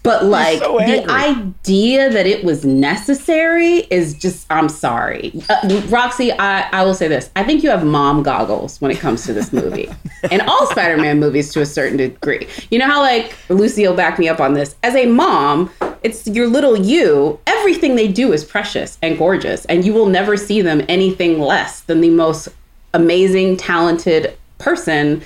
but 0.05 0.25
like 0.25 0.61
so 0.61 0.79
the 0.79 1.11
idea 1.11 2.09
that 2.11 2.27
it 2.27 2.45
was 2.45 2.65
necessary 2.65 3.79
is 3.91 4.15
just 4.15 4.47
I'm 4.51 4.69
sorry. 4.69 5.33
Uh, 5.51 5.83
Roxy, 5.89 6.33
I, 6.33 6.69
I 6.71 6.85
will 6.85 6.95
say 6.95 7.09
this. 7.09 7.31
I 7.35 7.43
think 7.43 7.65
you 7.65 7.71
have 7.71 7.85
mom 7.85 8.23
goggles 8.23 8.81
when 8.81 8.93
it 8.93 8.99
comes 8.99 9.27
to 9.27 9.33
this 9.33 9.53
movie. 9.53 9.91
and 10.31 10.43
all 10.43 10.67
Spider-Man 10.69 11.19
movies 11.19 11.53
to 11.55 11.61
a 11.61 11.67
certain 11.67 11.97
degree. 11.97 12.47
You 12.71 12.79
know 12.79 12.87
how 12.87 13.03
like 13.03 13.37
Lucy 13.49 13.87
will 13.87 13.97
back 13.97 14.19
me 14.19 14.29
up 14.29 14.41
on 14.41 14.55
this. 14.55 14.77
As 14.85 14.95
a 14.95 15.07
mom, 15.07 15.71
it's 16.05 16.27
your 16.29 16.47
little 16.47 16.79
you. 16.79 17.41
Everything 17.49 17.97
they 17.97 18.09
do 18.09 18.33
is 18.33 18.45
precious 18.45 18.97
and 19.03 19.19
gorgeous 19.19 19.65
and 19.65 19.85
you 19.85 19.93
will 19.93 20.07
never 20.07 20.37
see 20.37 20.63
them 20.63 20.85
anything 20.89 21.41
less 21.41 21.81
than 21.81 22.01
the 22.01 22.11
most 22.11 22.49
amazing 22.95 23.57
talented 23.57 24.39
person 24.59 25.23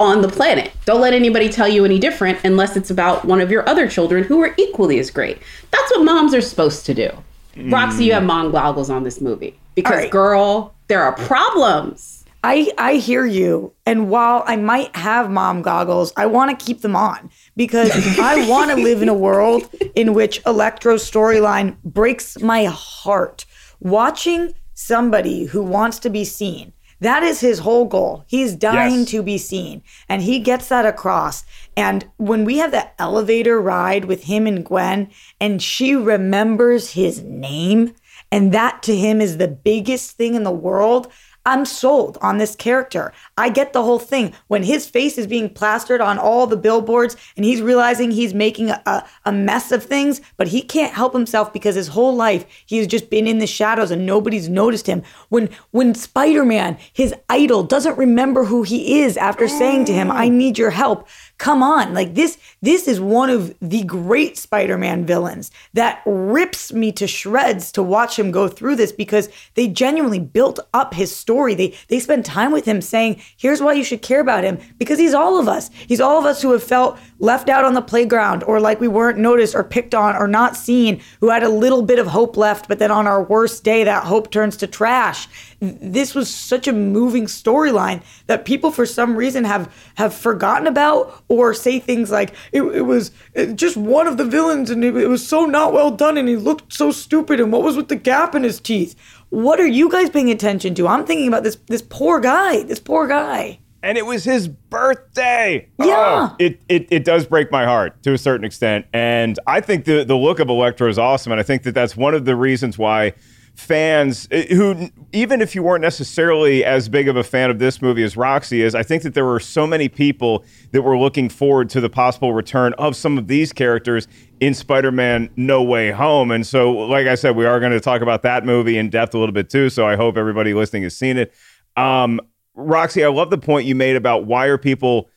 on 0.00 0.22
the 0.22 0.28
planet. 0.28 0.72
Don't 0.84 1.00
let 1.00 1.14
anybody 1.14 1.48
tell 1.48 1.68
you 1.68 1.84
any 1.84 1.98
different 1.98 2.38
unless 2.44 2.76
it's 2.76 2.90
about 2.90 3.24
one 3.24 3.40
of 3.40 3.50
your 3.50 3.68
other 3.68 3.88
children 3.88 4.24
who 4.24 4.40
are 4.42 4.54
equally 4.58 4.98
as 4.98 5.10
great. 5.10 5.38
That's 5.70 5.90
what 5.92 6.04
moms 6.04 6.34
are 6.34 6.40
supposed 6.40 6.84
to 6.86 6.94
do. 6.94 7.10
Roxy, 7.56 8.04
you 8.04 8.12
have 8.12 8.24
mm. 8.24 8.26
mom 8.26 8.50
goggles 8.50 8.90
on 8.90 9.04
this 9.04 9.20
movie 9.20 9.58
because, 9.74 9.92
All 9.92 9.98
right. 9.98 10.10
girl, 10.10 10.74
there 10.88 11.02
are 11.02 11.12
problems. 11.12 12.24
I 12.42 12.70
I 12.76 12.96
hear 12.96 13.24
you, 13.24 13.72
and 13.86 14.10
while 14.10 14.42
I 14.46 14.56
might 14.56 14.94
have 14.96 15.30
mom 15.30 15.62
goggles, 15.62 16.12
I 16.16 16.26
want 16.26 16.58
to 16.58 16.64
keep 16.64 16.82
them 16.82 16.94
on 16.94 17.30
because 17.56 17.90
I 18.18 18.46
want 18.48 18.70
to 18.70 18.76
live 18.76 19.00
in 19.00 19.08
a 19.08 19.14
world 19.14 19.74
in 19.94 20.12
which 20.12 20.42
Electro's 20.44 21.08
storyline 21.08 21.76
breaks 21.84 22.38
my 22.40 22.64
heart. 22.64 23.46
Watching 23.80 24.52
somebody 24.74 25.44
who 25.44 25.62
wants 25.62 25.98
to 26.00 26.10
be 26.10 26.24
seen. 26.24 26.72
That 27.00 27.22
is 27.22 27.40
his 27.40 27.60
whole 27.60 27.84
goal. 27.84 28.24
He's 28.26 28.54
dying 28.54 29.00
Yes. 29.00 29.10
to 29.10 29.22
be 29.22 29.38
seen, 29.38 29.82
and 30.08 30.22
he 30.22 30.38
gets 30.38 30.68
that 30.68 30.86
across. 30.86 31.44
And 31.76 32.06
when 32.16 32.44
we 32.44 32.58
have 32.58 32.70
that 32.70 32.94
elevator 32.98 33.60
ride 33.60 34.04
with 34.04 34.24
him 34.24 34.46
and 34.46 34.64
Gwen, 34.64 35.08
and 35.40 35.62
she 35.62 35.94
remembers 35.94 36.92
his 36.92 37.22
name, 37.22 37.94
and 38.30 38.52
that 38.52 38.82
to 38.84 38.96
him 38.96 39.20
is 39.20 39.36
the 39.36 39.48
biggest 39.48 40.12
thing 40.12 40.34
in 40.34 40.44
the 40.44 40.50
world. 40.50 41.10
I'm 41.46 41.66
sold 41.66 42.16
on 42.22 42.38
this 42.38 42.56
character. 42.56 43.12
I 43.36 43.50
get 43.50 43.74
the 43.74 43.82
whole 43.82 43.98
thing. 43.98 44.32
When 44.48 44.62
his 44.62 44.88
face 44.88 45.18
is 45.18 45.26
being 45.26 45.50
plastered 45.50 46.00
on 46.00 46.18
all 46.18 46.46
the 46.46 46.56
billboards 46.56 47.16
and 47.36 47.44
he's 47.44 47.60
realizing 47.60 48.10
he's 48.10 48.32
making 48.32 48.70
a, 48.70 49.06
a, 49.26 49.32
mess 49.32 49.70
of 49.70 49.84
things, 49.84 50.22
but 50.38 50.48
he 50.48 50.62
can't 50.62 50.94
help 50.94 51.12
himself 51.12 51.52
because 51.52 51.74
his 51.74 51.88
whole 51.88 52.14
life 52.16 52.46
he's 52.64 52.86
just 52.86 53.10
been 53.10 53.26
in 53.26 53.38
the 53.38 53.46
shadows 53.46 53.90
and 53.90 54.06
nobody's 54.06 54.48
noticed 54.48 54.86
him. 54.86 55.02
When 55.28 55.50
when 55.70 55.94
Spider-Man, 55.94 56.78
his 56.92 57.14
idol, 57.28 57.62
doesn't 57.62 57.98
remember 57.98 58.44
who 58.44 58.62
he 58.62 59.00
is 59.02 59.18
after 59.18 59.46
saying 59.46 59.84
to 59.86 59.92
him, 59.92 60.08
mm. 60.08 60.14
I 60.14 60.28
need 60.28 60.56
your 60.56 60.70
help. 60.70 61.06
Come 61.44 61.62
on. 61.62 61.92
Like 61.92 62.14
this, 62.14 62.38
this 62.62 62.88
is 62.88 62.98
one 62.98 63.28
of 63.28 63.54
the 63.60 63.82
great 63.84 64.38
Spider-Man 64.38 65.04
villains 65.04 65.50
that 65.74 66.00
rips 66.06 66.72
me 66.72 66.90
to 66.92 67.06
shreds 67.06 67.70
to 67.72 67.82
watch 67.82 68.18
him 68.18 68.30
go 68.30 68.48
through 68.48 68.76
this 68.76 68.92
because 68.92 69.28
they 69.52 69.68
genuinely 69.68 70.20
built 70.20 70.58
up 70.72 70.94
his 70.94 71.14
story. 71.14 71.54
They 71.54 71.74
they 71.88 72.00
spend 72.00 72.24
time 72.24 72.50
with 72.50 72.64
him 72.64 72.80
saying, 72.80 73.20
here's 73.36 73.60
why 73.60 73.74
you 73.74 73.84
should 73.84 74.00
care 74.00 74.20
about 74.20 74.42
him. 74.42 74.58
Because 74.78 74.98
he's 74.98 75.12
all 75.12 75.38
of 75.38 75.46
us. 75.46 75.68
He's 75.86 76.00
all 76.00 76.18
of 76.18 76.24
us 76.24 76.40
who 76.40 76.50
have 76.52 76.64
felt 76.64 76.98
left 77.24 77.48
out 77.48 77.64
on 77.64 77.72
the 77.72 77.82
playground 77.82 78.44
or 78.44 78.60
like 78.60 78.80
we 78.80 78.86
weren't 78.86 79.18
noticed 79.18 79.54
or 79.54 79.64
picked 79.64 79.94
on 79.94 80.14
or 80.14 80.28
not 80.28 80.56
seen, 80.56 81.00
who 81.20 81.30
had 81.30 81.42
a 81.42 81.48
little 81.48 81.82
bit 81.82 81.98
of 81.98 82.08
hope 82.08 82.36
left, 82.36 82.68
but 82.68 82.78
then 82.78 82.90
on 82.90 83.06
our 83.06 83.22
worst 83.22 83.64
day, 83.64 83.82
that 83.82 84.04
hope 84.04 84.30
turns 84.30 84.56
to 84.58 84.66
trash. 84.66 85.26
This 85.60 86.14
was 86.14 86.32
such 86.32 86.68
a 86.68 86.72
moving 86.72 87.24
storyline 87.24 88.02
that 88.26 88.44
people 88.44 88.70
for 88.70 88.84
some 88.84 89.16
reason 89.16 89.44
have 89.44 89.72
have 89.94 90.12
forgotten 90.12 90.66
about 90.66 91.24
or 91.28 91.54
say 91.54 91.78
things 91.78 92.10
like 92.10 92.34
it, 92.52 92.62
it 92.62 92.82
was 92.82 93.10
just 93.54 93.76
one 93.76 94.06
of 94.06 94.18
the 94.18 94.26
villains 94.26 94.68
and 94.68 94.84
it, 94.84 94.94
it 94.94 95.08
was 95.08 95.26
so 95.26 95.46
not 95.46 95.72
well 95.72 95.90
done 95.90 96.18
and 96.18 96.28
he 96.28 96.36
looked 96.36 96.72
so 96.72 96.92
stupid 96.92 97.40
and 97.40 97.50
what 97.50 97.62
was 97.62 97.76
with 97.76 97.88
the 97.88 97.96
gap 97.96 98.34
in 98.34 98.42
his 98.42 98.60
teeth. 98.60 98.94
What 99.30 99.58
are 99.58 99.66
you 99.66 99.90
guys 99.90 100.10
paying 100.10 100.30
attention 100.30 100.74
to? 100.74 100.86
I'm 100.86 101.06
thinking 101.06 101.28
about 101.28 101.42
this 101.42 101.56
this 101.68 101.82
poor 101.82 102.20
guy 102.20 102.62
this 102.64 102.80
poor 102.80 103.06
guy 103.06 103.60
and 103.84 103.98
it 103.98 104.06
was 104.06 104.24
his 104.24 104.48
birthday. 104.48 105.68
Yeah. 105.78 106.30
Oh, 106.32 106.36
it, 106.38 106.62
it 106.68 106.88
it 106.90 107.04
does 107.04 107.26
break 107.26 107.52
my 107.52 107.64
heart 107.64 108.02
to 108.02 108.14
a 108.14 108.18
certain 108.18 108.44
extent, 108.44 108.86
and 108.92 109.38
I 109.46 109.60
think 109.60 109.84
the 109.84 110.04
the 110.04 110.16
look 110.16 110.40
of 110.40 110.48
Electro 110.48 110.88
is 110.88 110.98
awesome, 110.98 111.32
and 111.32 111.40
I 111.40 111.44
think 111.44 111.62
that 111.64 111.72
that's 111.72 111.96
one 111.96 112.14
of 112.14 112.24
the 112.24 112.34
reasons 112.34 112.78
why 112.78 113.12
fans 113.54 114.26
uh, 114.32 114.42
who, 114.50 114.90
even 115.12 115.40
if 115.40 115.54
you 115.54 115.62
weren't 115.62 115.82
necessarily 115.82 116.64
as 116.64 116.88
big 116.88 117.06
of 117.06 117.16
a 117.16 117.22
fan 117.22 117.50
of 117.50 117.60
this 117.60 117.80
movie 117.80 118.02
as 118.02 118.16
Roxy 118.16 118.62
is, 118.62 118.74
I 118.74 118.82
think 118.82 119.04
that 119.04 119.14
there 119.14 119.24
were 119.24 119.38
so 119.38 119.66
many 119.66 119.88
people 119.88 120.44
that 120.72 120.82
were 120.82 120.98
looking 120.98 121.28
forward 121.28 121.70
to 121.70 121.80
the 121.80 121.90
possible 121.90 122.32
return 122.32 122.72
of 122.78 122.96
some 122.96 123.16
of 123.16 123.28
these 123.28 123.52
characters 123.52 124.08
in 124.40 124.54
Spider 124.54 124.90
Man 124.90 125.30
No 125.36 125.62
Way 125.62 125.92
Home. 125.92 126.30
And 126.30 126.46
so, 126.46 126.72
like 126.72 127.06
I 127.06 127.14
said, 127.14 127.36
we 127.36 127.46
are 127.46 127.60
going 127.60 127.72
to 127.72 127.80
talk 127.80 128.00
about 128.02 128.22
that 128.22 128.44
movie 128.44 128.76
in 128.76 128.90
depth 128.90 129.14
a 129.14 129.18
little 129.18 129.32
bit 129.32 129.50
too. 129.50 129.70
So 129.70 129.86
I 129.86 129.94
hope 129.94 130.16
everybody 130.16 130.54
listening 130.54 130.82
has 130.82 130.96
seen 130.96 131.16
it. 131.16 131.32
Um, 131.76 132.20
Roxy, 132.54 133.04
I 133.04 133.08
love 133.08 133.30
the 133.30 133.38
point 133.38 133.66
you 133.66 133.74
made 133.74 133.96
about 133.96 134.26
why 134.26 134.46
are 134.46 134.58
people 134.58 135.08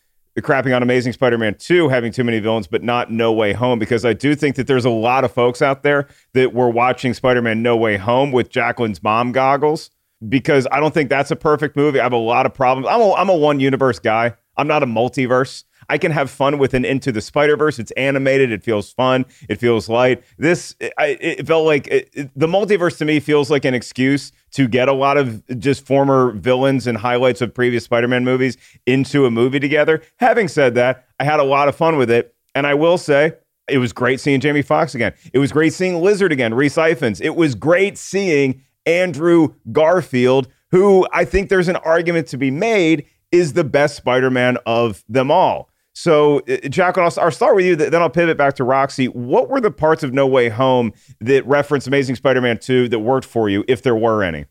crapping 0.42 0.76
on 0.76 0.84
Amazing 0.84 1.14
Spider-Man 1.14 1.56
2 1.56 1.90
having 1.90 2.12
too 2.12 2.24
many 2.24 2.40
villains, 2.40 2.68
but 2.68 2.84
not 2.84 3.12
No 3.12 3.32
Way 3.32 3.54
Home, 3.54 3.80
because 3.80 4.06
I 4.06 4.14
do 4.14 4.36
think 4.36 4.56
that 4.56 4.68
there's 4.68 4.86
a 4.86 4.90
lot 4.90 5.24
of 5.24 5.32
folks 5.32 5.62
out 5.62 5.84
there 5.84 6.08
that 6.34 6.54
were 6.54 6.70
watching 6.70 7.14
Spider-Man 7.14 7.64
No 7.64 7.76
Way 7.76 7.98
Home 7.98 8.32
with 8.32 8.50
Jacqueline's 8.50 9.02
mom 9.02 9.32
goggles, 9.32 9.90
because 10.30 10.68
I 10.72 10.80
don't 10.80 10.94
think 10.94 11.10
that's 11.10 11.32
a 11.32 11.36
perfect 11.36 11.76
movie. 11.76 12.00
I 12.00 12.04
have 12.04 12.14
a 12.14 12.18
lot 12.18 12.46
of 12.46 12.54
problems. 12.54 12.88
I'm 12.90 13.02
a, 13.02 13.14
I'm 13.14 13.30
a 13.30 13.36
one 13.36 13.60
universe 13.60 14.00
guy. 14.00 14.36
I'm 14.58 14.68
not 14.68 14.84
a 14.84 14.88
multiverse. 14.88 15.64
I 15.90 15.98
can 15.98 16.12
have 16.12 16.30
fun 16.30 16.58
with 16.58 16.74
an 16.74 16.84
Into 16.84 17.12
the 17.12 17.22
Spider 17.22 17.56
Verse. 17.56 17.80
It's 17.80 17.92
animated. 17.92 18.52
It 18.52 18.64
feels 18.64 18.92
fun. 18.92 19.26
It 19.48 19.56
feels 19.56 19.88
light. 19.88 20.24
This, 20.38 20.76
I, 20.98 21.18
it 21.20 21.48
felt 21.48 21.66
like 21.66 21.88
it, 21.88 22.10
it, 22.14 22.32
the 22.36 22.48
multiverse 22.48 22.98
to 22.98 23.06
me 23.06 23.20
feels 23.20 23.50
like 23.50 23.64
an 23.64 23.74
excuse 23.74 24.32
to 24.58 24.68
get 24.68 24.90
a 24.90 24.94
lot 24.94 25.18
of 25.18 25.46
just 25.60 25.86
former 25.86 26.32
villains 26.32 26.88
and 26.88 26.98
highlights 26.98 27.42
of 27.42 27.54
previous 27.54 27.84
Spider 27.84 28.08
Man 28.08 28.24
movies 28.24 28.58
into 28.88 29.28
a 29.28 29.32
movie 29.32 29.60
together. 29.60 30.02
Having 30.18 30.48
said 30.48 30.74
that, 30.74 31.06
I 31.20 31.26
had 31.26 31.40
a 31.40 31.44
lot 31.44 31.68
of 31.68 31.76
fun 31.76 31.96
with 31.96 32.10
it. 32.10 32.34
And 32.56 32.66
I 32.66 32.74
will 32.74 32.98
say, 32.98 33.34
it 33.70 33.78
was 33.78 33.94
great 33.94 34.20
seeing 34.20 34.40
Jamie 34.40 34.64
Foxx 34.64 34.96
again. 34.96 35.14
It 35.32 35.38
was 35.38 35.52
great 35.52 35.74
seeing 35.74 36.02
Lizard 36.02 36.32
again, 36.32 36.56
Rhys 36.56 36.74
Ifans. 36.76 37.22
It 37.22 37.36
was 37.36 37.54
great 37.54 38.00
seeing 38.00 38.64
Andrew 38.88 39.54
Garfield, 39.72 40.48
who 40.72 41.08
I 41.14 41.24
think 41.24 41.50
there's 41.50 41.68
an 41.68 41.76
argument 41.76 42.26
to 42.30 42.38
be 42.38 42.50
made 42.50 43.06
is 43.32 43.54
the 43.54 43.64
best 43.64 43.96
Spider 43.96 44.32
Man 44.32 44.58
of 44.66 45.04
them 45.08 45.30
all. 45.30 45.70
So, 46.00 46.42
uh, 46.42 46.58
Jack, 46.70 47.00
I'll, 47.00 47.12
I'll 47.20 47.32
start 47.32 47.56
with 47.56 47.66
you, 47.66 47.76
then 47.76 48.00
I'll 48.00 48.10
pivot 48.12 48.38
back 48.38 48.54
to 48.58 48.64
Roxy. 48.64 49.08
What 49.08 49.50
were 49.50 49.60
the 49.60 49.72
parts 49.72 50.04
of 50.04 50.14
No 50.14 50.28
Way 50.28 50.48
Home 50.48 50.94
that 51.22 51.44
reference 51.48 51.88
Amazing 51.88 52.18
Spider 52.18 52.40
Man 52.40 52.60
2 52.60 52.88
that 52.90 53.00
worked 53.00 53.26
for 53.26 53.50
you, 53.50 53.66
if 53.68 53.82
there 53.82 53.96
were 53.96 54.22
any? 54.22 54.46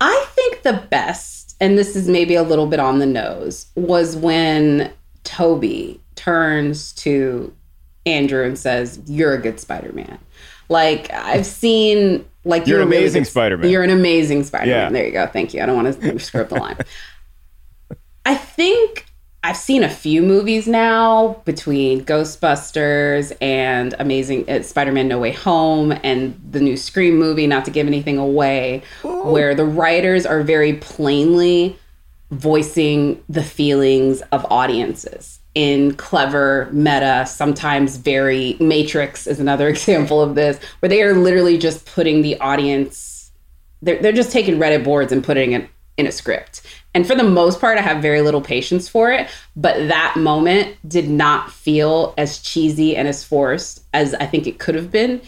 I 0.00 0.26
think 0.30 0.62
the 0.62 0.82
best, 0.90 1.56
and 1.60 1.76
this 1.76 1.94
is 1.94 2.08
maybe 2.08 2.36
a 2.36 2.42
little 2.42 2.66
bit 2.66 2.80
on 2.80 3.00
the 3.00 3.06
nose, 3.06 3.66
was 3.74 4.16
when 4.16 4.90
Tobey 5.24 6.00
turns 6.14 6.94
to 6.94 7.54
Andrew 8.06 8.46
and 8.46 8.58
says, 8.58 8.98
You're 9.04 9.34
a 9.34 9.42
good 9.42 9.60
Spider 9.60 9.92
Man. 9.92 10.18
Like, 10.70 11.12
I've 11.12 11.44
seen, 11.44 12.24
like, 12.44 12.66
you're, 12.66 12.78
you're 12.78 12.82
an 12.86 12.88
a 12.88 12.90
really 12.92 13.02
amazing 13.02 13.24
Spider 13.26 13.58
Man. 13.58 13.70
You're 13.70 13.82
an 13.82 13.90
amazing 13.90 14.42
Spider 14.42 14.70
Man. 14.70 14.84
Yeah. 14.84 14.88
There 14.88 15.04
you 15.04 15.12
go. 15.12 15.26
Thank 15.26 15.52
you. 15.52 15.62
I 15.62 15.66
don't 15.66 15.76
want 15.76 16.00
to 16.00 16.18
screw 16.18 16.40
up 16.40 16.48
the 16.48 16.54
line. 16.54 16.78
I 18.24 18.36
think 18.36 19.04
I've 19.44 19.56
seen 19.56 19.84
a 19.84 19.88
few 19.88 20.22
movies 20.22 20.66
now 20.66 21.40
between 21.44 22.04
Ghostbusters 22.04 23.32
and 23.40 23.94
Amazing 23.98 24.50
uh, 24.50 24.62
Spider-Man: 24.62 25.06
No 25.06 25.18
Way 25.18 25.32
Home 25.32 25.92
and 26.02 26.40
the 26.50 26.60
new 26.60 26.76
Scream 26.76 27.16
movie. 27.16 27.46
Not 27.46 27.64
to 27.66 27.70
give 27.70 27.86
anything 27.86 28.18
away, 28.18 28.82
where 29.02 29.54
the 29.54 29.64
writers 29.64 30.26
are 30.26 30.42
very 30.42 30.74
plainly 30.74 31.78
voicing 32.30 33.22
the 33.28 33.42
feelings 33.42 34.20
of 34.32 34.44
audiences 34.50 35.38
in 35.54 35.94
clever 35.94 36.68
meta 36.72 37.24
sometimes 37.26 37.96
very 37.96 38.56
matrix 38.60 39.26
is 39.26 39.40
another 39.40 39.68
example 39.74 40.20
of 40.20 40.34
this 40.34 40.62
where 40.80 40.90
they 40.90 41.02
are 41.02 41.14
literally 41.14 41.56
just 41.56 41.86
putting 41.86 42.20
the 42.20 42.38
audience 42.40 43.32
they're, 43.80 44.00
they're 44.02 44.12
just 44.12 44.30
taking 44.30 44.58
reddit 44.58 44.84
boards 44.84 45.10
and 45.10 45.24
putting 45.24 45.52
it 45.52 45.68
in 45.96 46.06
a 46.06 46.12
script 46.12 46.62
and 46.98 47.06
for 47.06 47.14
the 47.14 47.22
most 47.22 47.60
part 47.60 47.78
i 47.78 47.80
have 47.80 48.02
very 48.02 48.20
little 48.20 48.40
patience 48.40 48.88
for 48.88 49.12
it 49.12 49.30
but 49.54 49.76
that 49.86 50.16
moment 50.16 50.76
did 50.88 51.08
not 51.08 51.52
feel 51.52 52.12
as 52.18 52.38
cheesy 52.40 52.96
and 52.96 53.06
as 53.06 53.22
forced 53.22 53.84
as 53.94 54.14
i 54.14 54.26
think 54.26 54.48
it 54.48 54.58
could 54.58 54.74
have 54.74 54.90
been 54.90 55.20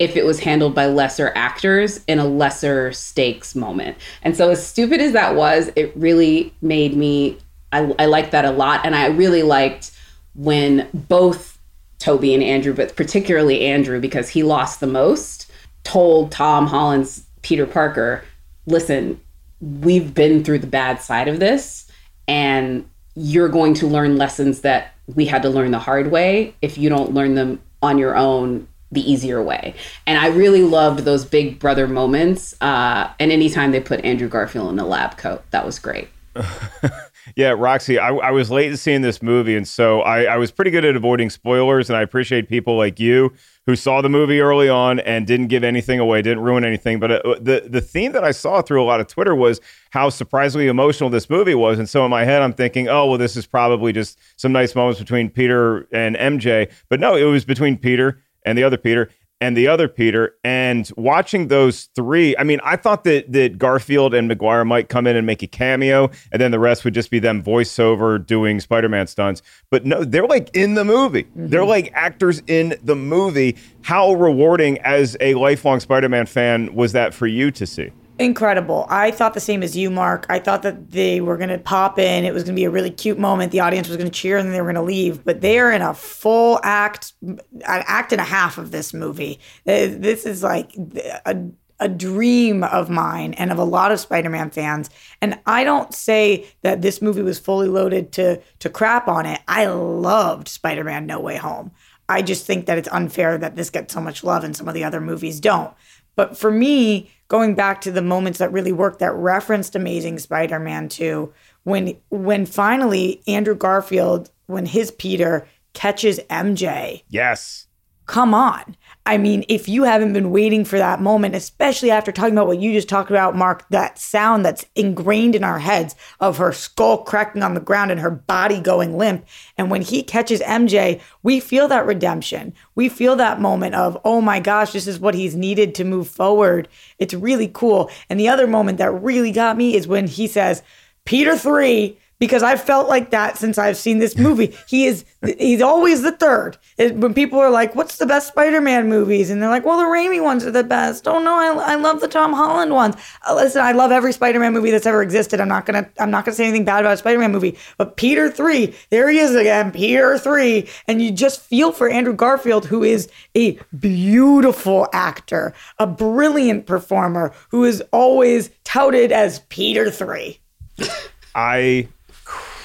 if 0.00 0.16
it 0.16 0.24
was 0.24 0.40
handled 0.40 0.74
by 0.74 0.86
lesser 0.86 1.30
actors 1.36 2.02
in 2.08 2.18
a 2.18 2.24
lesser 2.24 2.90
stakes 2.90 3.54
moment. 3.54 3.98
And 4.22 4.34
so, 4.34 4.50
as 4.50 4.66
stupid 4.66 5.00
as 5.00 5.12
that 5.12 5.36
was, 5.36 5.70
it 5.76 5.94
really 5.94 6.52
made 6.62 6.96
me, 6.96 7.38
I, 7.70 7.94
I 7.98 8.06
liked 8.06 8.32
that 8.32 8.46
a 8.46 8.50
lot. 8.50 8.80
And 8.84 8.96
I 8.96 9.08
really 9.08 9.42
liked 9.42 9.92
when 10.34 10.88
both 10.94 11.58
Tobey 11.98 12.32
and 12.32 12.42
Andrew, 12.42 12.72
but 12.72 12.96
particularly 12.96 13.66
Andrew, 13.66 14.00
because 14.00 14.30
he 14.30 14.42
lost 14.42 14.80
the 14.80 14.86
most, 14.86 15.50
told 15.84 16.32
Tom 16.32 16.66
Holland's 16.66 17.24
Peter 17.42 17.66
Parker, 17.66 18.24
listen, 18.64 19.20
we've 19.60 20.14
been 20.14 20.44
through 20.44 20.60
the 20.60 20.66
bad 20.66 21.00
side 21.00 21.28
of 21.28 21.38
this, 21.38 21.90
and 22.26 22.88
you're 23.14 23.48
going 23.48 23.74
to 23.74 23.86
learn 23.86 24.16
lessons 24.16 24.60
that 24.62 24.94
we 25.14 25.26
had 25.26 25.42
to 25.42 25.50
learn 25.50 25.70
the 25.70 25.78
hard 25.78 26.10
way 26.10 26.54
if 26.62 26.78
you 26.78 26.88
don't 26.88 27.12
learn 27.12 27.34
them 27.34 27.60
on 27.82 27.98
your 27.98 28.16
own 28.16 28.68
the 28.92 29.10
easier 29.10 29.42
way. 29.42 29.74
And 30.06 30.18
I 30.18 30.28
really 30.28 30.62
loved 30.62 31.00
those 31.00 31.24
big 31.24 31.58
brother 31.58 31.86
moments. 31.86 32.54
Uh, 32.60 33.10
and 33.20 33.30
anytime 33.30 33.70
they 33.70 33.80
put 33.80 34.04
Andrew 34.04 34.28
Garfield 34.28 34.72
in 34.72 34.78
a 34.78 34.86
lab 34.86 35.16
coat, 35.16 35.42
that 35.50 35.64
was 35.64 35.78
great. 35.78 36.08
Yeah, 37.36 37.50
Roxy, 37.50 37.98
I, 37.98 38.08
I 38.10 38.30
was 38.30 38.50
late 38.50 38.70
to 38.70 38.76
seeing 38.76 39.02
this 39.02 39.22
movie, 39.22 39.56
and 39.56 39.66
so 39.66 40.00
I, 40.02 40.24
I 40.24 40.36
was 40.36 40.50
pretty 40.50 40.70
good 40.70 40.84
at 40.84 40.96
avoiding 40.96 41.30
spoilers. 41.30 41.90
And 41.90 41.96
I 41.96 42.02
appreciate 42.02 42.48
people 42.48 42.76
like 42.76 42.98
you 42.98 43.32
who 43.66 43.76
saw 43.76 44.00
the 44.00 44.08
movie 44.08 44.40
early 44.40 44.68
on 44.68 45.00
and 45.00 45.26
didn't 45.26 45.48
give 45.48 45.62
anything 45.62 46.00
away, 46.00 46.22
didn't 46.22 46.42
ruin 46.42 46.64
anything. 46.64 46.98
But 46.98 47.12
uh, 47.12 47.34
the 47.40 47.66
the 47.68 47.80
theme 47.80 48.12
that 48.12 48.24
I 48.24 48.30
saw 48.30 48.62
through 48.62 48.82
a 48.82 48.84
lot 48.84 49.00
of 49.00 49.06
Twitter 49.06 49.34
was 49.34 49.60
how 49.90 50.08
surprisingly 50.08 50.68
emotional 50.68 51.10
this 51.10 51.30
movie 51.30 51.54
was. 51.54 51.78
And 51.78 51.88
so 51.88 52.04
in 52.04 52.10
my 52.10 52.24
head, 52.24 52.42
I'm 52.42 52.52
thinking, 52.52 52.88
oh 52.88 53.06
well, 53.06 53.18
this 53.18 53.36
is 53.36 53.46
probably 53.46 53.92
just 53.92 54.18
some 54.36 54.52
nice 54.52 54.74
moments 54.74 55.00
between 55.00 55.30
Peter 55.30 55.86
and 55.92 56.16
MJ. 56.16 56.70
But 56.88 57.00
no, 57.00 57.16
it 57.16 57.24
was 57.24 57.44
between 57.44 57.76
Peter 57.76 58.22
and 58.44 58.56
the 58.56 58.62
other 58.62 58.78
Peter 58.78 59.10
and 59.40 59.56
the 59.56 59.66
other 59.66 59.88
Peter. 59.88 60.34
And 60.44 60.90
watching 60.96 61.48
those 61.48 61.88
three, 61.94 62.36
I 62.36 62.44
mean, 62.44 62.60
I 62.62 62.76
thought 62.76 63.04
that 63.04 63.32
that 63.32 63.58
Garfield 63.58 64.14
and 64.14 64.28
Maguire 64.28 64.64
might 64.64 64.88
come 64.88 65.06
in 65.06 65.16
and 65.16 65.26
make 65.26 65.42
a 65.42 65.46
cameo, 65.46 66.10
and 66.32 66.40
then 66.40 66.50
the 66.50 66.58
rest 66.58 66.84
would 66.84 66.94
just 66.94 67.10
be 67.10 67.18
them 67.18 67.42
voiceover 67.42 68.24
doing 68.24 68.60
Spider-Man 68.60 69.06
stunts. 69.06 69.42
But 69.70 69.86
no, 69.86 70.04
they're 70.04 70.26
like 70.26 70.50
in 70.54 70.74
the 70.74 70.84
movie. 70.84 71.24
Mm-hmm. 71.24 71.48
They're 71.48 71.64
like 71.64 71.90
actors 71.94 72.42
in 72.46 72.78
the 72.82 72.96
movie. 72.96 73.56
How 73.82 74.12
rewarding 74.12 74.78
as 74.78 75.16
a 75.20 75.34
lifelong 75.34 75.80
Spider-Man 75.80 76.26
fan 76.26 76.74
was 76.74 76.92
that 76.92 77.14
for 77.14 77.26
you 77.26 77.50
to 77.52 77.66
see? 77.66 77.90
Incredible. 78.20 78.84
I 78.90 79.12
thought 79.12 79.32
the 79.32 79.40
same 79.40 79.62
as 79.62 79.74
you, 79.74 79.90
Mark. 79.90 80.26
I 80.28 80.40
thought 80.40 80.60
that 80.64 80.90
they 80.90 81.22
were 81.22 81.38
going 81.38 81.48
to 81.48 81.56
pop 81.56 81.98
in. 81.98 82.26
It 82.26 82.34
was 82.34 82.42
going 82.42 82.54
to 82.54 82.60
be 82.60 82.66
a 82.66 82.70
really 82.70 82.90
cute 82.90 83.18
moment. 83.18 83.50
The 83.50 83.60
audience 83.60 83.88
was 83.88 83.96
going 83.96 84.10
to 84.10 84.14
cheer 84.14 84.36
and 84.36 84.46
then 84.46 84.52
they 84.52 84.60
were 84.60 84.70
going 84.70 84.74
to 84.74 84.82
leave. 84.82 85.24
But 85.24 85.40
they 85.40 85.58
are 85.58 85.72
in 85.72 85.80
a 85.80 85.94
full 85.94 86.60
act, 86.62 87.14
an 87.22 87.40
act 87.62 88.12
and 88.12 88.20
a 88.20 88.24
half 88.24 88.58
of 88.58 88.72
this 88.72 88.92
movie. 88.92 89.40
Uh, 89.66 89.88
This 89.96 90.26
is 90.26 90.42
like 90.42 90.76
a, 91.24 91.46
a 91.78 91.88
dream 91.88 92.62
of 92.62 92.90
mine 92.90 93.32
and 93.38 93.50
of 93.50 93.56
a 93.56 93.64
lot 93.64 93.90
of 93.90 93.98
Spider-Man 93.98 94.50
fans. 94.50 94.90
And 95.22 95.38
I 95.46 95.64
don't 95.64 95.94
say 95.94 96.46
that 96.60 96.82
this 96.82 97.00
movie 97.00 97.22
was 97.22 97.38
fully 97.38 97.68
loaded 97.68 98.12
to 98.12 98.42
to 98.58 98.68
crap 98.68 99.08
on 99.08 99.24
it. 99.24 99.40
I 99.48 99.64
loved 99.64 100.46
Spider-Man 100.46 101.06
No 101.06 101.20
Way 101.20 101.38
Home. 101.38 101.70
I 102.06 102.20
just 102.20 102.44
think 102.44 102.66
that 102.66 102.76
it's 102.76 102.88
unfair 102.92 103.38
that 103.38 103.56
this 103.56 103.70
gets 103.70 103.94
so 103.94 104.00
much 104.02 104.22
love 104.22 104.44
and 104.44 104.54
some 104.54 104.68
of 104.68 104.74
the 104.74 104.84
other 104.84 105.00
movies 105.00 105.40
don't. 105.40 105.72
But 106.16 106.36
for 106.36 106.50
me, 106.50 107.08
going 107.30 107.54
back 107.54 107.80
to 107.80 107.92
the 107.92 108.02
moments 108.02 108.40
that 108.40 108.52
really 108.52 108.72
worked 108.72 108.98
that 108.98 109.14
referenced 109.14 109.74
Amazing 109.76 110.18
Spider-Man 110.18 110.90
2, 110.90 111.32
when 111.62 111.96
when 112.10 112.44
finally 112.44 113.22
Andrew 113.26 113.54
Garfield, 113.54 114.30
when 114.46 114.66
his 114.66 114.90
Peter 114.90 115.46
catches 115.72 116.18
MJ, 116.28 117.02
Yes. 117.08 117.66
come 118.06 118.34
on. 118.34 118.76
I 119.10 119.18
mean, 119.18 119.44
if 119.48 119.68
you 119.68 119.82
haven't 119.82 120.12
been 120.12 120.30
waiting 120.30 120.64
for 120.64 120.78
that 120.78 121.00
moment, 121.00 121.34
especially 121.34 121.90
after 121.90 122.12
talking 122.12 122.32
about 122.32 122.46
what 122.46 122.60
you 122.60 122.72
just 122.72 122.88
talked 122.88 123.10
about, 123.10 123.34
Mark, 123.34 123.68
that 123.70 123.98
sound 123.98 124.46
that's 124.46 124.64
ingrained 124.76 125.34
in 125.34 125.42
our 125.42 125.58
heads 125.58 125.96
of 126.20 126.36
her 126.36 126.52
skull 126.52 126.98
cracking 127.02 127.42
on 127.42 127.54
the 127.54 127.60
ground 127.60 127.90
and 127.90 127.98
her 127.98 128.10
body 128.12 128.60
going 128.60 128.96
limp. 128.96 129.26
And 129.58 129.68
when 129.68 129.82
he 129.82 130.04
catches 130.04 130.40
MJ, 130.42 131.00
we 131.24 131.40
feel 131.40 131.66
that 131.66 131.86
redemption. 131.86 132.54
We 132.76 132.88
feel 132.88 133.16
that 133.16 133.40
moment 133.40 133.74
of, 133.74 133.98
oh 134.04 134.20
my 134.20 134.38
gosh, 134.38 134.74
this 134.74 134.86
is 134.86 135.00
what 135.00 135.16
he's 135.16 135.34
needed 135.34 135.74
to 135.74 135.84
move 135.84 136.06
forward. 136.06 136.68
It's 137.00 137.12
really 137.12 137.48
cool. 137.52 137.90
And 138.08 138.20
the 138.20 138.28
other 138.28 138.46
moment 138.46 138.78
that 138.78 138.92
really 138.92 139.32
got 139.32 139.56
me 139.56 139.74
is 139.74 139.88
when 139.88 140.06
he 140.06 140.28
says, 140.28 140.62
Peter 141.04 141.36
3, 141.36 141.98
because 142.20 142.44
I've 142.44 142.62
felt 142.62 142.88
like 142.88 143.10
that 143.10 143.36
since 143.36 143.58
I've 143.58 143.76
seen 143.76 143.98
this 143.98 144.16
movie. 144.16 144.54
He 144.68 144.86
is 144.86 145.04
he's 145.38 145.60
always 145.60 146.02
the 146.02 146.12
third. 146.12 146.56
It- 146.78 146.94
when 146.94 147.12
people 147.14 147.38
are 147.40 147.50
like, 147.50 147.74
"What's 147.74 147.96
the 147.96 148.06
best 148.06 148.28
Spider-Man 148.28 148.88
movies?" 148.88 149.30
and 149.30 149.42
they're 149.42 149.50
like, 149.50 149.64
"Well, 149.64 149.78
the 149.78 149.84
Raimi 149.84 150.22
ones 150.22 150.44
are 150.46 150.50
the 150.52 150.62
best." 150.62 151.08
Oh 151.08 151.18
no, 151.18 151.34
I, 151.34 151.72
I 151.72 151.74
love 151.74 152.00
the 152.00 152.06
Tom 152.08 152.32
Holland 152.32 152.72
ones. 152.72 152.94
Uh, 153.28 153.34
listen, 153.34 153.62
I 153.62 153.72
love 153.72 153.90
every 153.90 154.12
Spider-Man 154.12 154.52
movie 154.52 154.70
that's 154.70 154.86
ever 154.86 155.02
existed. 155.02 155.40
I'm 155.40 155.48
not 155.48 155.66
gonna 155.66 155.88
I'm 155.98 156.10
not 156.10 156.24
gonna 156.24 156.34
say 156.36 156.44
anything 156.44 156.64
bad 156.64 156.80
about 156.80 156.92
a 156.92 156.96
Spider-Man 156.98 157.32
movie. 157.32 157.58
But 157.78 157.96
Peter 157.96 158.30
three, 158.30 158.74
there 158.90 159.08
he 159.08 159.18
is 159.18 159.34
again, 159.34 159.72
Peter 159.72 160.16
three, 160.18 160.68
and 160.86 161.02
you 161.02 161.10
just 161.10 161.40
feel 161.40 161.72
for 161.72 161.88
Andrew 161.88 162.12
Garfield, 162.14 162.66
who 162.66 162.84
is 162.84 163.10
a 163.36 163.58
beautiful 163.78 164.88
actor, 164.92 165.54
a 165.78 165.86
brilliant 165.86 166.66
performer, 166.66 167.32
who 167.50 167.64
is 167.64 167.82
always 167.92 168.50
touted 168.64 169.10
as 169.10 169.38
Peter 169.48 169.90
three. 169.90 170.38
I 171.34 171.88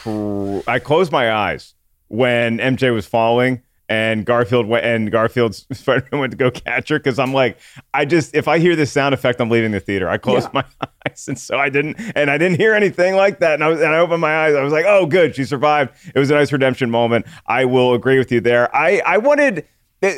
cr- 0.05 0.69
I 0.69 0.79
closed 0.79 1.11
my 1.11 1.31
eyes 1.31 1.73
when 2.07 2.59
MJ 2.59 2.93
was 2.93 3.05
falling 3.05 3.61
and 3.87 4.25
Garfield 4.25 4.65
went 4.65 4.85
and 4.85 5.11
Garfield's 5.11 5.67
Spider-Man 5.77 6.19
went 6.19 6.31
to 6.31 6.37
go 6.37 6.49
catch 6.49 6.89
her 6.89 6.97
because 6.99 7.19
I'm 7.19 7.33
like, 7.33 7.57
I 7.93 8.05
just 8.05 8.35
if 8.35 8.47
I 8.47 8.59
hear 8.59 8.75
this 8.75 8.91
sound 8.91 9.13
effect, 9.13 9.39
I'm 9.39 9.49
leaving 9.49 9.71
the 9.71 9.79
theater. 9.79 10.09
I 10.09 10.17
closed 10.17 10.51
my 10.53 10.63
eyes, 11.07 11.27
and 11.27 11.37
so 11.37 11.57
I 11.57 11.69
didn't, 11.69 11.97
and 12.15 12.31
I 12.31 12.37
didn't 12.37 12.57
hear 12.59 12.73
anything 12.73 13.15
like 13.15 13.39
that. 13.39 13.55
And 13.55 13.63
I 13.63 13.67
was, 13.67 13.81
and 13.81 13.93
I 13.93 13.99
opened 13.99 14.21
my 14.21 14.45
eyes. 14.45 14.55
I 14.55 14.61
was 14.61 14.73
like, 14.73 14.85
oh, 14.87 15.05
good, 15.05 15.35
she 15.35 15.45
survived. 15.45 15.93
It 16.13 16.19
was 16.19 16.31
a 16.31 16.33
nice 16.33 16.51
redemption 16.51 16.89
moment. 16.89 17.25
I 17.47 17.65
will 17.65 17.93
agree 17.93 18.17
with 18.17 18.31
you 18.31 18.41
there. 18.41 18.75
I 18.75 19.01
I 19.05 19.17
wanted. 19.17 19.67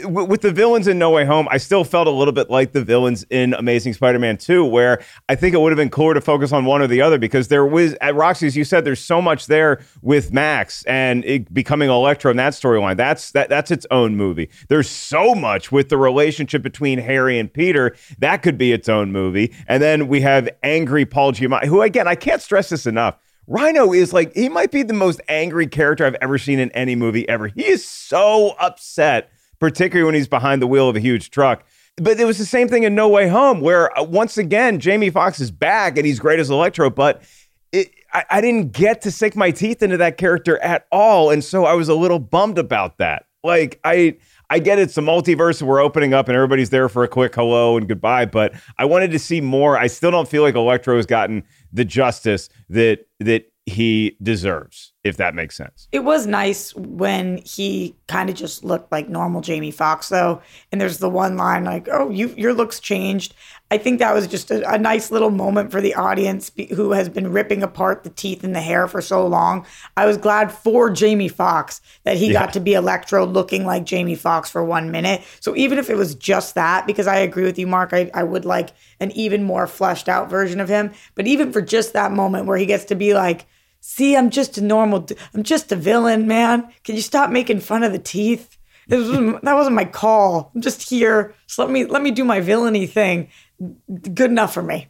With 0.06 0.42
the 0.42 0.52
villains 0.52 0.88
in 0.88 1.00
No 1.00 1.12
Way 1.12 1.26
Home, 1.26 1.48
I 1.50 1.58
still 1.58 1.84
felt 1.84 2.08
a 2.08 2.12
little 2.12 2.34
bit 2.34 2.50
like 2.50 2.74
the 2.74 2.84
villains 2.84 3.26
in 3.30 3.54
Amazing 3.54 3.94
Spider-Man 3.94 4.38
2, 4.38 4.66
where 4.66 5.02
I 5.30 5.36
think 5.36 5.54
it 5.54 5.62
would 5.62 5.72
have 5.72 5.78
been 5.78 5.90
cooler 5.90 6.14
to 6.14 6.22
focus 6.22 6.52
on 6.52 6.66
one 6.66 6.82
or 6.82 6.88
the 6.88 7.02
other 7.02 7.18
because 7.18 7.48
there 7.48 7.66
was 7.66 7.94
at 8.02 8.16
Roxy, 8.16 8.48
as 8.48 8.58
you 8.58 8.64
said, 8.64 8.86
there's 8.86 9.00
so 9.00 9.22
much 9.22 9.48
there 9.48 9.82
with 10.02 10.34
Max 10.34 10.84
and 10.84 11.24
it 11.26 11.54
becoming 11.54 11.90
Electro 11.90 12.32
in 12.32 12.38
that 12.38 12.54
storyline. 12.54 12.98
That's 12.98 13.32
that 13.32 13.50
that's 13.50 13.72
its 13.72 13.86
own 13.92 14.16
movie. 14.16 14.50
There's 14.68 14.90
so 14.90 15.34
much 15.34 15.72
with 15.72 15.90
the 15.90 15.98
relationship 15.98 16.64
between 16.64 17.00
Harry 17.00 17.40
and 17.40 17.52
Peter 17.52 17.96
that 18.20 18.44
could 18.44 18.58
be 18.58 18.74
its 18.74 18.90
own 18.90 19.12
movie. 19.12 19.54
And 19.68 19.82
then 19.82 20.08
we 20.08 20.22
have 20.22 20.50
angry 20.64 21.06
Paul 21.06 21.32
Giamatti, 21.32 21.66
who 21.66 21.82
again 21.82 22.08
I 22.08 22.16
can't 22.16 22.42
stress 22.42 22.70
this 22.70 22.86
enough. 22.86 23.18
Rhino 23.48 23.94
is 23.94 24.12
like 24.12 24.36
he 24.36 24.50
might 24.50 24.72
be 24.72 24.84
the 24.84 24.94
most 24.94 25.22
angry 25.30 25.68
character 25.68 26.06
I've 26.06 26.16
ever 26.16 26.38
seen 26.38 26.60
in 26.60 26.70
any 26.72 26.96
movie 26.96 27.28
ever. 27.30 27.48
He 27.48 27.66
is 27.66 27.86
so 27.86 28.56
upset, 28.60 29.32
particularly 29.60 30.06
when 30.06 30.16
he's 30.16 30.28
behind 30.28 30.62
the 30.62 30.68
wheel 30.68 30.90
of 30.90 30.96
a 30.96 31.00
huge 31.00 31.30
truck. 31.30 31.64
But 31.98 32.20
it 32.20 32.26
was 32.26 32.38
the 32.38 32.46
same 32.46 32.68
thing 32.68 32.84
in 32.84 32.94
No 32.94 33.10
Way 33.10 33.28
Home, 33.28 33.60
where 33.60 33.98
uh, 33.98 34.04
once 34.04 34.38
again 34.38 34.80
Jamie 34.80 35.10
Foxx 35.10 35.40
is 35.40 35.50
back 35.50 35.98
and 35.98 36.06
he's 36.06 36.20
great 36.20 36.40
as 36.40 36.50
Electro, 36.50 36.90
but 36.90 37.24
it, 37.72 37.90
I, 38.14 38.24
I 38.30 38.42
didn't 38.42 38.72
get 38.72 39.02
to 39.02 39.12
sink 39.12 39.36
my 39.36 39.52
teeth 39.52 39.82
into 39.82 39.98
that 39.98 40.18
character 40.18 40.60
at 40.60 40.86
all, 40.92 41.32
and 41.32 41.44
so 41.44 41.66
I 41.66 41.74
was 41.74 41.90
a 41.90 41.96
little 41.96 42.20
bummed 42.20 42.60
about 42.60 43.00
that. 43.00 43.26
Like 43.44 43.80
I, 43.84 44.18
I 44.50 44.60
get 44.60 44.80
it's 44.80 44.96
the 44.96 45.02
multiverse 45.02 45.62
we're 45.62 45.82
opening 45.82 46.14
up 46.14 46.28
and 46.28 46.36
everybody's 46.36 46.70
there 46.70 46.90
for 46.90 47.04
a 47.04 47.08
quick 47.08 47.34
hello 47.36 47.78
and 47.78 47.88
goodbye, 47.88 48.26
but 48.26 48.54
I 48.78 48.86
wanted 48.86 49.12
to 49.12 49.20
see 49.20 49.42
more. 49.42 49.78
I 49.78 49.88
still 49.88 50.12
don't 50.12 50.28
feel 50.28 50.44
like 50.44 50.56
Electro 50.56 50.96
has 50.98 51.06
gotten 51.06 51.44
the 51.72 51.86
justice 51.86 52.50
that 52.70 53.08
that 53.20 53.52
he 53.68 54.16
deserves, 54.24 54.94
if 55.04 55.18
that 55.18 55.36
makes 55.36 55.58
sense. 55.58 55.90
It 55.92 56.06
was 56.06 56.26
nice 56.26 56.74
when 56.76 57.38
he 57.40 57.98
kind 58.08 58.30
of 58.30 58.36
just 58.38 58.64
looked 58.64 58.94
like 58.94 59.10
normal 59.10 59.42
Jamie 59.42 59.72
Foxx, 59.72 60.08
though. 60.08 60.42
And 60.72 60.80
there's 60.80 61.00
the 61.00 61.10
one 61.10 61.36
line 61.36 61.66
like, 61.66 61.90
"Oh, 61.92 62.10
you 62.10 62.34
your 62.38 62.54
looks 62.54 62.80
changed." 62.80 63.34
I 63.70 63.78
think 63.78 64.00
that 64.00 64.14
was 64.14 64.26
just 64.28 64.50
a, 64.50 64.66
a 64.72 64.78
nice 64.78 65.12
little 65.12 65.30
moment 65.30 65.74
for 65.74 65.82
the 65.82 65.94
audience 65.96 66.50
be- 66.50 66.68
who 66.74 66.92
has 66.94 67.10
been 67.10 67.34
ripping 67.34 67.62
apart 67.62 68.06
the 68.06 68.10
teeth 68.10 68.46
and 68.46 68.56
the 68.56 68.62
hair 68.62 68.88
for 68.88 69.02
so 69.02 69.28
long. 69.28 69.66
I 69.98 70.06
was 70.06 70.16
glad 70.16 70.54
for 70.54 70.90
Jamie 70.90 71.28
Foxx 71.28 71.82
that 72.06 72.16
he 72.16 72.28
Yeah. 72.28 72.46
got 72.46 72.54
to 72.54 72.62
be 72.62 72.74
Electro 72.76 73.26
looking 73.26 73.66
like 73.66 73.84
Jamie 73.84 74.16
Foxx 74.16 74.50
for 74.50 74.64
one 74.64 74.90
minute. 74.90 75.22
So 75.42 75.54
even 75.58 75.78
if 75.80 75.90
it 75.90 75.96
was 75.96 76.16
just 76.16 76.56
that, 76.56 76.88
because 76.88 77.08
I 77.08 77.18
agree 77.18 77.44
with 77.44 77.60
you, 77.60 77.68
Mark, 77.68 77.90
I, 77.92 78.10
I 78.14 78.24
would 78.24 78.46
like 78.46 78.70
an 79.02 79.12
even 79.12 79.44
more 79.44 79.68
fleshed 79.68 80.08
out 80.08 80.30
version 80.30 80.62
of 80.62 80.70
him. 80.70 80.94
But 81.16 81.28
even 81.28 81.52
for 81.52 81.62
just 81.62 81.92
that 81.92 82.14
moment 82.14 82.46
where 82.46 82.58
he 82.58 82.66
gets 82.66 82.86
to 82.86 82.96
be 82.96 83.14
like, 83.14 83.48
see, 83.88 84.18
I'm 84.18 84.30
just 84.30 84.58
a 84.58 84.62
normal, 84.62 85.08
I'm 85.34 85.44
just 85.44 85.72
a 85.72 85.76
villain, 85.76 86.28
man. 86.28 86.68
Can 86.84 86.96
you 86.96 87.02
stop 87.02 87.30
making 87.30 87.62
fun 87.62 87.84
of 87.84 87.94
the 87.94 88.00
teeth? 88.00 88.58
This 88.88 89.08
was, 89.08 89.42
that 89.42 89.54
wasn't 89.54 89.78
my 89.78 89.86
call. 89.86 90.52
I'm 90.54 90.62
just 90.62 90.90
here. 90.90 91.34
So 91.48 91.64
let 91.64 91.72
me 91.72 91.86
let 91.86 92.02
me 92.02 92.12
do 92.12 92.26
my 92.26 92.42
villainy 92.42 92.86
thing. 92.86 93.30
Good 93.60 94.30
enough 94.32 94.54
for 94.54 94.62
me. 94.62 94.88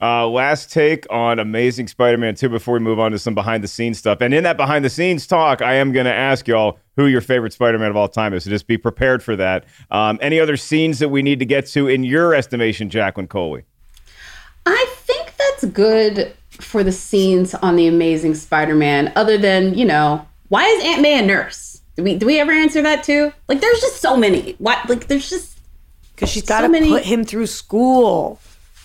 Uh, 0.00 0.28
last 0.28 0.72
take 0.72 1.04
on 1.10 1.40
Amazing 1.40 1.88
Spider-Man 1.88 2.36
2 2.36 2.48
before 2.48 2.74
we 2.74 2.80
move 2.80 3.00
on 3.00 3.10
to 3.10 3.18
some 3.18 3.34
behind 3.34 3.64
the 3.64 3.68
scenes 3.68 3.98
stuff. 3.98 4.20
And 4.20 4.32
in 4.32 4.44
that 4.44 4.56
behind 4.56 4.84
the 4.84 4.90
scenes 4.90 5.26
talk, 5.26 5.60
I 5.60 5.74
am 5.74 5.90
going 5.90 6.06
to 6.06 6.14
ask 6.14 6.46
y'all 6.46 6.78
who 6.94 7.06
your 7.06 7.20
favorite 7.20 7.52
Spider-Man 7.52 7.90
of 7.90 7.96
all 7.96 8.08
time 8.08 8.32
is. 8.32 8.44
So 8.44 8.50
just 8.50 8.68
be 8.68 8.78
prepared 8.78 9.24
for 9.24 9.34
that. 9.34 9.64
Um, 9.90 10.16
any 10.22 10.38
other 10.38 10.56
scenes 10.56 11.00
that 11.00 11.08
we 11.08 11.22
need 11.22 11.40
to 11.40 11.44
get 11.44 11.66
to 11.68 11.88
in 11.88 12.04
your 12.04 12.32
estimation, 12.32 12.90
Jacqueline 12.90 13.26
Coley? 13.26 13.64
I 14.64 14.86
think 15.00 15.36
that's 15.36 15.64
good 15.64 16.36
for 16.60 16.82
the 16.84 16.92
scenes 16.92 17.54
on 17.54 17.76
the 17.76 17.86
Amazing 17.86 18.34
Spider-Man. 18.34 19.12
Other 19.16 19.38
than 19.38 19.74
you 19.74 19.84
know, 19.84 20.26
why 20.48 20.64
is 20.64 20.84
Aunt 20.84 21.02
May 21.02 21.18
a 21.18 21.22
nurse? 21.22 21.80
Do 21.96 22.02
we 22.02 22.16
do 22.16 22.26
we 22.26 22.38
ever 22.38 22.52
answer 22.52 22.82
that 22.82 23.04
too? 23.04 23.32
Like, 23.48 23.60
there's 23.60 23.80
just 23.80 24.00
so 24.00 24.16
many. 24.16 24.52
What 24.58 24.88
like 24.88 25.08
there's 25.08 25.28
just 25.28 25.58
because 26.14 26.30
she's 26.30 26.44
got 26.44 26.62
to 26.62 26.68
put 26.68 27.04
him 27.04 27.24
through 27.24 27.46
school. 27.46 28.40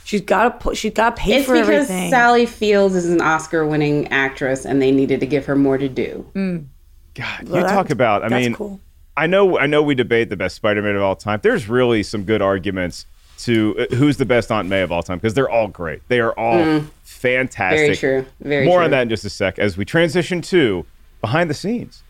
She's 0.05 0.21
got 0.21 0.43
to 0.43 0.51
put. 0.51 0.77
She's 0.77 0.93
got 0.93 1.15
to 1.15 1.21
pay 1.21 1.37
It's 1.37 1.45
for 1.45 1.53
because 1.53 1.89
everything. 1.89 2.09
Sally 2.11 2.45
Fields 2.45 2.93
is 2.93 3.09
an 3.09 3.21
Oscar-winning 3.21 4.09
actress, 4.09 4.65
and 4.65 4.81
they 4.81 4.91
needed 4.91 5.21
to 5.21 5.25
give 5.25 5.45
her 5.45 5.55
more 5.55 5.77
to 5.77 5.87
do. 5.87 6.29
Mm. 6.35 6.65
God, 7.15 7.47
Well, 7.47 7.61
you 7.61 7.67
talk 7.67 7.89
about. 7.89 8.23
I 8.23 8.29
that's 8.29 8.45
mean, 8.45 8.53
cool. 8.53 8.79
I 9.15 9.27
know, 9.27 9.57
I 9.59 9.67
know, 9.67 9.81
we 9.81 9.95
debate 9.95 10.29
the 10.29 10.35
best 10.35 10.55
Spider-Man 10.55 10.95
of 10.95 11.03
all 11.03 11.15
time. 11.15 11.39
There's 11.41 11.69
really 11.69 12.03
some 12.03 12.23
good 12.23 12.41
arguments 12.41 13.05
to 13.45 13.87
uh, 13.91 13.95
who's 13.95 14.17
the 14.17 14.25
best 14.25 14.51
Aunt 14.51 14.67
May 14.67 14.81
of 14.81 14.91
all 14.91 15.03
time 15.03 15.17
because 15.17 15.33
they're 15.33 15.49
all 15.49 15.67
great. 15.67 16.01
They 16.07 16.19
are 16.19 16.31
all 16.33 16.57
Mm. 16.57 16.85
fantastic. 17.03 17.79
Very 17.79 17.95
true. 17.97 18.25
Very 18.41 18.65
More 18.65 18.79
true. 18.79 18.85
on 18.85 18.91
that 18.91 19.01
in 19.03 19.09
just 19.09 19.25
a 19.25 19.29
sec 19.29 19.59
as 19.59 19.77
we 19.77 19.85
transition 19.85 20.41
to 20.43 20.85
behind 21.21 21.49
the 21.49 21.53
scenes. 21.53 22.03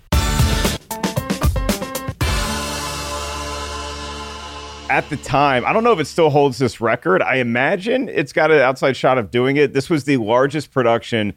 At 4.90 5.10
the 5.10 5.18
time, 5.18 5.66
I 5.66 5.74
don't 5.74 5.84
know 5.84 5.94
if 5.94 6.00
it 6.00 6.06
still 6.06 6.30
holds 6.30 6.60
this 6.60 6.80
record. 6.80 7.24
I 7.24 7.36
imagine 7.38 8.10
it's 8.10 8.32
got 8.32 8.52
an 8.52 8.60
outside 8.60 8.96
shot 8.96 9.18
of 9.18 9.32
doing 9.32 9.58
it. 9.58 9.74
This 9.74 9.90
was 9.90 10.04
the 10.04 10.18
largest 10.18 10.72
production 10.72 11.34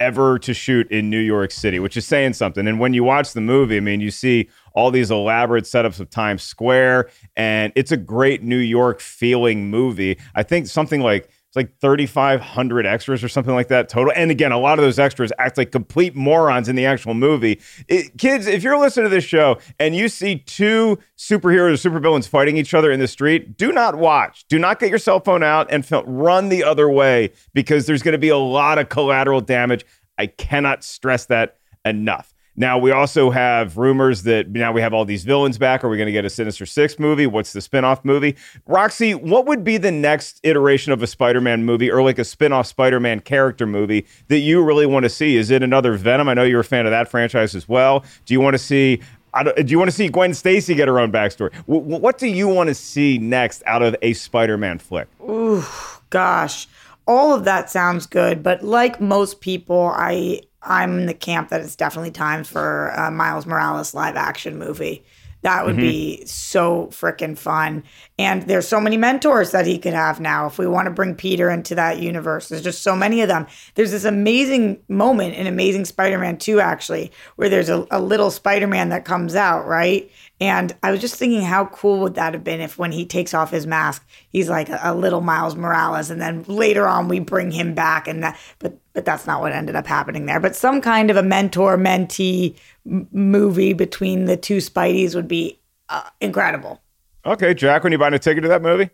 ever 0.00 0.38
to 0.38 0.54
shoot 0.54 0.90
in 0.90 1.10
New 1.10 1.18
York 1.20 1.50
City, 1.50 1.78
which 1.80 1.98
is 1.98 2.06
saying 2.06 2.32
something. 2.32 2.66
And 2.66 2.80
when 2.80 2.94
you 2.94 3.04
watch 3.04 3.34
the 3.34 3.42
movie, 3.42 3.76
I 3.76 3.80
mean, 3.80 4.00
you 4.00 4.10
see 4.10 4.48
all 4.78 4.92
these 4.92 5.10
elaborate 5.10 5.64
setups 5.64 5.98
of 5.98 6.08
Times 6.08 6.44
Square, 6.44 7.10
and 7.36 7.72
it's 7.74 7.90
a 7.90 7.96
great 7.96 8.44
New 8.44 8.58
York 8.58 9.00
feeling 9.00 9.68
movie. 9.70 10.16
I 10.36 10.44
think 10.44 10.68
something 10.68 11.00
like 11.00 11.28
it's 11.48 11.56
like 11.56 11.76
3,500 11.80 12.86
extras 12.86 13.24
or 13.24 13.28
something 13.28 13.54
like 13.54 13.68
that 13.68 13.88
total. 13.88 14.12
And 14.14 14.30
again, 14.30 14.52
a 14.52 14.58
lot 14.58 14.78
of 14.78 14.84
those 14.84 14.98
extras 14.98 15.32
act 15.38 15.56
like 15.56 15.72
complete 15.72 16.14
morons 16.14 16.68
in 16.68 16.76
the 16.76 16.84
actual 16.86 17.14
movie. 17.14 17.60
It, 17.88 18.18
kids, 18.18 18.46
if 18.46 18.62
you're 18.62 18.78
listening 18.78 19.06
to 19.06 19.10
this 19.10 19.24
show 19.24 19.58
and 19.80 19.96
you 19.96 20.08
see 20.10 20.36
two 20.36 20.98
superheroes 21.16 21.84
or 21.84 21.90
supervillains 21.90 22.28
fighting 22.28 22.56
each 22.58 22.74
other 22.74 22.92
in 22.92 23.00
the 23.00 23.08
street, 23.08 23.56
do 23.56 23.72
not 23.72 23.96
watch. 23.96 24.46
Do 24.48 24.58
not 24.58 24.78
get 24.78 24.90
your 24.90 24.98
cell 24.98 25.20
phone 25.20 25.42
out 25.42 25.72
and 25.72 25.84
film, 25.84 26.04
run 26.06 26.50
the 26.50 26.62
other 26.62 26.88
way 26.88 27.32
because 27.52 27.86
there's 27.86 28.02
going 28.02 28.12
to 28.12 28.18
be 28.18 28.28
a 28.28 28.36
lot 28.36 28.78
of 28.78 28.90
collateral 28.90 29.40
damage. 29.40 29.86
I 30.18 30.26
cannot 30.26 30.84
stress 30.84 31.24
that 31.26 31.56
enough. 31.84 32.34
Now 32.58 32.76
we 32.76 32.90
also 32.90 33.30
have 33.30 33.76
rumors 33.76 34.24
that 34.24 34.50
now 34.50 34.72
we 34.72 34.80
have 34.80 34.92
all 34.92 35.04
these 35.04 35.22
villains 35.22 35.58
back. 35.58 35.84
Are 35.84 35.88
we 35.88 35.96
going 35.96 36.06
to 36.06 36.12
get 36.12 36.24
a 36.24 36.30
Sinister 36.30 36.66
Six 36.66 36.98
movie? 36.98 37.24
What's 37.24 37.52
the 37.52 37.60
spin-off 37.60 38.04
movie? 38.04 38.36
Roxy, 38.66 39.14
what 39.14 39.46
would 39.46 39.62
be 39.62 39.76
the 39.76 39.92
next 39.92 40.40
iteration 40.42 40.92
of 40.92 41.00
a 41.00 41.06
Spider-Man 41.06 41.64
movie 41.64 41.88
or 41.88 42.02
like 42.02 42.18
a 42.18 42.24
spin-off 42.24 42.66
Spider-Man 42.66 43.20
character 43.20 43.64
movie 43.64 44.06
that 44.26 44.40
you 44.40 44.64
really 44.64 44.86
want 44.86 45.04
to 45.04 45.08
see? 45.08 45.36
Is 45.36 45.50
it 45.50 45.62
another 45.62 45.96
Venom? 45.96 46.28
I 46.28 46.34
know 46.34 46.42
you're 46.42 46.60
a 46.60 46.64
fan 46.64 46.84
of 46.84 46.90
that 46.90 47.08
franchise 47.08 47.54
as 47.54 47.68
well. 47.68 48.04
Do 48.26 48.34
you 48.34 48.40
want 48.40 48.54
to 48.54 48.58
see 48.58 49.00
do 49.44 49.70
you 49.70 49.78
want 49.78 49.88
to 49.88 49.96
see 49.96 50.08
Gwen 50.08 50.34
Stacy 50.34 50.74
get 50.74 50.88
her 50.88 50.98
own 50.98 51.12
backstory? 51.12 51.52
W- 51.68 52.00
what 52.00 52.18
do 52.18 52.26
you 52.26 52.48
want 52.48 52.68
to 52.70 52.74
see 52.74 53.18
next 53.18 53.62
out 53.66 53.82
of 53.82 53.94
a 54.02 54.14
Spider-Man 54.14 54.78
flick? 54.78 55.06
Ooh, 55.22 55.62
gosh. 56.10 56.66
All 57.06 57.32
of 57.32 57.44
that 57.44 57.70
sounds 57.70 58.06
good, 58.06 58.42
but 58.42 58.64
like 58.64 59.00
most 59.00 59.40
people, 59.40 59.92
I 59.94 60.40
I'm 60.62 60.98
in 60.98 61.06
the 61.06 61.14
camp 61.14 61.50
that 61.50 61.60
it's 61.60 61.76
definitely 61.76 62.10
time 62.10 62.44
for 62.44 62.88
a 62.88 63.10
Miles 63.10 63.46
Morales 63.46 63.94
live 63.94 64.16
action 64.16 64.58
movie. 64.58 65.04
That 65.42 65.64
would 65.64 65.76
Mhm. 65.76 65.80
be 65.82 66.26
so 66.26 66.88
freaking 66.90 67.38
fun. 67.38 67.84
And 68.18 68.42
there's 68.42 68.66
so 68.66 68.80
many 68.80 68.96
mentors 68.96 69.52
that 69.52 69.68
he 69.68 69.78
could 69.78 69.92
have 69.94 70.18
now 70.18 70.46
if 70.46 70.58
we 70.58 70.66
want 70.66 70.86
to 70.86 70.90
bring 70.90 71.14
Peter 71.14 71.48
into 71.48 71.76
that 71.76 72.00
universe. 72.00 72.48
There's 72.48 72.62
just 72.62 72.82
so 72.82 72.96
many 72.96 73.22
of 73.22 73.28
them. 73.28 73.46
There's 73.76 73.92
this 73.92 74.04
amazing 74.04 74.78
moment 74.88 75.36
in 75.36 75.46
Amazing 75.46 75.84
Spider-Man 75.84 76.38
2 76.38 76.58
actually, 76.60 77.12
where 77.36 77.48
there's 77.48 77.68
a, 77.68 77.86
a 77.92 78.00
little 78.00 78.32
Spider-Man 78.32 78.88
that 78.88 79.04
comes 79.04 79.36
out, 79.36 79.64
right? 79.64 80.10
And 80.40 80.76
I 80.82 80.92
was 80.92 81.00
just 81.00 81.16
thinking, 81.16 81.42
how 81.42 81.66
cool 81.66 81.98
would 82.00 82.14
that 82.14 82.32
have 82.32 82.44
been 82.44 82.60
if 82.60 82.78
when 82.78 82.92
he 82.92 83.04
takes 83.04 83.34
off 83.34 83.50
his 83.50 83.66
mask, 83.66 84.06
he's 84.30 84.48
like 84.48 84.68
a, 84.68 84.78
a 84.82 84.94
little 84.94 85.20
Miles 85.20 85.56
Morales, 85.56 86.10
and 86.10 86.20
then 86.20 86.44
later 86.44 86.86
on 86.86 87.08
we 87.08 87.18
bring 87.18 87.50
him 87.50 87.74
back, 87.74 88.06
and 88.06 88.22
that, 88.22 88.38
but 88.60 88.78
but 88.92 89.04
that's 89.04 89.26
not 89.26 89.40
what 89.40 89.52
ended 89.52 89.74
up 89.74 89.86
happening 89.86 90.26
there. 90.26 90.38
But 90.38 90.54
some 90.54 90.80
kind 90.80 91.10
of 91.10 91.16
a 91.16 91.22
mentor 91.22 91.76
mentee 91.76 92.56
m- 92.86 93.08
movie 93.10 93.72
between 93.72 94.26
the 94.26 94.36
two 94.36 94.58
Spideys 94.58 95.14
would 95.14 95.28
be 95.28 95.58
uh, 95.88 96.08
incredible. 96.20 96.80
Okay, 97.26 97.52
Jack, 97.52 97.82
when 97.82 97.92
are 97.92 97.94
you 97.94 97.98
buying 97.98 98.14
a 98.14 98.18
ticket 98.18 98.42
to 98.42 98.48
that 98.48 98.62
movie? 98.62 98.90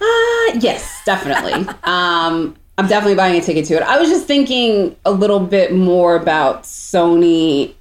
Uh, 0.00 0.58
yes, 0.60 1.02
definitely. 1.04 1.52
um, 1.84 2.56
I'm 2.78 2.88
definitely 2.88 3.14
buying 3.14 3.40
a 3.40 3.42
ticket 3.42 3.66
to 3.66 3.74
it. 3.74 3.82
I 3.82 3.98
was 3.98 4.08
just 4.08 4.26
thinking 4.26 4.96
a 5.04 5.12
little 5.12 5.40
bit 5.40 5.72
more 5.72 6.16
about 6.16 6.64
Sony. 6.64 7.74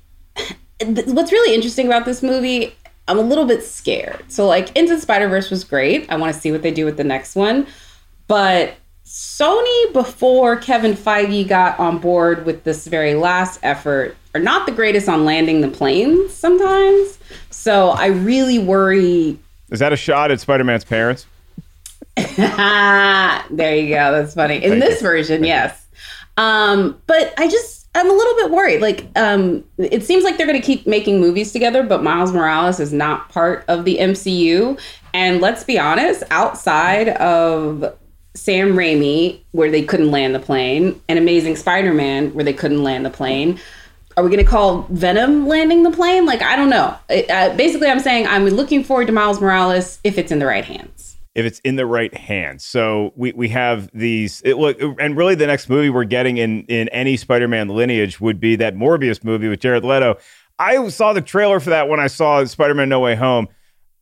What's 0.79 1.31
really 1.31 1.55
interesting 1.55 1.87
about 1.87 2.05
this 2.05 2.21
movie, 2.21 2.75
I'm 3.07 3.17
a 3.17 3.21
little 3.21 3.45
bit 3.45 3.63
scared. 3.63 4.23
So, 4.31 4.47
like, 4.47 4.75
Into 4.75 4.95
the 4.95 5.01
Spider 5.01 5.27
Verse 5.27 5.49
was 5.49 5.63
great. 5.63 6.09
I 6.09 6.17
want 6.17 6.33
to 6.33 6.39
see 6.39 6.51
what 6.51 6.61
they 6.61 6.71
do 6.71 6.85
with 6.85 6.97
the 6.97 7.03
next 7.03 7.35
one. 7.35 7.67
But 8.27 8.75
Sony, 9.05 9.93
before 9.93 10.55
Kevin 10.55 10.93
Feige 10.93 11.47
got 11.47 11.77
on 11.79 11.97
board 11.97 12.45
with 12.45 12.63
this 12.63 12.87
very 12.87 13.15
last 13.15 13.59
effort, 13.63 14.15
are 14.33 14.39
not 14.39 14.65
the 14.65 14.71
greatest 14.71 15.09
on 15.09 15.25
landing 15.25 15.61
the 15.61 15.67
planes 15.67 16.33
sometimes. 16.33 17.17
So, 17.49 17.89
I 17.89 18.07
really 18.07 18.59
worry 18.59 19.37
Is 19.71 19.79
that 19.79 19.91
a 19.91 19.97
shot 19.97 20.31
at 20.31 20.39
Spider 20.39 20.63
Man's 20.63 20.85
parents? 20.85 21.25
there 22.15 23.75
you 23.75 23.89
go. 23.95 24.11
That's 24.11 24.33
funny. 24.33 24.57
In 24.57 24.71
Thank 24.71 24.83
this 24.83 25.01
you. 25.01 25.07
version, 25.07 25.43
yes. 25.43 25.85
Um, 26.37 27.01
but 27.07 27.33
I 27.37 27.47
just 27.47 27.80
I'm 27.93 28.09
a 28.09 28.13
little 28.13 28.35
bit 28.35 28.51
worried. 28.51 28.81
Like, 28.81 29.05
um, 29.15 29.63
it 29.77 30.03
seems 30.03 30.23
like 30.23 30.37
they're 30.37 30.47
gonna 30.47 30.61
keep 30.61 30.87
making 30.87 31.19
movies 31.19 31.51
together, 31.51 31.83
but 31.83 32.03
Miles 32.03 32.31
Morales 32.31 32.79
is 32.79 32.93
not 32.93 33.29
part 33.29 33.65
of 33.67 33.83
the 33.85 33.97
MCU. 33.99 34.79
And 35.13 35.41
let's 35.41 35.63
be 35.63 35.77
honest, 35.77 36.23
outside 36.31 37.09
of 37.09 37.93
Sam 38.33 38.73
Raimi, 38.73 39.41
where 39.51 39.69
they 39.69 39.83
couldn't 39.83 40.09
land 40.11 40.33
the 40.33 40.39
plane, 40.39 41.01
and 41.09 41.19
Amazing 41.19 41.57
Spider-Man, 41.57 42.33
where 42.33 42.45
they 42.45 42.53
couldn't 42.53 42.81
land 42.83 43.05
the 43.05 43.09
plane. 43.09 43.59
Are 44.15 44.23
we 44.23 44.29
going 44.29 44.43
to 44.43 44.49
call 44.49 44.83
Venom 44.89 45.47
landing 45.47 45.83
the 45.83 45.91
plane? 45.91 46.25
Like, 46.25 46.41
I 46.41 46.55
don't 46.55 46.69
know. 46.69 46.95
It- 47.09 47.29
uh, 47.29 47.53
basically, 47.55 47.89
I'm 47.89 47.99
saying 47.99 48.27
I'm 48.27 48.45
looking 48.45 48.83
forward 48.83 49.07
to 49.07 49.13
Miles 49.13 49.41
Morales 49.41 49.99
if 50.03 50.17
it's 50.17 50.31
in 50.31 50.39
the 50.39 50.45
right 50.45 50.63
hands. 50.65 51.00
If 51.35 51.45
it's 51.45 51.59
in 51.59 51.75
the 51.75 51.85
right 51.85 52.13
hands. 52.13 52.65
So 52.65 53.13
we 53.15 53.31
we 53.33 53.49
have 53.49 53.89
these 53.93 54.41
it, 54.43 54.55
look, 54.57 54.77
and 54.99 55.15
really 55.15 55.35
the 55.35 55.47
next 55.47 55.69
movie 55.69 55.89
we're 55.89 56.03
getting 56.03 56.37
in 56.37 56.63
in 56.63 56.89
any 56.89 57.17
Spider-Man 57.17 57.69
lineage 57.69 58.19
would 58.19 58.39
be 58.39 58.55
that 58.57 58.75
Morbius 58.75 59.23
movie 59.23 59.47
with 59.47 59.59
Jared 59.59 59.85
Leto. 59.85 60.17
I 60.59 60.87
saw 60.89 61.13
the 61.13 61.21
trailer 61.21 61.59
for 61.59 61.71
that 61.71 61.87
when 61.87 61.99
I 61.99 62.07
saw 62.07 62.43
Spider-Man 62.43 62.89
No 62.89 62.99
Way 62.99 63.15
Home. 63.15 63.47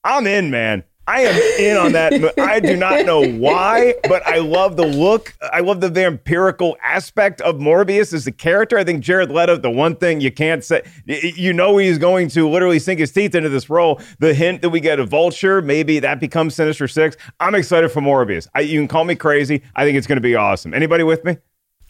I'm 0.03 0.27
in, 0.27 0.49
man. 0.49 0.83
I 1.09 1.21
am 1.21 1.41
in 1.59 1.75
on 1.75 1.91
that. 1.93 2.37
I 2.37 2.59
do 2.59 2.77
not 2.77 3.03
know 3.03 3.27
why, 3.39 3.95
but 4.03 4.25
I 4.27 4.37
love 4.37 4.77
the 4.77 4.85
look. 4.85 5.35
I 5.41 5.59
love 5.61 5.81
the 5.81 5.89
vampirical 5.89 6.75
aspect 6.83 7.41
of 7.41 7.55
Morbius 7.55 8.13
as 8.13 8.27
a 8.27 8.31
character. 8.31 8.77
I 8.77 8.83
think 8.83 9.03
Jared 9.03 9.31
Leto, 9.31 9.57
the 9.57 9.71
one 9.71 9.95
thing 9.95 10.21
you 10.21 10.31
can't 10.31 10.63
say, 10.63 10.83
you 11.07 11.51
know, 11.51 11.77
he's 11.77 11.97
going 11.97 12.27
to 12.29 12.47
literally 12.47 12.77
sink 12.77 12.99
his 12.99 13.11
teeth 13.11 13.33
into 13.33 13.49
this 13.49 13.71
role. 13.71 13.99
The 14.19 14.35
hint 14.35 14.61
that 14.61 14.69
we 14.69 14.79
get 14.79 14.99
a 14.99 15.05
vulture, 15.05 15.63
maybe 15.63 15.97
that 15.97 16.19
becomes 16.19 16.53
Sinister 16.53 16.87
Six. 16.87 17.17
I'm 17.39 17.55
excited 17.55 17.91
for 17.91 18.01
Morbius. 18.01 18.47
I, 18.53 18.59
you 18.59 18.79
can 18.79 18.87
call 18.87 19.03
me 19.03 19.15
crazy. 19.15 19.63
I 19.75 19.85
think 19.85 19.97
it's 19.97 20.05
going 20.05 20.17
to 20.17 20.21
be 20.21 20.35
awesome. 20.35 20.75
Anybody 20.75 21.01
with 21.01 21.25
me? 21.25 21.37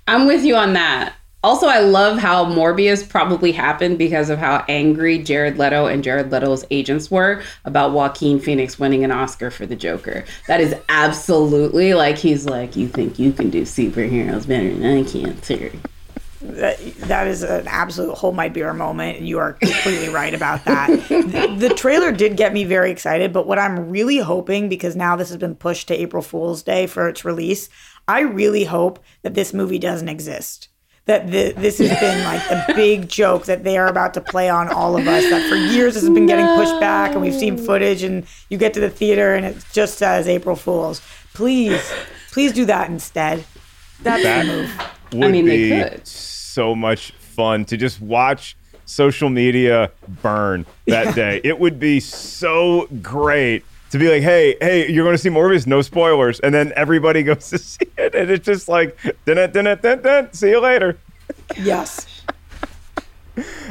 I'm 0.07 0.27
with 0.27 0.45
you 0.45 0.55
on 0.55 0.71
that. 0.73 1.13
Also, 1.41 1.67
I 1.67 1.79
love 1.79 2.17
how 2.17 2.43
Morbius 2.43 3.07
probably 3.07 3.53
happened 3.53 3.97
because 3.97 4.29
of 4.29 4.39
how 4.39 4.65
angry 4.67 5.19
Jared 5.19 5.57
Leto 5.57 5.85
and 5.85 6.03
Jared 6.03 6.31
Leto's 6.31 6.65
agents 6.69 7.09
were 7.09 7.41
about 7.63 7.93
Joaquin 7.93 8.41
Phoenix 8.41 8.77
winning 8.77 9.05
an 9.05 9.11
Oscar 9.11 9.49
for 9.49 9.65
the 9.65 9.75
Joker. 9.75 10.25
That 10.47 10.59
is 10.59 10.75
absolutely 10.89 11.93
like 11.93 12.17
he's 12.17 12.45
like, 12.45 12.75
you 12.75 12.89
think 12.89 13.17
you 13.17 13.31
can 13.31 13.49
do 13.49 13.61
superheroes 13.61 14.45
better 14.45 14.73
than 14.73 14.97
I 14.97 15.03
can, 15.09 15.39
too. 15.39 15.71
That, 16.41 16.77
that 17.07 17.27
is 17.27 17.43
an 17.43 17.67
absolute 17.69 18.15
hold 18.15 18.35
my 18.35 18.49
beer 18.49 18.73
moment. 18.73 19.19
and 19.19 19.27
You 19.27 19.39
are 19.39 19.53
completely 19.53 20.09
right 20.09 20.33
about 20.33 20.65
that. 20.65 20.87
the, 21.07 21.55
the 21.57 21.73
trailer 21.73 22.11
did 22.11 22.35
get 22.35 22.51
me 22.51 22.65
very 22.65 22.91
excited, 22.91 23.31
but 23.31 23.47
what 23.47 23.59
I'm 23.59 23.89
really 23.89 24.17
hoping, 24.17 24.67
because 24.67 24.95
now 24.95 25.15
this 25.15 25.29
has 25.29 25.37
been 25.37 25.55
pushed 25.55 25.87
to 25.87 25.93
April 25.93 26.21
Fool's 26.21 26.63
Day 26.63 26.85
for 26.85 27.07
its 27.07 27.23
release, 27.23 27.69
I 28.09 28.21
really 28.21 28.65
hope 28.65 28.99
that 29.21 29.35
this 29.35 29.53
movie 29.53 29.79
doesn't 29.79 30.09
exist. 30.09 30.68
That 31.09 31.31
the, 31.31 31.53
this 31.53 31.79
has 31.79 31.89
been 31.99 32.23
like 32.23 32.41
a 32.51 32.71
big 32.75 33.09
joke 33.09 33.45
that 33.45 33.63
they 33.63 33.79
are 33.79 33.87
about 33.87 34.13
to 34.13 34.21
play 34.21 34.47
on 34.47 34.67
all 34.69 34.95
of 34.95 35.07
us. 35.07 35.27
That 35.31 35.49
for 35.49 35.55
years 35.55 35.95
this 35.95 36.03
has 36.03 36.13
been 36.13 36.27
getting 36.27 36.45
pushed 36.55 36.79
back, 36.79 37.13
and 37.13 37.21
we've 37.21 37.33
seen 37.33 37.57
footage, 37.57 38.03
and 38.03 38.27
you 38.49 38.59
get 38.59 38.75
to 38.75 38.79
the 38.79 38.91
theater 38.91 39.33
and 39.33 39.43
it 39.43 39.57
just 39.73 39.97
says 39.97 40.27
April 40.27 40.55
Fools. 40.55 41.01
Please, 41.33 41.81
please 42.31 42.53
do 42.53 42.65
that 42.65 42.89
instead. 42.91 43.43
That's 44.03 44.21
That 44.21 44.45
the 44.45 44.51
move. 44.53 44.71
would 45.13 45.31
mean, 45.31 45.45
they 45.45 45.57
be 45.57 45.89
could. 45.89 46.05
so 46.07 46.75
much 46.75 47.11
fun 47.13 47.65
to 47.65 47.75
just 47.77 47.99
watch 48.01 48.55
social 48.85 49.29
media 49.29 49.91
burn 50.21 50.63
that 50.85 51.15
day. 51.23 51.41
It 51.43 51.59
would 51.59 51.79
be 51.79 51.99
so 51.99 52.87
great 53.01 53.65
to 53.91 53.97
be 53.97 54.09
like, 54.09 54.21
hey, 54.21 54.55
hey, 54.61 54.91
you're 54.91 55.03
going 55.03 55.15
to 55.15 55.21
see 55.21 55.29
Morbius, 55.29 55.65
no 55.67 55.81
spoilers, 55.81 56.39
and 56.39 56.53
then 56.53 56.73
everybody 56.75 57.23
goes 57.29 57.49
to 57.49 57.57
see 57.57 57.87
it, 57.97 58.15
and 58.15 58.29
it's 58.29 58.45
just 58.45 58.67
like, 58.67 58.97
dun 59.25 59.35
dun 59.35 59.51
dun 59.51 59.79
dun 59.81 60.01
dun. 60.01 60.33
See 60.33 60.49
you 60.49 60.59
later. 60.59 60.97
Yes. 61.57 62.23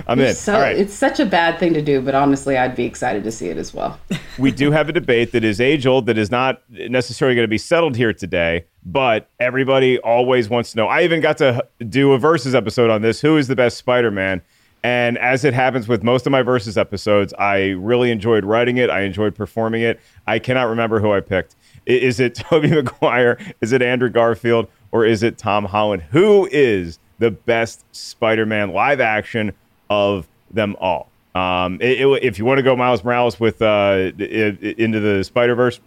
I'm 0.07 0.19
in. 0.21 0.35
So 0.35 0.55
All 0.55 0.61
right. 0.61 0.77
it's 0.77 0.95
such 0.95 1.21
a 1.21 1.27
bad 1.27 1.59
thing 1.59 1.75
to 1.75 1.83
do, 1.83 2.01
but 2.01 2.15
honestly, 2.15 2.57
I'd 2.57 2.75
be 2.75 2.85
excited 2.85 3.23
to 3.25 3.31
see 3.31 3.49
it 3.49 3.59
as 3.59 3.75
well. 3.75 4.01
we 4.39 4.51
do 4.51 4.71
have 4.71 4.89
a 4.89 4.93
debate 4.93 5.33
that 5.33 5.45
is 5.45 5.61
age 5.61 5.87
old 5.87 6.07
that 6.07 6.17
is 6.17 6.31
not 6.31 6.63
necessarily 6.71 7.35
going 7.35 7.45
to 7.45 7.49
be 7.49 7.59
settled 7.59 7.97
here 7.97 8.13
today 8.13 8.65
but 8.85 9.29
everybody 9.39 9.99
always 9.99 10.49
wants 10.49 10.71
to 10.71 10.77
know 10.77 10.87
i 10.87 11.03
even 11.03 11.21
got 11.21 11.37
to 11.37 11.65
do 11.89 12.13
a 12.13 12.19
versus 12.19 12.55
episode 12.55 12.89
on 12.89 13.03
this 13.03 13.21
who 13.21 13.37
is 13.37 13.49
the 13.49 13.57
best 13.57 13.77
spider-man 13.77 14.41
and 14.83 15.19
as 15.19 15.45
it 15.45 15.55
happens 15.55 15.89
with 15.89 16.03
most 16.05 16.27
of 16.27 16.31
my 16.31 16.43
versus 16.43 16.79
episodes 16.79 17.35
i 17.39 17.71
really 17.71 18.11
enjoyed 18.11 18.45
writing 18.45 18.77
it. 18.77 18.91
I 18.91 19.01
enjoyed 19.03 19.35
performing 19.35 19.83
it. 19.83 20.01
I 20.27 20.39
cannot 20.39 20.65
remember 20.69 21.01
who 21.01 21.13
i 21.13 21.21
picked. 21.21 21.57
Is 21.87 22.21
it 22.21 22.35
tobey 22.51 22.71
maguire? 22.71 23.39
Is 23.61 23.73
it 23.73 23.83
andrew 23.83 24.09
garfield? 24.11 24.69
Or 24.93 25.05
is 25.05 25.23
it 25.23 25.37
tom 25.39 25.65
holland? 25.65 26.03
Who 26.11 26.49
is 26.53 26.99
the 27.19 27.31
best 27.33 27.85
spider-man 27.93 28.73
live 28.73 29.01
action 29.01 29.53
of 29.91 30.29
them 30.51 30.77
all? 30.81 31.09
Um, 31.35 31.79
it- 31.81 32.01
it- 32.01 32.23
if 32.25 32.39
you 32.39 32.45
want 32.45 32.59
to 32.59 32.63
go 32.63 32.75
Miles 32.77 33.03
Morales 33.05 33.39
with 33.39 33.61
uh, 33.63 33.67
i- 33.67 34.13
i- 34.19 34.75
into 34.79 34.99
the 35.01 35.23
Spider 35.25 35.55
Verse, 35.55 35.79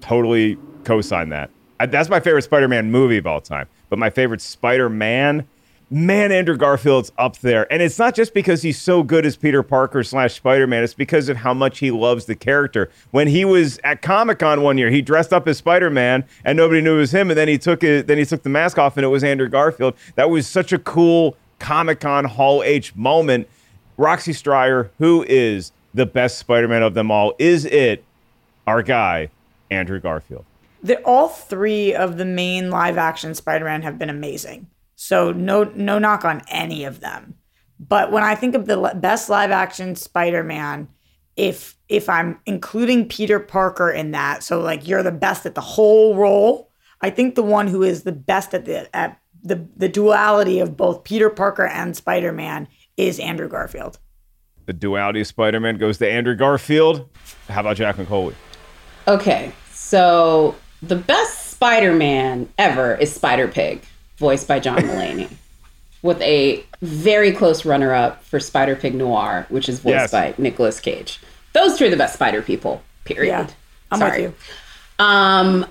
totally 0.00 0.58
co-sign 0.84 1.28
that. 1.30 1.50
I, 1.78 1.86
that's 1.86 2.08
my 2.08 2.20
favorite 2.20 2.42
Spider-Man 2.42 2.90
movie 2.90 3.16
of 3.18 3.26
all 3.26 3.40
time. 3.40 3.66
But 3.88 3.98
my 3.98 4.10
favorite 4.10 4.40
Spider-Man, 4.40 5.36
man, 5.38 5.48
Andrew 5.92 6.56
Garfield's 6.56 7.10
up 7.18 7.38
there, 7.38 7.70
and 7.72 7.82
it's 7.82 7.98
not 7.98 8.14
just 8.14 8.32
because 8.32 8.62
he's 8.62 8.80
so 8.80 9.02
good 9.02 9.26
as 9.26 9.36
Peter 9.36 9.62
Parker 9.62 10.04
slash 10.04 10.34
Spider-Man. 10.34 10.84
It's 10.84 10.94
because 10.94 11.28
of 11.28 11.38
how 11.38 11.52
much 11.52 11.78
he 11.78 11.90
loves 11.90 12.26
the 12.26 12.36
character. 12.36 12.90
When 13.10 13.26
he 13.28 13.44
was 13.44 13.80
at 13.82 14.00
Comic 14.00 14.38
Con 14.38 14.62
one 14.62 14.78
year, 14.78 14.90
he 14.90 15.02
dressed 15.02 15.32
up 15.32 15.48
as 15.48 15.58
Spider-Man, 15.58 16.24
and 16.44 16.56
nobody 16.56 16.80
knew 16.80 16.96
it 16.96 16.98
was 16.98 17.12
him. 17.12 17.30
And 17.30 17.38
then 17.38 17.48
he 17.48 17.58
took 17.58 17.82
it, 17.82 18.06
then 18.06 18.18
he 18.18 18.24
took 18.24 18.42
the 18.42 18.48
mask 18.48 18.78
off, 18.78 18.96
and 18.96 19.04
it 19.04 19.08
was 19.08 19.24
Andrew 19.24 19.48
Garfield. 19.48 19.94
That 20.14 20.30
was 20.30 20.46
such 20.46 20.72
a 20.72 20.78
cool 20.78 21.36
Comic 21.58 22.00
Con 22.00 22.24
Hall 22.24 22.62
H 22.62 22.94
moment. 22.94 23.48
Roxy 23.96 24.32
Striar, 24.32 24.90
who 24.98 25.24
is 25.28 25.72
the 25.92 26.06
best 26.06 26.38
Spider-Man 26.38 26.82
of 26.82 26.94
them 26.94 27.10
all? 27.10 27.34
Is 27.38 27.64
it 27.64 28.04
our 28.66 28.82
guy, 28.82 29.28
Andrew 29.70 30.00
Garfield? 30.00 30.44
the, 30.82 31.02
all 31.02 31.28
three 31.28 31.94
of 31.94 32.16
the 32.16 32.24
main 32.24 32.70
live 32.70 32.96
action 32.96 33.34
Spider-Man 33.34 33.82
have 33.82 33.98
been 33.98 34.10
amazing. 34.10 34.66
So 35.02 35.32
no 35.32 35.64
no 35.64 35.98
knock 35.98 36.26
on 36.26 36.42
any 36.48 36.84
of 36.84 37.00
them. 37.00 37.34
But 37.78 38.12
when 38.12 38.22
I 38.22 38.34
think 38.34 38.54
of 38.54 38.66
the 38.66 38.92
best 38.96 39.30
live 39.30 39.50
action 39.50 39.96
Spider-Man, 39.96 40.88
if 41.36 41.74
if 41.88 42.10
I'm 42.10 42.38
including 42.44 43.08
Peter 43.08 43.40
Parker 43.40 43.90
in 43.90 44.10
that, 44.10 44.42
so 44.42 44.60
like 44.60 44.86
you're 44.86 45.02
the 45.02 45.10
best 45.10 45.46
at 45.46 45.54
the 45.54 45.62
whole 45.62 46.16
role, 46.16 46.70
I 47.00 47.08
think 47.08 47.34
the 47.34 47.42
one 47.42 47.66
who 47.66 47.82
is 47.82 48.02
the 48.02 48.12
best 48.12 48.52
at 48.52 48.66
the 48.66 48.94
at 48.94 49.18
the 49.42 49.66
the 49.74 49.88
duality 49.88 50.60
of 50.60 50.76
both 50.76 51.02
Peter 51.02 51.30
Parker 51.30 51.66
and 51.66 51.96
Spider-Man 51.96 52.68
is 52.98 53.18
Andrew 53.18 53.48
Garfield. 53.48 53.98
The 54.66 54.74
duality 54.74 55.22
of 55.22 55.26
Spider-Man 55.26 55.78
goes 55.78 55.96
to 55.96 56.10
Andrew 56.10 56.36
Garfield. 56.36 57.08
How 57.48 57.60
about 57.60 57.78
Jack 57.78 57.96
McColey? 57.96 58.34
Okay, 59.08 59.50
so 59.72 60.56
the 60.82 60.96
best 60.96 61.52
Spider-Man 61.52 62.50
ever 62.58 62.96
is 62.96 63.14
Spider 63.14 63.48
Pig, 63.48 63.82
voiced 64.20 64.46
by 64.46 64.60
John 64.60 64.78
Mulaney, 64.78 65.28
with 66.02 66.20
a 66.22 66.62
very 66.82 67.32
close 67.32 67.64
runner-up 67.64 68.22
for 68.22 68.38
Spider 68.38 68.76
Pig 68.76 68.94
Noir, 68.94 69.46
which 69.48 69.68
is 69.68 69.80
voiced 69.80 69.94
Yes. 69.94 70.10
by 70.12 70.34
Nicolas 70.38 70.78
Cage. 70.78 71.18
Those 71.54 71.76
two 71.76 71.86
are 71.86 71.90
the 71.90 71.96
best 71.96 72.14
Spider 72.14 72.42
people. 72.42 72.82
Period. 73.04 73.30
Yeah, 73.32 73.46
I'm 73.90 73.98
Sorry. 73.98 74.26
with 74.28 74.34
you. 74.98 75.04
Um, 75.04 75.66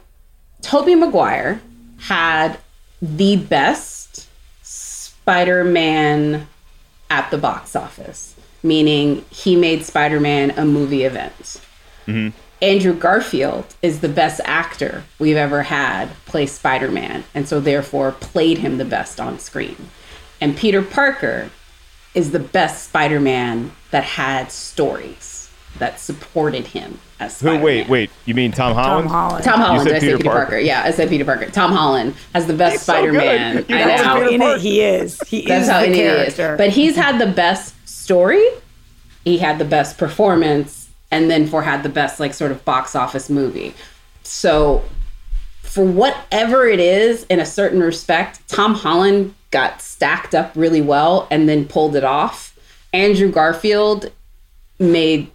Tobey 0.61 0.95
Maguire 0.95 1.61
had 1.99 2.57
the 3.01 3.37
best 3.37 4.27
Spider-Man 4.63 6.47
at 7.09 7.31
the 7.31 7.37
box 7.37 7.75
office. 7.75 8.35
meaning 8.61 9.23
he 9.29 9.55
made 9.55 9.85
Spider-Man 9.85 10.51
a 10.57 10.65
movie 10.65 11.03
event. 11.03 11.61
Mm-hmm. 12.07 12.37
Andrew 12.61 12.93
Garfield 12.93 13.65
is 13.81 14.01
the 14.01 14.09
best 14.09 14.41
actor 14.43 15.03
we've 15.17 15.37
ever 15.37 15.63
had 15.63 16.09
play 16.25 16.45
Spider 16.45 16.89
Man, 16.91 17.23
and 17.33 17.47
so 17.47 17.59
therefore 17.59 18.11
played 18.11 18.57
him 18.59 18.77
the 18.77 18.85
best 18.85 19.19
on 19.19 19.39
screen. 19.39 19.89
And 20.41 20.57
Peter 20.57 20.81
Parker 20.81 21.49
is 22.13 22.31
the 22.31 22.39
best 22.39 22.87
Spider 22.89 23.19
Man 23.19 23.71
that 23.91 24.03
had 24.03 24.51
stories 24.51 25.49
that 25.77 25.99
supported 25.99 26.67
him 26.67 26.99
as 27.19 27.39
Who? 27.39 27.47
Spider-Man. 27.49 27.63
Wait, 27.63 27.87
wait. 27.89 28.09
You 28.25 28.33
mean 28.33 28.51
Tom 28.51 28.73
Holland? 28.73 29.07
Tom 29.07 29.11
Holland. 29.29 29.43
Tom 29.45 29.59
You 29.59 29.65
Holland. 29.65 29.83
said 29.83 29.89
Did 29.89 29.95
I 29.95 29.99
say 29.99 30.05
Peter 30.07 30.17
Peter 30.17 30.29
Parker? 30.29 30.45
Parker. 30.45 30.59
Yeah, 30.59 30.83
I 30.83 30.91
said 30.91 31.09
Peter 31.09 31.25
Parker. 31.25 31.45
Tom 31.51 31.71
Holland 31.71 32.15
has 32.33 32.47
the 32.47 32.53
best 32.53 32.73
He's 32.73 32.81
Spider 32.81 33.13
Man. 33.13 33.55
good. 33.57 33.69
You 33.69 33.75
That's 33.77 34.01
how 34.03 34.27
in 34.27 34.41
it 34.41 34.59
he 34.61 34.81
is. 34.81 35.19
He 35.27 35.45
That's 35.45 35.65
is 35.65 35.69
how 35.71 35.79
the 35.81 35.85
in 35.87 35.91
it 35.93 35.97
is. 35.99 36.35
character. 36.35 36.57
But 36.57 36.69
he's 36.71 36.95
had 36.95 37.19
the 37.19 37.31
best 37.31 37.75
story. 37.87 38.45
He 39.25 39.37
had 39.37 39.59
the 39.59 39.65
best 39.65 39.97
performance, 39.97 40.78
and 41.11 41.29
then 41.29 41.47
for 41.47 41.63
had 41.63 41.83
the 41.83 41.89
best 41.89 42.19
like 42.19 42.33
sort 42.33 42.51
of 42.51 42.63
box 42.65 42.95
office 42.95 43.29
movie. 43.29 43.73
So, 44.23 44.83
for 45.61 45.85
whatever 45.85 46.67
it 46.67 46.79
is, 46.79 47.25
in 47.25 47.39
a 47.39 47.45
certain 47.45 47.81
respect, 47.81 48.47
Tom 48.47 48.73
Holland 48.73 49.35
got 49.51 49.81
stacked 49.81 50.33
up 50.33 50.51
really 50.55 50.81
well 50.81 51.27
and 51.31 51.47
then 51.47 51.65
pulled 51.65 51.95
it 51.95 52.03
off. 52.03 52.57
Andrew 52.93 53.31
Garfield 53.31 54.11
made 54.79 55.29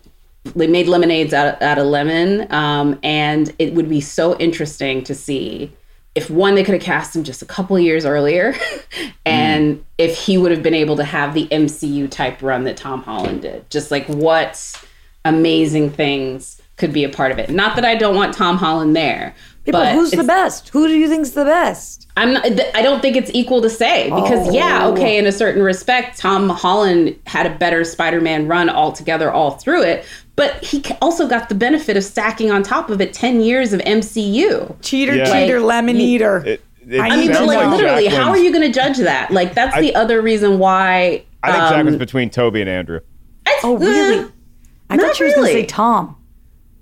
they 0.55 0.67
made 0.67 0.87
lemonades 0.87 1.33
out, 1.33 1.61
out 1.63 1.79
of 1.79 1.87
lemon 1.87 2.53
um, 2.53 2.99
and 3.03 3.55
it 3.59 3.75
would 3.75 3.89
be 3.89 4.01
so 4.01 4.37
interesting 4.37 5.03
to 5.05 5.15
see 5.15 5.73
if 6.15 6.31
one 6.31 6.55
they 6.55 6.63
could 6.63 6.75
have 6.75 6.83
cast 6.83 7.17
him 7.17 7.25
just 7.25 7.43
a 7.43 7.47
couple 7.47 7.79
years 7.79 8.05
earlier 8.05 8.55
and 9.27 9.83
if 9.97 10.19
he 10.19 10.37
would 10.37 10.51
have 10.51 10.63
been 10.63 10.75
able 10.75 10.97
to 10.97 11.05
have 11.05 11.33
the 11.33 11.47
mcu 11.49 12.11
type 12.11 12.43
run 12.43 12.65
that 12.65 12.77
tom 12.77 13.03
holland 13.03 13.43
did 13.43 13.69
just 13.71 13.91
like 13.91 14.07
what 14.07 14.85
amazing 15.25 15.91
things 15.91 16.61
could 16.77 16.93
be 16.93 17.05
a 17.05 17.09
part 17.09 17.33
of 17.33 17.39
it 17.39 17.51
not 17.51 17.77
that 17.77 17.85
i 17.85 17.95
don't 17.95 18.15
want 18.17 18.35
tom 18.35 18.57
holland 18.57 18.95
there 18.95 19.35
People, 19.65 19.81
but 19.81 19.95
who's 19.95 20.11
the 20.11 20.23
best? 20.25 20.69
Who 20.69 20.87
do 20.87 20.93
you 20.93 21.09
think's 21.09 21.31
the 21.31 21.47
best? 21.47 22.07
I'm 22.19 22.35
not, 22.35 22.45
th- 22.45 22.71
I 22.75 22.83
don't 22.83 23.01
think 23.01 23.17
it's 23.17 23.31
equal 23.33 23.63
to 23.63 23.71
say 23.71 24.11
because 24.11 24.53
yeah, 24.55 24.81
Oh. 24.85 24.93
okay, 24.93 25.17
in 25.17 25.25
a 25.25 25.33
certain 25.33 25.63
respect, 25.63 26.19
Tom 26.19 26.51
Holland 26.51 27.17
had 27.27 27.47
a 27.47 27.57
better 27.57 27.83
Spider-Man 27.83 28.47
run 28.47 28.69
altogether 28.69 29.33
all 29.33 29.53
through 29.53 29.81
it, 29.85 30.05
but 30.37 30.63
he 30.63 30.85
also 31.01 31.27
got 31.27 31.49
the 31.49 31.55
benefit 31.55 31.97
of 31.97 32.05
stacking 32.05 32.51
on 32.51 32.63
top 32.63 32.91
of 32.91 33.01
it 33.01 33.15
10 33.15 33.41
years 33.41 33.73
of 33.73 33.81
MCU. 33.81 34.77
Cheater, 34.83 35.17
Yeah. 35.17 35.33
cheater, 35.33 35.61
Like, 35.61 35.67
lemon 35.77 35.97
you- 35.97 36.09
eater. 36.09 36.43
It, 36.45 36.61
it 36.87 37.01
I 37.01 37.09
I 37.09 37.17
mean, 37.17 37.31
like, 37.33 37.47
like 37.47 37.71
literally, 37.71 38.07
how 38.09 38.29
are 38.29 38.37
you 38.39 38.53
going 38.53 38.71
to 38.71 38.73
judge 38.81 38.99
that? 38.99 39.31
Like 39.31 39.55
that's 39.55 39.77
I- 39.77 39.81
the 39.81 39.95
other 39.95 40.21
reason 40.21 40.59
why 40.59 41.25
I 41.43 41.53
think 41.53 41.63
um, 41.63 41.71
Jacqueline's 41.71 41.97
between 41.97 42.29
Tobey 42.29 42.61
and 42.61 42.69
Andrew. 42.69 43.01
oh, 43.63 43.79
really? 43.79 44.31
I 44.91 44.97
not 44.97 45.07
thought 45.07 45.21
you 45.21 45.27
were 45.27 45.33
going 45.35 45.47
to 45.47 45.53
say. 45.53 45.67
Tom. 45.67 46.17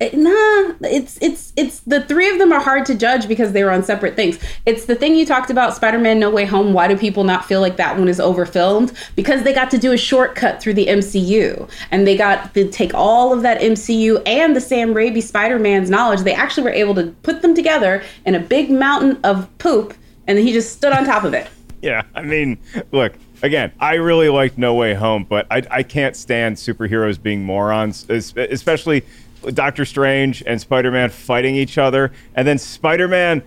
It- 0.00 0.14
nah 0.14 0.72
it's 0.80 1.16
it's 1.22 1.52
it's 1.56 1.78
the 1.80 2.00
three 2.00 2.28
of 2.28 2.38
them 2.40 2.50
are 2.52 2.58
hard 2.58 2.84
to 2.86 2.94
judge 2.96 3.28
because 3.28 3.52
they 3.52 3.62
were 3.62 3.70
on 3.70 3.84
separate 3.84 4.16
things 4.16 4.36
it's 4.66 4.86
the 4.86 4.96
thing 4.96 5.14
you 5.14 5.24
talked 5.24 5.48
about 5.48 5.76
spider-man 5.76 6.18
no 6.18 6.28
way 6.28 6.44
home 6.44 6.72
why 6.72 6.88
do 6.88 6.96
people 6.96 7.22
not 7.22 7.44
feel 7.44 7.60
like 7.60 7.76
that 7.76 7.96
one 7.96 8.08
is 8.08 8.18
overfilmed 8.18 8.92
because 9.14 9.44
they 9.44 9.52
got 9.54 9.70
to 9.70 9.78
do 9.78 9.92
a 9.92 9.96
shortcut 9.96 10.60
through 10.60 10.74
the 10.74 10.86
mcu 10.88 11.68
and 11.92 12.04
they 12.04 12.16
got 12.16 12.52
to 12.52 12.68
take 12.68 12.92
all 12.94 13.32
of 13.32 13.42
that 13.42 13.60
mcu 13.60 14.20
and 14.26 14.56
the 14.56 14.60
sam 14.60 14.92
raimi 14.92 15.22
spider-man's 15.22 15.88
knowledge 15.88 16.22
they 16.22 16.34
actually 16.34 16.64
were 16.64 16.70
able 16.70 16.96
to 16.96 17.06
put 17.22 17.40
them 17.40 17.54
together 17.54 18.02
in 18.26 18.34
a 18.34 18.40
big 18.40 18.72
mountain 18.72 19.16
of 19.22 19.46
poop 19.58 19.94
and 20.26 20.36
he 20.36 20.52
just 20.52 20.72
stood 20.72 20.92
on 20.92 21.04
top 21.04 21.22
of 21.22 21.32
it 21.32 21.46
Yeah, 21.80 22.02
I 22.16 22.22
mean, 22.22 22.58
look, 22.90 23.12
again, 23.42 23.72
I 23.78 23.94
really 23.94 24.28
liked 24.28 24.56
No 24.56 24.74
Way 24.74 24.94
Home, 24.94 25.24
but 25.24 25.46
I, 25.50 25.62
I 25.70 25.82
can't 25.82 26.16
stand 26.16 26.56
superheroes 26.56 27.20
being 27.20 27.44
morons, 27.44 28.08
especially 28.08 29.04
Doctor 29.52 29.84
Strange 29.84 30.42
and 30.46 30.60
Spider 30.60 30.90
Man 30.90 31.10
fighting 31.10 31.56
each 31.56 31.76
other, 31.76 32.12
and 32.34 32.46
then 32.46 32.58
Spider 32.58 33.08
Man 33.08 33.42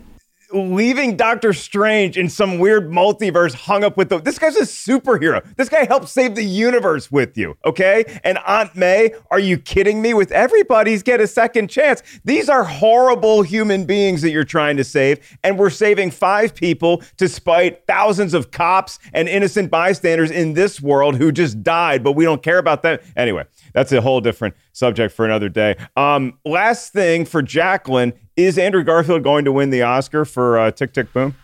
leaving 0.55 1.17
Doctor 1.17 1.53
Strange 1.53 2.17
in 2.17 2.29
some 2.29 2.59
weird 2.59 2.89
multiverse 2.89 3.53
hung 3.53 3.83
up 3.83 3.97
with 3.97 4.09
the. 4.09 4.19
This 4.19 4.39
guy's 4.39 4.55
a 4.55 4.61
superhero. 4.61 5.45
This 5.57 5.69
guy 5.69 5.85
helped 5.85 6.07
save 6.07 6.35
the 6.35 6.43
universe 6.43 7.11
with 7.11 7.37
you, 7.37 7.57
okay? 7.65 8.19
And 8.23 8.37
Aunt 8.47 8.75
May, 8.75 9.13
are 9.31 9.39
you 9.39 9.57
kidding 9.57 10.01
me? 10.01 10.13
With 10.13 10.31
everybody's 10.31 11.03
get 11.03 11.19
a 11.19 11.27
second 11.27 11.69
chance. 11.69 12.01
These 12.23 12.49
are 12.49 12.63
horrible 12.63 13.41
human 13.41 13.85
beings 13.85 14.21
that 14.21 14.31
you're 14.31 14.43
trying 14.43 14.77
to 14.77 14.83
save, 14.83 15.37
and 15.43 15.59
we're 15.59 15.69
saving 15.69 16.11
five 16.11 16.55
people 16.55 17.03
to 17.17 17.27
spite 17.27 17.85
thousands 17.85 18.33
of 18.33 18.51
cops 18.51 18.99
and 19.13 19.27
innocent 19.27 19.69
bystanders 19.69 20.31
in 20.31 20.53
this 20.53 20.81
world 20.81 21.17
who 21.17 21.31
just 21.31 21.61
died, 21.63 22.03
but 22.03 22.13
we 22.13 22.23
don't 22.23 22.41
care 22.41 22.57
about 22.57 22.81
them. 22.81 22.99
Anyway, 23.17 23.43
that's 23.73 23.91
a 23.91 24.01
whole 24.01 24.21
different 24.21 24.55
subject 24.71 25.13
for 25.13 25.25
another 25.25 25.49
day. 25.49 25.75
Um, 25.95 26.39
last 26.45 26.93
thing 26.93 27.25
for 27.25 27.41
Jacqueline 27.41 28.13
is 28.35 28.57
Andrew 28.57 28.83
Garfield 28.83 29.23
going 29.23 29.45
to 29.45 29.51
win 29.51 29.69
the 29.69 29.81
Oscar 29.81 30.25
for 30.25 30.59
uh, 30.59 30.71
Tick 30.71 30.93
Tick 30.93 31.11
Boom? 31.13 31.35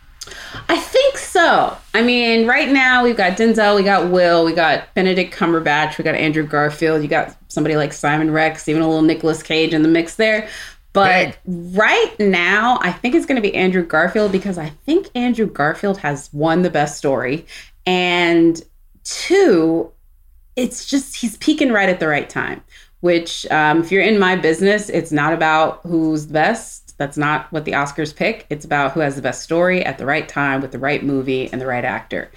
I 0.68 0.78
think 0.78 1.16
so. 1.16 1.76
I 1.94 2.02
mean, 2.02 2.46
right 2.46 2.68
now 2.68 3.02
we've 3.02 3.16
got 3.16 3.36
Denzel, 3.36 3.76
we 3.76 3.82
got 3.82 4.10
Will, 4.10 4.44
we 4.44 4.52
got 4.52 4.92
Benedict 4.94 5.34
Cumberbatch, 5.34 5.98
we 5.98 6.04
got 6.04 6.14
Andrew 6.14 6.46
Garfield, 6.46 7.02
you 7.02 7.08
got 7.08 7.36
somebody 7.48 7.76
like 7.76 7.92
Simon 7.92 8.30
Rex, 8.30 8.68
even 8.68 8.82
a 8.82 8.86
little 8.86 9.02
Nicolas 9.02 9.42
Cage 9.42 9.74
in 9.74 9.82
the 9.82 9.88
mix 9.88 10.16
there. 10.16 10.48
But 10.92 11.38
right 11.46 12.14
now, 12.18 12.78
I 12.82 12.92
think 12.92 13.14
it's 13.14 13.24
going 13.24 13.36
to 13.36 13.42
be 13.42 13.54
Andrew 13.54 13.84
Garfield 13.84 14.30
because 14.30 14.58
I 14.58 14.68
think 14.68 15.08
Andrew 15.14 15.46
Garfield 15.46 15.98
has 15.98 16.28
won 16.32 16.62
the 16.62 16.70
best 16.70 16.98
story, 16.98 17.46
and 17.86 18.62
two, 19.02 19.90
it's 20.54 20.84
just 20.84 21.16
he's 21.16 21.38
peaking 21.38 21.72
right 21.72 21.88
at 21.88 21.98
the 21.98 22.08
right 22.08 22.28
time. 22.28 22.62
Which, 23.00 23.46
um, 23.50 23.80
if 23.80 23.90
you're 23.90 24.02
in 24.02 24.18
my 24.18 24.36
business, 24.36 24.88
it's 24.88 25.10
not 25.10 25.32
about 25.32 25.80
who's 25.82 26.28
the 26.28 26.34
best. 26.34 26.81
That's 27.02 27.16
not 27.16 27.50
what 27.50 27.64
the 27.64 27.72
Oscars 27.72 28.14
pick. 28.14 28.46
It's 28.48 28.64
about 28.64 28.92
who 28.92 29.00
has 29.00 29.16
the 29.16 29.22
best 29.22 29.42
story 29.42 29.84
at 29.84 29.98
the 29.98 30.06
right 30.06 30.28
time 30.28 30.60
with 30.60 30.70
the 30.70 30.78
right 30.78 31.02
movie 31.02 31.50
and 31.50 31.60
the 31.60 31.66
right 31.66 31.84
actor. 31.84 32.30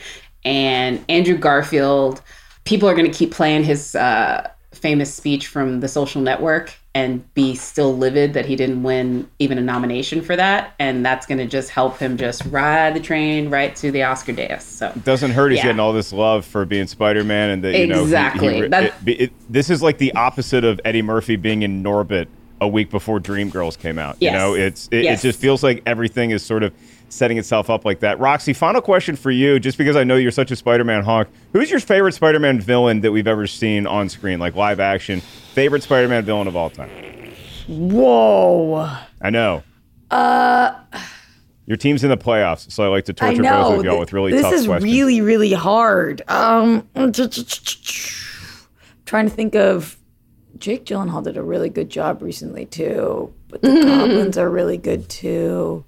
And 0.44 1.06
Andrew 1.08 1.38
Garfield, 1.38 2.24
people 2.64 2.90
are 2.90 2.96
going 2.96 3.06
to 3.06 3.16
keep 3.16 3.30
playing 3.30 3.64
his 3.64 3.94
uh, 3.94 4.50
famous 4.72 5.14
speech 5.14 5.46
from 5.46 5.82
The 5.82 5.88
Social 5.88 6.20
Network 6.20 6.74
and 6.96 7.32
be 7.36 7.54
still 7.54 7.96
livid 7.96 8.34
that 8.34 8.48
he 8.48 8.56
didn't 8.56 8.82
win 8.82 9.30
even 9.38 9.60
a 9.60 9.62
nomination 9.62 10.24
for 10.24 10.36
that. 10.36 10.74
And 10.80 11.06
that's 11.06 11.28
going 11.28 11.38
to 11.38 11.46
just 11.46 11.70
help 11.70 12.00
him 12.00 12.18
just 12.18 12.44
ride 12.46 12.96
the 12.96 13.00
train 13.00 13.52
right 13.52 13.76
to 13.76 13.92
the 13.92 14.02
Oscar 14.02 14.32
dais. 14.32 14.64
So 14.64 14.88
It 14.96 15.04
doesn't 15.04 15.30
hurt 15.30 15.50
he's 15.52 15.58
Yeah. 15.60 15.66
getting 15.66 15.80
all 15.80 15.94
this 15.94 16.12
love 16.12 16.44
for 16.44 16.66
being 16.66 16.88
Spider 16.88 17.24
Man, 17.24 17.52
and 17.52 17.64
that 17.66 17.78
you 17.78 17.86
know 17.86 18.02
Exactly. 18.02 18.58
it- 18.62 18.94
it- 19.06 19.32
this 19.48 19.70
is 19.70 19.84
like 19.84 20.00
the 20.00 20.12
opposite 20.14 20.64
of 20.64 20.82
Eddie 20.84 21.04
Murphy 21.04 21.36
being 21.36 21.62
in 21.62 21.84
Norbit 21.84 22.26
a 22.66 22.68
week 22.68 22.90
before 22.90 23.20
Dreamgirls 23.20 23.78
came 23.80 23.98
out. 23.98 24.18
Yes. 24.20 24.34
You 24.34 24.38
know, 24.38 24.54
it's 24.56 24.90
it, 24.92 25.04
Yes. 25.04 25.24
it 25.24 25.28
just 25.30 25.40
feels 25.40 25.64
like 25.64 25.82
everything 25.86 26.32
is 26.32 26.44
sort 26.44 26.64
of 26.64 26.74
setting 27.10 27.38
itself 27.38 27.70
up 27.70 27.86
like 27.86 28.00
that. 28.02 28.20
Roxy, 28.20 28.52
final 28.52 28.82
question 28.82 29.16
for 29.16 29.32
you, 29.32 29.60
just 29.60 29.78
because 29.78 29.96
I 29.96 30.04
know 30.04 30.16
you're 30.18 30.32
such 30.32 30.52
a 30.52 30.56
Spider 30.56 30.84
Man 30.84 31.04
honk. 31.04 31.30
Who's 31.54 31.70
your 31.72 31.80
favorite 31.80 32.14
Spider 32.14 32.40
Man 32.40 32.60
villain 32.60 33.02
that 33.02 33.12
we've 33.12 33.28
ever 33.28 33.48
seen 33.48 33.88
on 33.88 34.10
screen, 34.10 34.40
like 34.40 34.56
live 34.56 34.80
action? 34.80 35.22
Favorite 35.54 35.84
Spider 35.84 36.08
Man 36.08 36.26
villain 36.26 36.48
of 36.48 36.56
all 36.56 36.70
time? 36.70 36.90
Whoa. 37.68 38.90
I 39.22 39.30
know. 39.30 39.64
Uh, 40.12 40.74
Your 41.68 41.78
team's 41.78 42.04
in 42.04 42.10
the 42.10 42.18
playoffs, 42.18 42.72
so 42.72 42.84
I 42.84 42.88
like 42.88 43.06
to 43.06 43.14
torture 43.14 43.42
know. 43.42 43.64
both 43.70 43.80
of 43.80 43.86
y'all 43.86 44.00
with 44.00 44.14
really 44.14 44.32
this 44.34 44.42
tough 44.44 44.54
is 44.54 44.68
really, 44.68 45.22
really 45.22 45.52
hard. 45.54 46.22
Um, 46.28 46.88
trying 49.06 49.30
to 49.30 49.34
think 49.34 49.56
of. 49.56 49.98
Jake 50.58 50.86
Gyllenhaal 50.86 51.24
did 51.24 51.38
a 51.38 51.44
really 51.44 51.70
good 51.70 51.90
job 51.90 52.22
recently 52.22 52.66
too, 52.66 53.34
but 53.50 53.62
the 53.62 53.82
Goblins 53.82 54.38
are 54.38 54.50
really 54.50 54.78
good 54.78 55.10
too. 55.10 55.84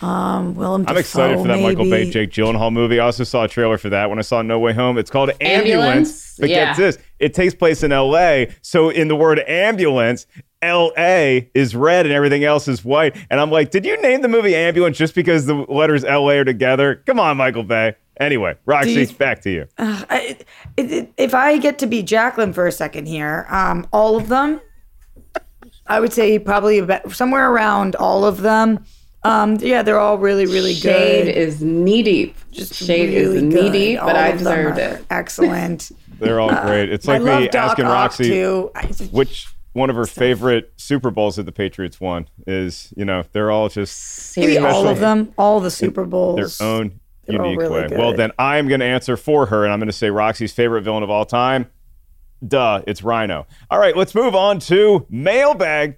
Um, 0.00 0.54
Willem 0.56 0.84
I'm 0.88 0.96
excited 0.96 1.38
for 1.38 1.46
that 1.48 1.60
Michael 1.60 1.88
Bay. 1.88 2.10
Jake 2.10 2.30
Gyllenhaal 2.30 2.72
movie. 2.72 2.98
I 2.98 3.04
also 3.06 3.24
saw 3.24 3.44
a 3.44 3.48
trailer 3.48 3.78
for 3.78 3.90
that 3.90 4.10
when 4.10 4.18
I 4.18 4.22
saw 4.22 4.42
No 4.42 4.58
Way 4.58 4.72
Home. 4.72 4.98
It's 4.98 5.10
called 5.10 5.30
Ambulance. 5.40 5.72
Ambulance? 5.78 6.36
But 6.40 6.50
Yeah. 6.50 6.66
get 6.66 6.76
this, 6.76 6.98
it 7.20 7.32
takes 7.34 7.54
place 7.54 7.82
in 7.82 7.92
L.A. 7.92 8.52
So 8.60 8.90
in 8.90 9.06
the 9.08 9.14
word 9.16 9.38
ambulance, 9.48 10.26
L.A. 10.62 11.48
is 11.54 11.76
red 11.76 12.06
and 12.06 12.14
everything 12.14 12.42
else 12.42 12.66
is 12.66 12.84
white. 12.84 13.16
And 13.30 13.38
I'm 13.40 13.50
like, 13.50 13.70
did 13.70 13.84
you 13.84 14.00
name 14.02 14.22
the 14.22 14.28
movie 14.28 14.54
Ambulance 14.56 14.96
just 14.96 15.14
because 15.14 15.46
the 15.46 15.54
letters 15.54 16.04
L.A. 16.04 16.38
are 16.38 16.44
together? 16.44 16.96
Come 17.06 17.20
on, 17.20 17.36
Michael 17.36 17.62
Bay. 17.64 17.94
Anyway, 18.20 18.54
Roxy, 18.66 18.92
you- 18.92 19.06
back 19.08 19.40
to 19.42 19.50
you. 19.50 19.66
Uh, 19.78 20.04
I, 20.08 20.38
it, 20.76 20.92
it, 20.92 21.12
if 21.16 21.34
I 21.34 21.58
get 21.58 21.78
to 21.80 21.86
be 21.86 22.02
Jacqueline 22.02 22.52
for 22.52 22.66
a 22.66 22.72
second 22.72 23.06
here, 23.06 23.46
um, 23.50 23.86
all 23.92 24.16
of 24.16 24.28
them, 24.28 24.60
I 25.86 26.00
would 26.00 26.12
say 26.12 26.38
probably 26.38 26.78
about 26.78 27.12
somewhere 27.12 27.50
around 27.50 27.96
all 27.96 28.24
of 28.24 28.40
them. 28.40 28.84
Um, 29.22 29.56
yeah, 29.60 29.82
they're 29.82 29.98
all 29.98 30.18
really, 30.18 30.44
really 30.46 30.74
Shade 30.74 31.24
good. 31.26 31.26
Shade 31.34 31.36
is 31.36 31.62
knee 31.62 32.02
deep. 32.02 32.36
Just 32.50 32.74
Shade 32.74 33.08
really 33.14 33.36
is 33.38 33.42
knee 33.42 33.50
good. 33.54 33.72
deep, 33.72 33.98
but 34.00 34.16
I 34.16 34.28
of 34.28 34.38
them 34.44 34.54
deserved 34.74 34.78
it. 34.78 35.04
Excellent. 35.10 35.90
They're 36.20 36.38
all 36.40 36.48
great. 36.50 36.90
It's 36.92 37.08
like 37.08 37.22
love 37.22 37.40
me 37.40 37.48
Doc 37.48 37.70
asking 37.70 37.86
Ock, 37.86 37.92
Roxy 37.92 38.24
too. 38.24 38.70
Just- 38.86 39.12
which 39.12 39.48
one 39.72 39.90
of 39.90 39.96
her 39.96 40.06
favorite 40.06 40.72
Super 40.76 41.10
Bowls 41.10 41.36
that 41.36 41.42
the 41.42 41.52
Patriots 41.52 42.00
won 42.00 42.28
is, 42.46 42.92
you 42.96 43.04
know, 43.04 43.24
they're 43.32 43.50
all 43.50 43.68
just 43.68 44.36
Maybe 44.36 44.56
all 44.58 44.86
of 44.86 45.00
them, 45.00 45.32
all 45.36 45.58
the 45.58 45.70
Super 45.72 46.04
Bowls, 46.04 46.36
their 46.36 46.44
Bowls. 46.44 46.60
own 46.60 47.00
They're 47.26 47.36
unique 47.36 47.60
really 47.60 47.82
way. 47.82 47.88
good. 47.88 47.98
Well, 47.98 48.14
then 48.14 48.32
I'm 48.38 48.68
going 48.68 48.80
to 48.80 48.86
answer 48.86 49.16
for 49.16 49.46
her, 49.46 49.64
and 49.64 49.72
I'm 49.72 49.78
going 49.78 49.88
to 49.88 49.92
say 49.92 50.10
Roxy's 50.10 50.52
favorite 50.52 50.82
villain 50.82 51.02
of 51.02 51.10
all 51.10 51.24
time, 51.24 51.66
Duh, 52.46 52.82
it's 52.86 53.02
Rhino. 53.02 53.46
All 53.70 53.78
right, 53.78 53.96
let's 53.96 54.14
move 54.14 54.34
on 54.34 54.58
to 54.60 55.06
mailbag. 55.08 55.96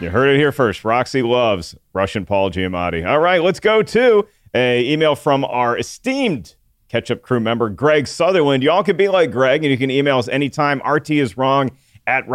You 0.00 0.10
heard 0.10 0.28
it 0.28 0.36
here 0.36 0.52
first. 0.52 0.84
Roxy 0.84 1.22
loves 1.22 1.74
Russian 1.94 2.26
Paul 2.26 2.50
Giamatti. 2.50 3.08
All 3.08 3.20
right, 3.20 3.42
let's 3.42 3.60
go 3.60 3.82
to 3.82 4.26
a 4.54 4.84
email 4.92 5.14
from 5.16 5.44
our 5.44 5.78
esteemed 5.78 6.56
Ketchup 6.88 7.22
crew 7.22 7.40
member, 7.40 7.70
Greg 7.70 8.06
Sutherland. 8.06 8.62
Y'all 8.62 8.84
can 8.84 8.96
be 8.96 9.08
like 9.08 9.30
Greg, 9.30 9.64
and 9.64 9.70
you 9.70 9.78
can 9.78 9.90
email 9.90 10.18
us 10.18 10.28
anytime. 10.28 10.82
RT 10.86 11.10
is 11.10 11.38
wrong 11.38 11.70
at 12.06 12.28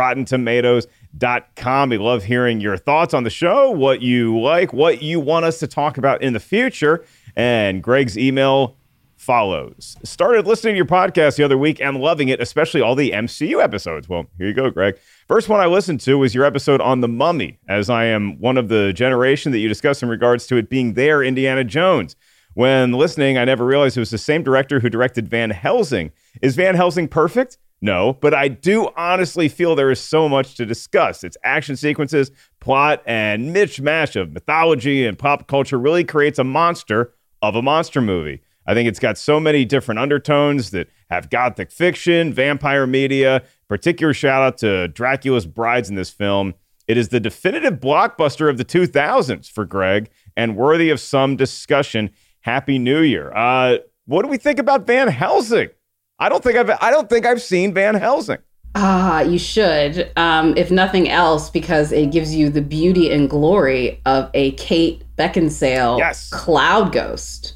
rottentomatoes.com. 1.18 1.90
We 1.90 1.98
love 1.98 2.24
hearing 2.24 2.62
your 2.62 2.78
thoughts 2.78 3.14
on 3.14 3.24
the 3.24 3.30
show, 3.30 3.72
what 3.72 4.02
you 4.02 4.40
like, 4.40 4.74
what 4.74 5.02
you 5.02 5.20
want 5.20 5.46
us 5.46 5.60
to 5.60 5.68
talk 5.68 5.98
about 5.98 6.22
in 6.22 6.34
the 6.34 6.40
future. 6.40 7.06
And 7.36 7.82
Greg's 7.82 8.18
email 8.18 8.78
follows. 9.16 9.98
Started 10.04 10.48
listening 10.48 10.74
to 10.74 10.78
your 10.78 10.86
podcast 10.86 11.36
the 11.36 11.44
other 11.44 11.58
week 11.58 11.82
and 11.82 11.98
loving 11.98 12.30
it, 12.30 12.42
especially 12.42 12.82
all 12.82 12.96
the 12.96 13.12
MCU 13.12 13.62
episodes. 13.62 14.08
Well, 14.08 14.26
here 14.38 14.48
you 14.48 14.54
go, 14.54 14.70
Greg. 14.70 14.98
First 15.28 15.50
one 15.50 15.60
I 15.60 15.66
listened 15.66 16.00
to 16.02 16.18
was 16.18 16.34
your 16.34 16.46
episode 16.46 16.82
on 16.82 17.02
The 17.02 17.08
Mummy, 17.08 17.60
as 17.68 17.90
I 17.90 18.06
am 18.06 18.40
one 18.40 18.58
of 18.58 18.70
the 18.70 18.94
generation 18.94 19.52
that 19.52 19.60
you 19.60 19.68
discussed 19.68 20.02
in 20.02 20.10
regards 20.10 20.48
to 20.48 20.56
it 20.56 20.70
being 20.70 20.94
their 20.94 21.22
Indiana 21.22 21.64
Jones. 21.64 22.16
When 22.54 22.94
listening, 22.94 23.38
I 23.38 23.46
never 23.46 23.66
realized 23.66 23.96
it 23.96 24.02
was 24.02 24.10
the 24.10 24.18
same 24.18 24.42
director 24.42 24.80
who 24.80 24.90
directed 24.90 25.28
Van 25.28 25.50
Helsing. 25.52 26.12
Is 26.42 26.56
Van 26.56 26.76
Helsing 26.76 27.08
perfect? 27.08 27.58
No, 27.82 28.14
but 28.14 28.34
I 28.34 28.50
do 28.50 28.90
honestly 28.98 29.48
feel 29.48 29.76
there 29.76 29.92
is 29.92 30.02
so 30.02 30.28
much 30.28 30.56
to 30.56 30.66
discuss. 30.66 31.24
Its 31.24 31.38
action 31.44 31.78
sequences, 31.78 32.32
plot, 32.60 33.02
and 33.06 33.56
mishmash 33.56 34.20
of 34.20 34.34
mythology 34.34 35.06
and 35.06 35.18
pop 35.18 35.48
culture 35.48 35.80
really 35.80 36.04
creates 36.04 36.40
a 36.40 36.44
monster 36.44 37.14
of 37.42 37.56
a 37.56 37.62
monster 37.62 38.02
movie. 38.02 38.42
I 38.66 38.74
think 38.74 38.88
it's 38.90 39.00
got 39.00 39.18
so 39.18 39.40
many 39.40 39.66
different 39.66 40.00
undertones 40.00 40.72
that 40.72 40.90
have 41.10 41.30
gothic 41.30 41.72
fiction, 41.72 42.34
vampire 42.34 42.86
media. 42.86 43.44
Particular 43.68 44.14
shout 44.14 44.44
out 44.44 44.58
to 44.60 44.90
Dracula's 44.90 45.48
Brides 45.48 45.90
in 45.90 45.96
this 45.96 46.10
film. 46.10 46.54
It 46.88 46.98
is 46.98 47.10
the 47.10 47.20
definitive 47.20 47.80
blockbuster 47.80 48.50
of 48.50 48.58
the 48.58 48.66
2000s 48.66 49.50
for 49.50 49.64
Greg 49.64 50.10
and 50.36 50.58
worthy 50.58 50.90
of 50.90 51.00
some 51.00 51.36
discussion. 51.36 52.12
Happy 52.42 52.78
New 52.78 53.02
Year. 53.02 53.32
Uh, 53.34 53.78
what 54.06 54.24
do 54.24 54.28
we 54.28 54.38
think 54.38 54.60
about 54.60 54.86
Van 54.86 55.08
Helsing? 55.08 55.70
I 56.20 56.30
don't 56.30 56.44
think 56.44 56.58
I've 56.58 56.70
I 56.82 56.92
don't 56.92 57.10
think 57.10 57.26
I've 57.26 57.42
seen 57.42 57.74
Van 57.74 57.96
Helsing. 57.96 58.38
Ah, 58.76 59.22
you 59.22 59.40
should, 59.40 60.12
um, 60.16 60.56
if 60.56 60.70
nothing 60.70 61.10
else, 61.10 61.50
because 61.50 61.92
it 61.92 62.12
gives 62.12 62.36
you 62.36 62.50
the 62.50 62.62
beauty 62.62 63.12
and 63.12 63.28
glory 63.28 64.00
of 64.06 64.30
a 64.36 64.52
Kate 64.52 65.04
Beckinsale 65.18 65.98
yes. 65.98 66.30
cloud 66.30 66.92
ghost. 66.92 67.56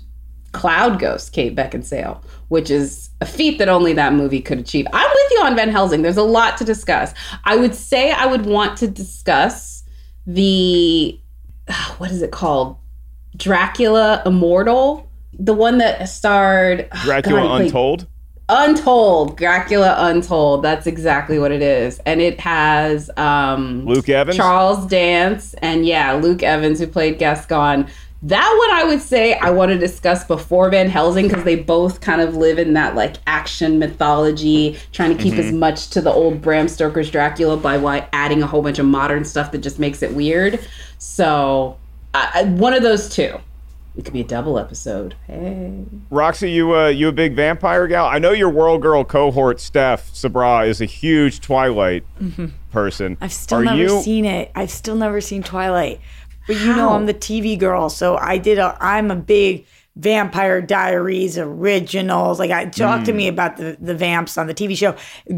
Cloud 0.53 0.99
Ghost, 0.99 1.33
Kate 1.33 1.55
Beckinsale, 1.55 2.23
which 2.47 2.69
is 2.69 3.09
a 3.19 3.25
feat 3.25 3.57
that 3.57 3.67
only 3.69 3.91
that 3.93 4.13
movie 4.13 4.39
could 4.39 4.59
achieve. 4.59 4.85
I'm 4.93 5.09
with 5.09 5.31
you 5.31 5.41
on 5.43 5.55
Van 5.55 5.69
Helsing. 5.69 6.03
There's 6.03 6.15
a 6.15 6.23
lot 6.23 6.57
to 6.59 6.63
discuss. 6.63 7.13
I 7.43 7.55
would 7.57 7.75
say 7.75 8.11
I 8.11 8.27
would 8.27 8.45
want 8.45 8.77
to 8.77 8.87
discuss 8.87 9.83
the 10.25 11.19
what 11.97 12.11
is 12.11 12.21
it 12.21 12.31
called? 12.31 12.77
Dracula 13.35 14.21
Immortal, 14.25 15.09
the 15.33 15.53
one 15.53 15.79
that 15.79 16.07
starred 16.07 16.87
Dracula 17.03 17.41
God, 17.41 17.61
Untold. 17.61 18.07
Untold, 18.49 19.37
Dracula 19.37 19.95
Untold. 19.97 20.63
That's 20.63 20.85
exactly 20.85 21.39
what 21.39 21.51
it 21.51 21.61
is, 21.61 21.99
and 22.05 22.21
it 22.21 22.39
has 22.41 23.09
um, 23.17 23.85
Luke 23.85 24.09
Evans, 24.09 24.35
Charles 24.37 24.85
Dance, 24.87 25.53
and 25.55 25.85
yeah, 25.85 26.13
Luke 26.13 26.43
Evans 26.43 26.79
who 26.79 26.87
played 26.87 27.19
Gaston. 27.19 27.87
That 28.25 28.55
one 28.57 28.71
I 28.79 28.85
would 28.85 29.01
say 29.01 29.33
I 29.35 29.49
want 29.49 29.71
to 29.71 29.77
discuss 29.77 30.23
before 30.25 30.69
Van 30.69 30.89
Helsing 30.89 31.27
because 31.27 31.43
they 31.43 31.55
both 31.57 31.99
kind 31.99 32.21
of 32.21 32.37
live 32.37 32.57
in 32.57 32.73
that 32.73 32.95
like 32.95 33.17
action 33.27 33.79
mythology, 33.79 34.77
trying 34.93 35.15
to 35.17 35.21
keep 35.21 35.33
Mm-hmm. 35.33 35.41
as 35.47 35.51
much 35.51 35.89
to 35.89 35.99
the 36.01 36.11
old 36.11 36.41
Bram 36.41 36.67
Stoker's 36.69 37.11
Dracula 37.11 37.57
by 37.57 37.77
why 37.77 38.07
adding 38.13 38.41
a 38.41 38.47
whole 38.47 38.61
bunch 38.61 38.79
of 38.79 38.85
modern 38.85 39.25
stuff 39.25 39.51
that 39.51 39.57
just 39.57 39.77
makes 39.79 40.01
it 40.01 40.13
weird. 40.13 40.59
So 40.99 41.77
I- 42.13 42.43
one 42.45 42.73
of 42.73 42.81
those 42.83 43.09
two. 43.09 43.37
It 43.95 44.05
could 44.05 44.13
be 44.13 44.21
a 44.21 44.25
double 44.25 44.57
episode. 44.57 45.15
Hey. 45.27 45.85
Roxy, 46.09 46.49
you 46.49 46.75
uh, 46.75 46.87
you 46.87 47.09
a 47.09 47.11
big 47.11 47.35
vampire 47.35 47.87
gal? 47.87 48.05
I 48.07 48.17
know 48.17 48.31
your 48.31 48.49
World 48.49 48.81
Girl 48.81 49.03
cohort, 49.03 49.59
Steph 49.59 50.13
Sabra, 50.15 50.65
is 50.65 50.81
a 50.81 50.85
huge 50.85 51.41
Twilight 51.41 52.03
person. 52.71 53.17
I've 53.21 53.33
still 53.33 53.59
Are 53.59 53.65
never 53.65 53.77
you? 53.77 54.01
seen 54.01 54.25
it. 54.25 54.51
I've 54.55 54.71
still 54.71 54.95
never 54.95 55.21
seen 55.21 55.43
Twilight. 55.43 56.01
But 56.47 56.59
you 56.59 56.75
know 56.75 56.89
I'm 56.89 57.05
the 57.05 57.13
TV 57.13 57.57
girl, 57.57 57.87
so 57.89 58.17
I 58.17 58.37
did 58.39 58.57
a 58.57 58.75
I'm 58.81 59.11
a 59.11 59.15
big 59.15 59.65
Vampire 59.95 60.59
Diaries 60.59 61.37
originals. 61.37 62.39
Like 62.39 62.49
I 62.49 62.65
talk 62.65 63.03
to 63.05 63.11
Mm. 63.11 63.15
me 63.15 63.27
about 63.27 63.57
the 63.57 63.77
the 63.79 63.93
vamps 63.93 64.37
on 64.39 64.47
the 64.47 64.53
TV 64.53 64.75
show. 64.75 64.95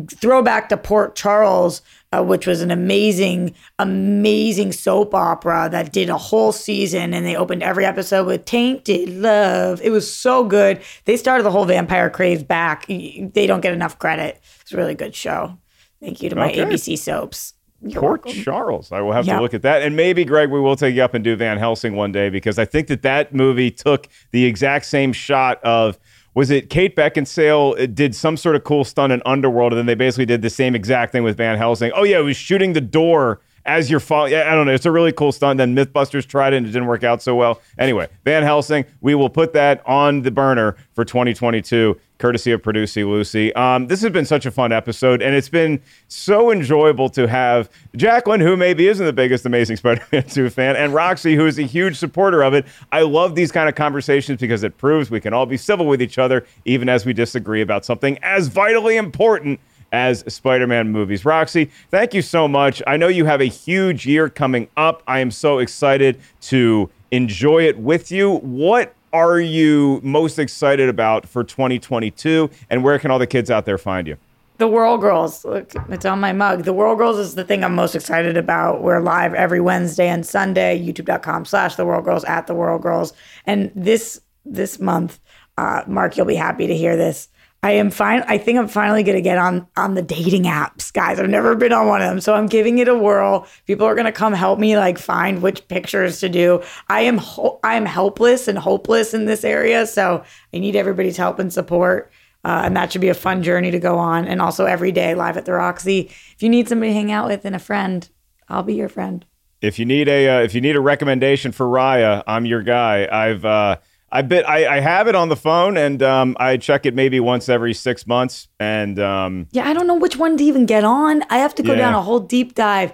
Throwback 0.09 0.69
to 0.69 0.77
Port 0.77 1.15
Charles, 1.15 1.81
uh, 2.13 2.23
which 2.23 2.47
was 2.47 2.61
an 2.61 2.71
amazing 2.71 3.53
amazing 3.79 4.71
soap 4.71 5.13
opera 5.13 5.67
that 5.71 5.91
did 5.91 6.09
a 6.09 6.17
whole 6.17 6.53
season 6.53 7.13
and 7.13 7.25
they 7.25 7.35
opened 7.35 7.63
every 7.63 7.85
episode 7.85 8.25
with 8.27 8.45
tainted 8.45 9.09
love. 9.09 9.81
It 9.83 9.89
was 9.89 10.09
so 10.13 10.45
good. 10.45 10.79
They 11.03 11.17
started 11.17 11.43
the 11.43 11.51
whole 11.51 11.65
vampire 11.65 12.09
craze 12.09 12.43
back. 12.43 12.85
They 12.87 13.45
don't 13.47 13.61
get 13.61 13.73
enough 13.73 13.99
credit. 13.99 14.39
It's 14.61 14.71
a 14.71 14.77
really 14.77 14.95
good 14.95 15.15
show. 15.15 15.57
Thank 16.01 16.21
you 16.21 16.29
to 16.29 16.35
my 16.37 16.51
Okay. 16.51 16.61
ABC 16.63 16.95
soaps. 16.97 17.54
You're 17.85 18.01
Port 18.01 18.25
welcome. 18.25 18.41
Charles. 18.43 18.91
I 18.91 19.01
will 19.01 19.11
have 19.13 19.25
Yeah. 19.25 19.35
to 19.37 19.41
look 19.41 19.53
at 19.53 19.61
that. 19.61 19.81
And 19.83 19.95
maybe, 19.95 20.25
Greg, 20.25 20.49
we 20.49 20.59
will 20.59 20.75
take 20.75 20.95
you 20.95 21.03
up 21.03 21.13
and 21.13 21.23
do 21.23 21.35
Van 21.35 21.57
Helsing 21.57 21.95
one 21.95 22.11
day 22.11 22.29
because 22.29 22.57
I 22.57 22.65
think 22.65 22.87
that 22.87 23.03
that 23.03 23.33
movie 23.33 23.69
took 23.71 24.07
the 24.31 24.45
exact 24.45 24.85
same 24.85 25.13
shot 25.13 25.63
of. 25.63 25.97
Was 26.33 26.49
it 26.51 26.69
Kate 26.69 26.95
Beckinsale 26.97 27.81
uh, 27.81 27.85
did 27.85 28.13
some 28.13 28.35
sort 28.35 28.57
of 28.57 28.65
cool 28.65 28.83
stunt 28.83 29.13
in 29.13 29.21
Underworld, 29.25 29.71
and 29.71 29.77
then 29.79 29.85
they 29.85 29.95
basically 29.95 30.25
did 30.25 30.41
the 30.41 30.49
same 30.49 30.75
exact 30.75 31.13
thing 31.13 31.23
with 31.23 31.37
Van 31.37 31.57
Helsing? 31.57 31.91
Oh 31.95 32.03
yeah, 32.03 32.19
it 32.19 32.23
was 32.23 32.35
shooting 32.35 32.73
the 32.73 32.81
door 32.81 33.39
as 33.65 33.89
you're. 33.89 34.01
Yeah, 34.27 34.49
I 34.51 34.55
don't 34.55 34.65
know. 34.65 34.73
It's 34.73 34.85
a 34.85 34.91
really 34.91 35.11
cool 35.11 35.31
stunt. 35.31 35.57
Then 35.57 35.75
MythBusters 35.75 36.25
tried 36.25 36.53
it 36.53 36.57
and 36.57 36.65
it 36.65 36.71
didn't 36.71 36.87
work 36.87 37.03
out 37.03 37.21
so 37.21 37.35
well. 37.35 37.61
Anyway, 37.77 38.07
Van 38.23 38.43
Helsing, 38.43 38.85
we 39.01 39.15
will 39.15 39.29
put 39.29 39.53
that 39.53 39.81
on 39.85 40.21
the 40.21 40.31
burner 40.31 40.75
for 40.93 41.03
2022, 41.03 41.99
courtesy 42.17 42.51
of 42.51 42.61
Producy 42.61 43.07
Lucy. 43.07 43.53
Um, 43.55 43.87
this 43.87 44.01
has 44.01 44.11
been 44.11 44.25
such 44.25 44.45
a 44.45 44.51
fun 44.51 44.71
episode, 44.71 45.21
and 45.21 45.35
it's 45.35 45.49
been 45.49 45.81
so 46.07 46.51
enjoyable 46.51 47.09
to 47.09 47.27
have 47.27 47.69
Jacqueline, 47.95 48.39
who 48.39 48.55
maybe 48.55 48.87
isn't 48.87 49.05
the 49.05 49.13
biggest 49.13 49.45
Amazing 49.45 49.77
Spider-Man 49.77 50.23
2 50.29 50.49
fan, 50.49 50.75
and 50.75 50.93
Roxy, 50.93 51.35
who 51.35 51.45
is 51.45 51.59
a 51.59 51.63
huge 51.63 51.97
supporter 51.97 52.43
of 52.43 52.53
it. 52.53 52.65
I 52.91 53.01
love 53.01 53.35
these 53.35 53.51
kind 53.51 53.67
of 53.67 53.75
conversations 53.75 54.39
because 54.39 54.63
it 54.63 54.77
proves 54.77 55.09
we 55.09 55.19
can 55.19 55.33
all 55.33 55.45
be 55.45 55.57
civil 55.57 55.87
with 55.87 56.01
each 56.01 56.17
other, 56.17 56.45
even 56.65 56.87
as 56.87 57.05
we 57.05 57.13
disagree 57.13 57.61
about 57.61 57.83
something 57.83 58.17
as 58.21 58.47
vitally 58.47 58.97
important 58.97 59.59
as 59.91 60.23
Spider 60.33 60.67
Man 60.67 60.91
movies. 60.91 61.25
Roxy, 61.25 61.69
thank 61.89 62.13
you 62.13 62.21
so 62.21 62.47
much. 62.47 62.81
I 62.87 62.97
know 62.97 63.07
you 63.07 63.25
have 63.25 63.41
a 63.41 63.45
huge 63.45 64.05
year 64.05 64.29
coming 64.29 64.67
up. 64.77 65.03
I 65.07 65.19
am 65.19 65.31
so 65.31 65.59
excited 65.59 66.19
to 66.41 66.89
enjoy 67.11 67.63
it 67.63 67.77
with 67.77 68.11
you. 68.11 68.37
What 68.37 68.93
are 69.13 69.39
you 69.39 70.01
most 70.03 70.39
excited 70.39 70.89
about 70.89 71.27
for 71.27 71.43
2022? 71.43 72.49
And 72.69 72.83
where 72.83 72.99
can 72.99 73.11
all 73.11 73.19
the 73.19 73.27
kids 73.27 73.49
out 73.49 73.65
there 73.65 73.77
find 73.77 74.07
you? 74.07 74.17
The 74.57 74.67
World 74.67 75.01
Girls. 75.01 75.43
Look, 75.43 75.73
it's 75.89 76.05
on 76.05 76.19
my 76.19 76.31
mug. 76.31 76.63
The 76.63 76.73
World 76.73 76.97
Girls 76.97 77.17
is 77.17 77.35
the 77.35 77.43
thing 77.43 77.63
I'm 77.63 77.75
most 77.75 77.93
excited 77.93 78.37
about. 78.37 78.81
We're 78.81 79.01
live 79.01 79.33
every 79.33 79.59
Wednesday 79.59 80.07
and 80.07 80.25
Sunday, 80.25 80.81
youtube.com 80.81 81.45
slash 81.45 81.75
the 81.75 81.85
World 81.85 82.05
Girls 82.05 82.23
at 82.23 82.47
the 82.47 82.53
World 82.53 82.81
Girls. 82.81 83.13
And 83.45 83.71
this 83.75 84.21
this 84.45 84.79
month, 84.79 85.19
uh, 85.57 85.83
Mark, 85.87 86.15
you'll 86.15 86.25
be 86.25 86.35
happy 86.35 86.67
to 86.67 86.75
hear 86.75 86.95
this. 86.95 87.27
I 87.65 87.71
am 87.71 87.89
fine. 87.89 88.23
I 88.27 88.37
think 88.37 88.59
I'm 88.59 88.67
finally 88.67 89.01
gonna 89.01 89.21
get 89.21 89.39
on 89.39 89.65
on 89.75 89.95
the 89.95 90.03
dating 90.03 90.43
apps, 90.43 90.93
guys. 90.93 91.19
I've 91.19 91.27
never 91.27 91.55
been 91.55 91.73
on 91.73 91.87
one 91.87 91.99
of 91.99 92.07
them, 92.07 92.21
so 92.21 92.35
I'm 92.35 92.45
giving 92.45 92.77
it 92.77 92.87
a 92.87 92.93
whirl. 92.93 93.47
People 93.65 93.87
are 93.87 93.95
gonna 93.95 94.11
come 94.11 94.33
help 94.33 94.59
me 94.59 94.77
like 94.77 94.99
find 94.99 95.41
which 95.41 95.67
pictures 95.67 96.19
to 96.19 96.29
do. 96.29 96.61
I 96.89 97.01
am 97.01 97.17
ho- 97.17 97.59
I 97.63 97.73
am 97.73 97.87
helpless 97.87 98.47
and 98.47 98.55
hopeless 98.55 99.15
in 99.15 99.25
this 99.25 99.43
area, 99.43 99.87
so 99.87 100.23
I 100.53 100.59
need 100.59 100.75
everybody's 100.75 101.17
help 101.17 101.39
and 101.39 101.51
support. 101.51 102.11
Uh, 102.43 102.61
and 102.65 102.77
that 102.77 102.91
should 102.91 103.01
be 103.01 103.09
a 103.09 103.15
fun 103.15 103.41
journey 103.41 103.71
to 103.71 103.79
go 103.79 103.97
on. 103.97 104.27
And 104.27 104.43
also 104.43 104.65
every 104.65 104.91
day 104.91 105.15
live 105.15 105.35
at 105.35 105.45
the 105.45 105.53
Roxy. 105.53 106.11
If 106.35 106.43
you 106.43 106.49
need 106.49 106.69
somebody 106.69 106.91
to 106.91 106.93
hang 106.93 107.11
out 107.11 107.29
with 107.29 107.45
and 107.45 107.55
a 107.55 107.59
friend, 107.59 108.07
I'll 108.47 108.61
be 108.61 108.75
your 108.75 108.89
friend. 108.89 109.25
If 109.61 109.79
you 109.79 109.85
need 109.85 110.07
a 110.07 110.29
uh, 110.29 110.41
if 110.41 110.53
you 110.53 110.61
need 110.61 110.75
a 110.75 110.81
recommendation 110.81 111.51
for 111.51 111.65
Raya, 111.65 112.21
I'm 112.27 112.45
your 112.45 112.61
guy. 112.61 113.07
I've 113.11 113.43
uh, 113.43 113.77
I 114.15 114.21
bit 114.21 114.45
I, 114.45 114.77
I 114.77 114.79
have 114.79 115.07
it 115.07 115.15
on 115.15 115.29
the 115.29 115.35
phone 115.35 115.77
and 115.77 116.01
um, 116.01 116.37
I 116.39 116.57
check 116.57 116.85
it 116.85 116.93
maybe 116.95 117.19
once 117.19 117.49
every 117.49 117.73
six 117.73 118.07
months. 118.07 118.47
And 118.59 118.97
um, 118.99 119.47
Yeah, 119.51 119.67
I 119.67 119.73
don't 119.73 119.87
know 119.87 119.95
which 119.95 120.17
one 120.17 120.37
to 120.37 120.43
even 120.43 120.65
get 120.65 120.83
on. 120.83 121.23
I 121.29 121.37
have 121.39 121.53
to 121.55 121.63
go 121.63 121.73
Yeah. 121.73 121.79
down 121.79 121.93
a 121.95 122.01
whole 122.01 122.19
deep 122.21 122.55
dive. 122.55 122.93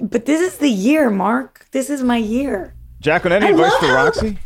But 0.00 0.24
this 0.26 0.40
is 0.40 0.58
the 0.58 0.68
year, 0.70 1.10
Mark. 1.10 1.66
This 1.72 1.90
is 1.90 2.02
my 2.02 2.16
year. 2.16 2.74
Jacqueline, 3.00 3.32
any 3.32 3.46
I 3.46 3.50
advice 3.50 3.74
for 3.76 3.92
Roxy? 3.92 4.38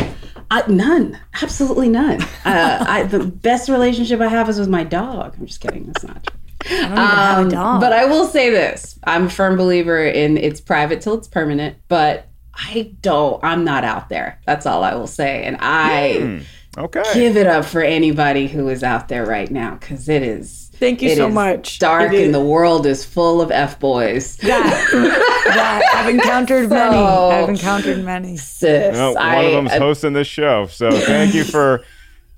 Uh, 0.51 0.62
none, 0.68 1.18
absolutely 1.43 1.89
none. 1.89 2.22
Uh, 2.45 2.85
I, 2.89 3.03
the 3.05 3.18
best 3.24 3.68
relationship 3.68 4.20
I 4.20 4.29
have 4.29 4.49
is 4.49 4.59
with 4.59 4.68
my 4.68 4.85
dog. 4.85 5.35
I'm 5.39 5.47
just 5.47 5.61
kidding. 5.61 5.85
That's 5.87 6.05
not 6.05 6.24
true. 6.24 6.39
I 6.68 6.81
don't 6.81 6.93
even 6.93 6.97
have 6.97 7.39
a 7.39 7.43
Um, 7.43 7.49
dog. 7.51 7.81
But 7.81 7.93
I 7.93 8.07
will 8.07 8.27
say 8.27 8.51
this: 8.51 8.99
I'm 9.05 9.27
a 9.27 9.31
firm 9.31 9.57
believer 9.57 10.05
in 10.05 10.37
it's 10.39 10.61
private 10.61 11.01
till 11.01 11.14
it's 11.14 11.29
permanent. 11.29 11.77
But 11.89 12.29
I 12.59 12.93
don't. 13.03 13.43
I'm 13.45 13.65
not 13.65 13.85
out 13.85 14.09
there. 14.09 14.41
That's 14.47 14.67
all 14.67 14.83
I 14.85 14.95
will 14.95 15.07
say. 15.07 15.45
And 15.45 15.57
I. 15.61 16.19
Hmm, 16.21 16.39
okay. 16.85 17.03
Give 17.15 17.37
it 17.37 17.47
up 17.47 17.65
for 17.65 17.83
anybody 17.83 18.49
who 18.49 18.69
is 18.69 18.83
out 18.83 19.09
there 19.09 19.25
right 19.27 19.51
now 19.51 19.75
because 19.77 20.09
it 20.09 20.23
is. 20.23 20.71
Thank 20.79 21.01
you 21.01 21.09
it 21.11 21.17
so 21.17 21.29
is 21.29 21.35
much. 21.35 21.79
Dark 21.79 22.13
It 22.13 22.19
is- 22.19 22.25
and 22.27 22.35
the 22.35 22.41
world 22.45 22.87
is 22.87 23.05
full 23.05 23.41
of 23.41 23.51
f 23.51 23.79
boys. 23.81 24.37
that 24.39 25.91
I've 25.95 26.09
encountered 26.09 26.69
many. 26.71 26.97
I've 26.97 27.49
encountered 27.49 28.05
many. 28.05 28.37
Sis, 28.37 28.95
Well, 28.95 29.15
one 29.15 29.23
I- 29.23 29.43
of 29.45 29.53
them's 29.53 29.73
I- 29.73 29.79
hosting 29.79 30.13
this 30.13 30.27
show. 30.27 30.67
So 30.67 30.91
thank 30.91 31.35
you 31.35 31.45
for 31.45 31.83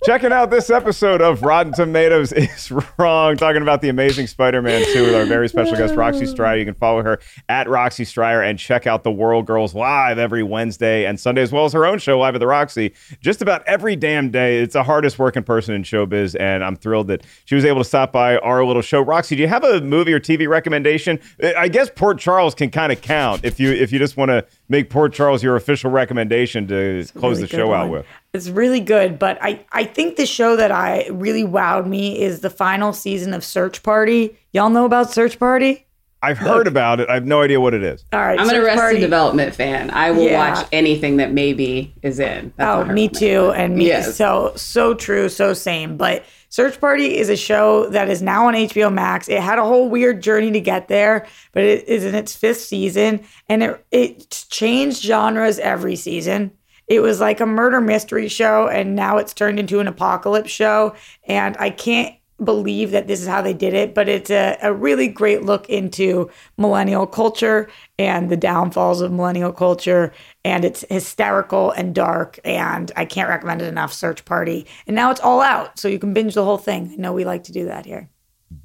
checking 0.05 0.33
out 0.33 0.51
this 0.51 0.71
episode 0.71 1.21
of 1.21 1.43
Rotten 1.43 1.73
Tomatoes 1.73 2.33
is 2.33 2.71
Wrong, 2.99 3.37
talking 3.37 3.63
about 3.63 3.81
the 3.81 3.89
amazing 3.89 4.27
Spider 4.27 4.63
Man 4.63 4.85
2 4.93 5.05
with 5.05 5.15
our 5.15 5.25
very 5.25 5.49
special 5.49 5.77
guest, 5.77 5.95
Roxy 5.95 6.27
Striar. 6.27 6.57
You 6.57 6.65
can 6.65 6.75
follow 6.75 7.03
her 7.03 7.19
at 7.49 7.69
Roxy 7.69 8.05
Striar 8.05 8.43
and 8.43 8.59
check 8.59 8.87
out 8.87 9.05
The 9.05 9.11
World 9.11 9.47
Girls 9.47 9.75
live 9.75 10.19
every 10.19 10.43
Wednesday 10.43 11.05
and 11.05 11.19
Sunday, 11.19 11.43
as 11.43 11.53
well 11.53 11.65
as 11.65 11.73
her 11.73 11.85
own 11.87 11.99
show, 11.99 12.19
Live 12.19 12.35
at 12.35 12.39
the 12.39 12.47
Roxy, 12.47 12.95
just 13.21 13.43
about 13.43 13.63
every 13.67 13.97
damn 13.97 14.31
day. 14.31 14.59
It's 14.59 14.75
the 14.75 14.83
hardest 14.83 15.19
working 15.19 15.43
person 15.43 15.75
in 15.75 15.83
showbiz, 15.83 16.37
and 16.39 16.63
I'm 16.63 16.77
thrilled 16.77 17.09
that 17.09 17.25
she 17.45 17.55
was 17.55 17.65
able 17.65 17.81
to 17.81 17.89
stop 17.89 18.13
by 18.13 18.39
our 18.39 18.65
little 18.65 18.83
show. 18.83 19.01
Roxy, 19.01 19.37
do 19.37 19.43
you 19.43 19.49
have 19.49 19.65
a 19.65 19.81
movie 19.81 20.13
or 20.13 20.21
TV 20.21 20.49
recommendation? 20.49 21.19
I 21.57 21.69
guess 21.69 21.91
Port 21.91 22.19
Charles 22.19 22.55
can 22.55 22.71
kind 22.71 22.93
of 22.93 23.01
count 23.01 23.45
if 23.45 23.59
you 23.59 23.73
if 23.73 23.93
you 23.93 23.99
just 23.99 24.17
want 24.17 24.31
to 24.31 24.45
make 24.69 24.91
Port 24.91 25.13
Charles 25.13 25.43
your 25.43 25.57
official 25.57 25.91
recommendation 25.91 26.67
to 26.69 27.05
close 27.15 27.39
really 27.39 27.49
the 27.49 27.57
show 27.57 27.73
out 27.73 27.91
with. 27.91 28.07
It's 28.35 28.49
really 28.51 28.81
good, 28.81 29.19
but 29.19 29.39
I, 29.41 29.65
I 29.73 29.85
think 29.85 30.17
the 30.17 30.27
show 30.27 30.55
that 30.57 30.71
I 30.71 31.09
really 31.11 31.45
wowed 31.45 31.87
me 31.87 32.21
is 32.21 32.41
the 32.41 32.51
final 32.51 32.93
season 32.93 33.33
of 33.33 33.43
Search 33.43 33.83
Party. 33.83 34.37
Y'all 34.53 34.69
know 34.69 34.85
about 34.85 35.11
Search 35.11 35.39
Party? 35.39 35.87
I've 36.21 36.37
heard 36.37 36.67
about 36.67 36.99
it. 37.01 37.09
I 37.09 37.15
have 37.15 37.25
no 37.27 37.43
idea 37.43 37.61
what 37.61 37.75
it 37.75 37.83
is. 37.85 38.05
All 38.13 38.19
right, 38.21 38.39
I'm 38.39 38.49
an 38.51 38.57
Arrested 38.57 38.79
Party- 38.81 38.99
Development 39.01 39.55
fan. 39.55 39.89
I 39.91 40.11
will 40.11 40.25
Yeah. 40.25 40.53
watch 40.53 40.67
anything 40.73 41.19
that 41.19 41.33
maybe 41.33 41.95
is 42.03 42.19
in. 42.19 42.53
That's 42.57 42.91
Oh, 42.91 42.93
me 42.93 43.09
too, 43.09 43.53
and 43.57 43.77
me 43.77 43.87
Yes. 43.87 44.17
so 44.17 44.53
so 44.57 44.95
true, 44.95 45.29
so 45.29 45.55
same. 45.55 45.97
But 45.97 46.25
Search 46.51 46.81
Party 46.81 47.17
is 47.17 47.29
a 47.29 47.37
show 47.37 47.87
that 47.91 48.09
is 48.11 48.21
now 48.21 48.49
on 48.49 48.55
HBO 48.57 48.91
Max. 48.91 49.29
It 49.29 49.39
had 49.41 49.61
a 49.61 49.65
whole 49.65 49.89
weird 49.89 50.21
journey 50.21 50.51
to 50.51 50.61
get 50.61 50.89
there, 50.89 51.25
but 51.53 51.63
it 51.63 51.89
is 51.89 52.05
in 52.05 52.17
its 52.17 52.35
fifth 52.35 52.63
season, 52.63 53.21
and 53.49 53.63
it 53.63 53.85
it 53.93 54.45
changed 54.51 55.05
genres 55.05 55.61
every 55.61 55.95
season. 55.95 56.51
It 56.89 57.01
was 57.01 57.21
like 57.21 57.41
a 57.41 57.47
murder 57.47 57.81
mystery 57.81 58.29
show, 58.29 58.69
and 58.69 58.97
now 58.97 59.19
it's 59.19 59.35
turned 59.35 59.61
into 59.61 59.81
an 59.81 59.89
apocalypse 59.89 60.51
show. 60.51 60.95
And 61.25 61.57
I 61.59 61.71
can't 61.71 62.15
believe 62.43 62.93
that 62.93 63.09
this 63.09 63.21
is 63.21 63.27
how 63.27 63.43
they 63.43 63.53
did 63.53 63.75
it, 63.75 63.95
but 63.95 64.09
it's 64.09 64.31
a, 64.31 64.57
a 64.63 64.73
really 64.73 65.09
great 65.09 65.43
look 65.43 65.69
into 65.69 66.31
millennial 66.57 67.07
culture 67.07 67.69
and 67.99 68.31
the 68.31 68.37
downfalls 68.37 69.01
of 69.01 69.13
millennial 69.13 69.53
culture. 69.53 70.13
And 70.45 70.65
it's 70.65 70.85
hysterical 70.89 71.73
and 71.73 71.95
dark. 71.95 72.39
And 72.45 72.93
I 72.97 73.05
can't 73.05 73.29
recommend 73.29 73.63
it 73.63 73.67
enough. 73.67 73.93
Search 73.93 74.25
Party. 74.25 74.67
And 74.87 74.95
now 74.95 75.11
it's 75.11 75.21
all 75.21 75.41
out. 75.41 75.79
So 75.79 75.89
you 75.89 75.99
can 75.99 76.15
binge 76.15 76.35
the 76.35 76.45
whole 76.45 76.59
thing. 76.59 76.91
I 76.93 76.97
know 76.97 77.13
we 77.13 77.25
like 77.25 77.45
to 77.45 77.53
do 77.53 77.67
that 77.67 77.87
here. 77.87 78.09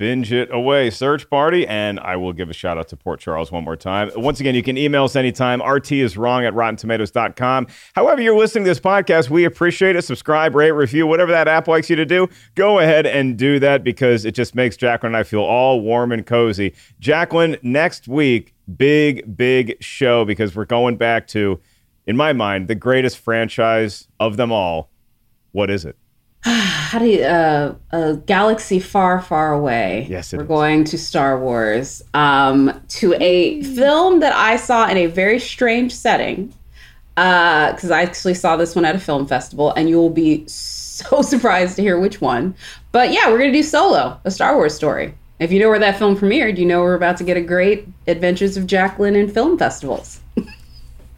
Binge 0.04 0.34
it 0.34 0.54
away. 0.54 0.90
Search 0.90 1.30
party 1.30 1.66
and 1.66 1.98
i 2.02 2.18
will 2.18 2.34
give 2.34 2.50
a 2.50 2.54
shout 2.54 2.78
out 2.78 2.90
to 2.90 2.98
port 2.98 3.22
charles 3.22 3.54
one 3.54 3.64
more 3.64 3.78
time. 3.78 4.12
Once 4.18 4.42
again 4.42 4.54
you 4.54 4.62
can 4.62 4.78
email 4.78 5.06
us 5.06 5.16
anytime 5.16 5.62
rt 5.64 5.94
is 5.94 6.18
wrong 6.18 6.44
at 6.44 6.54
rottentomatoes.com 6.54 7.68
however 7.96 8.22
you're 8.22 8.38
listening 8.38 8.66
to 8.66 8.70
this 8.70 8.82
podcast 8.82 9.30
we 9.30 9.46
appreciate 9.46 9.96
it. 9.96 10.02
Subscribe 10.02 10.56
rate 10.56 10.72
review 10.72 11.08
whatever 11.08 11.32
that 11.32 11.48
app 11.48 11.70
likes 11.70 11.90
you 11.90 11.96
to 11.96 12.06
do 12.06 12.28
go 12.56 12.80
ahead 12.80 13.06
and 13.06 13.38
do 13.38 13.60
that 13.60 13.86
because 13.86 14.26
it 14.26 14.36
just 14.36 14.56
makes 14.56 14.76
jacqueline 14.76 15.14
and 15.14 15.18
i 15.18 15.24
feel 15.24 15.40
all 15.40 15.80
warm 15.80 16.12
and 16.12 16.26
cozy. 16.26 16.74
Jacqueline 17.00 17.56
next 17.62 18.06
week 18.06 18.54
big 18.76 19.38
big 19.38 19.82
show 19.82 20.26
because 20.26 20.54
we're 20.54 20.66
going 20.66 20.98
back 20.98 21.28
to 21.28 21.62
in 22.06 22.18
my 22.18 22.34
mind 22.34 22.68
the 22.68 22.76
greatest 22.76 23.20
franchise 23.20 24.10
of 24.20 24.36
them 24.36 24.52
all. 24.52 24.90
What 25.54 25.70
is 25.70 25.86
it 25.86 25.96
how 26.46 27.00
do 27.00 27.06
you 27.06 27.24
uh, 27.24 27.74
a 27.92 28.18
galaxy 28.18 28.78
far 28.78 29.22
far 29.22 29.54
away. 29.54 30.06
Yes, 30.10 30.34
we're 30.34 30.42
is. 30.42 30.48
going 30.48 30.84
to 30.86 30.98
star 30.98 31.40
wars 31.40 32.04
um, 32.14 32.82
to 32.90 33.14
a 33.22 33.64
film 33.64 34.20
that 34.20 34.34
i 34.34 34.58
saw 34.58 34.88
in 34.90 34.98
a 34.98 35.06
very 35.06 35.40
strange 35.40 35.94
setting 35.94 36.54
because 37.16 37.92
i 37.92 38.02
actually 38.02 38.34
saw 38.34 38.58
this 38.58 38.76
one 38.76 38.84
at 38.84 38.94
a 38.94 39.00
film 39.00 39.26
festival 39.26 39.72
and 39.74 39.88
you 39.88 39.96
will 39.96 40.10
be 40.10 40.44
so 40.48 41.22
surprised 41.22 41.78
to 41.78 41.82
hear 41.82 41.98
which 41.98 42.20
one. 42.20 42.56
But 42.92 43.14
yeah 43.14 43.30
we're 43.30 43.38
going 43.38 43.54
to 43.54 43.58
do 43.58 43.64
solo 43.64 44.20
a 44.26 44.32
star 44.32 44.56
wars 44.56 44.76
story. 44.76 45.14
If 45.40 45.52
you 45.52 45.60
know 45.60 45.70
where 45.70 45.80
that 45.80 45.98
film 45.98 46.18
premiered 46.18 46.58
you 46.58 46.66
know 46.66 46.82
we're 46.82 46.96
about 46.96 47.16
to 47.18 47.24
get 47.24 47.38
a 47.38 47.42
great 47.42 47.88
adventures 48.06 48.58
of 48.58 48.68
jacqueline 48.68 49.16
in 49.16 49.30
film 49.30 49.58
festivals 49.58 50.20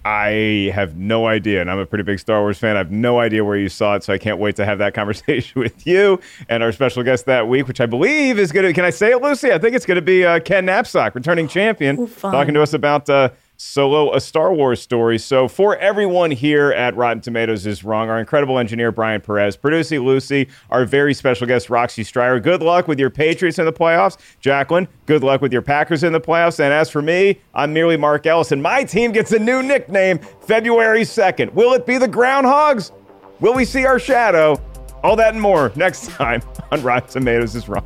I 0.06 0.72
have 0.76 0.96
no 0.96 1.26
idea, 1.26 1.62
and 1.62 1.72
I'm 1.72 1.80
a 1.80 1.86
pretty 1.88 2.04
big 2.04 2.20
Star 2.20 2.42
Wars 2.42 2.60
fan. 2.60 2.76
I 2.76 2.78
have 2.78 2.92
no 2.92 3.20
idea 3.20 3.44
where 3.44 3.58
you 3.58 3.70
saw 3.70 3.96
it, 3.96 4.04
so 4.04 4.14
I 4.14 4.20
can't 4.20 4.38
wait 4.38 4.56
to 4.58 4.66
have 4.66 4.78
that 4.78 4.94
conversation 4.94 5.60
with 5.60 5.88
you 5.88 6.20
and 6.48 6.62
our 6.62 6.72
special 6.72 7.02
guest 7.02 7.26
that 7.26 7.48
week, 7.48 7.68
which 7.68 7.82
I 7.82 7.88
believe 7.88 8.38
is 8.38 8.52
going 8.52 8.68
to. 8.68 8.74
Can 8.74 8.86
I 8.86 8.92
say 8.92 9.12
it, 9.12 9.22
Lucy? 9.24 9.52
I 9.52 9.58
think 9.58 9.76
it's 9.76 9.88
going 9.88 9.96
to 9.96 10.04
be 10.04 10.24
uh, 10.24 10.42
Ken 10.42 10.68
Napzok, 10.68 11.16
returning 11.16 11.48
champion, 11.48 12.06
fun. 12.06 12.32
talking 12.32 12.54
to 12.54 12.62
us 12.62 12.74
about 12.74 13.10
uh, 13.10 13.30
Solo, 13.58 14.14
a 14.14 14.20
Star 14.20 14.54
Wars 14.54 14.82
story. 14.82 15.18
So, 15.18 15.48
for 15.48 15.78
everyone 15.78 16.32
here 16.32 16.72
at 16.72 16.96
Rotten 16.96 17.22
Tomatoes 17.22 17.66
is 17.66 17.84
Wrong, 17.84 18.10
our 18.10 18.20
incredible 18.20 18.60
engineer, 18.60 18.92
Brian 18.92 19.22
Perez, 19.22 19.56
producing 19.56 20.02
Lucy, 20.02 20.48
our 20.70 20.86
very 20.86 21.14
special 21.14 21.48
guest, 21.48 21.70
Roxy 21.70 22.04
Striar. 22.04 22.40
Good 22.40 22.62
luck 22.62 22.88
with 22.88 23.00
your 23.00 23.10
Patriots 23.10 23.60
in 23.60 23.66
the 23.66 23.74
playoffs. 23.74 24.18
Jacqueline, 24.40 24.88
good 25.06 25.24
luck 25.24 25.42
with 25.42 25.54
your 25.54 25.62
Packers 25.62 26.04
in 26.04 26.12
the 26.14 26.22
playoffs. 26.22 26.60
And 26.60 26.74
as 26.74 26.90
for 26.90 27.02
me, 27.02 27.40
I'm 27.54 27.74
merely 27.74 27.98
Mark 27.98 28.26
Ellison. 28.26 28.62
My 28.62 28.84
team 28.84 29.12
gets 29.12 29.32
a 29.32 29.40
new 29.40 29.64
nickname 29.64 30.20
February 30.42 31.02
2nd. 31.02 31.54
Will 31.54 31.74
it 31.74 31.86
be 31.86 31.98
the 31.98 32.08
Groundhogs? 32.08 32.92
Will 33.40 33.54
we 33.54 33.66
see 33.66 33.86
our 33.86 34.00
shadow? 34.00 34.62
All 35.04 35.16
that 35.16 35.34
and 35.34 35.42
more 35.42 35.72
next 35.76 36.08
time 36.12 36.42
on 36.72 36.82
Rotten 36.82 37.10
Tomatoes 37.10 37.56
is 37.56 37.70
Wrong. 37.70 37.86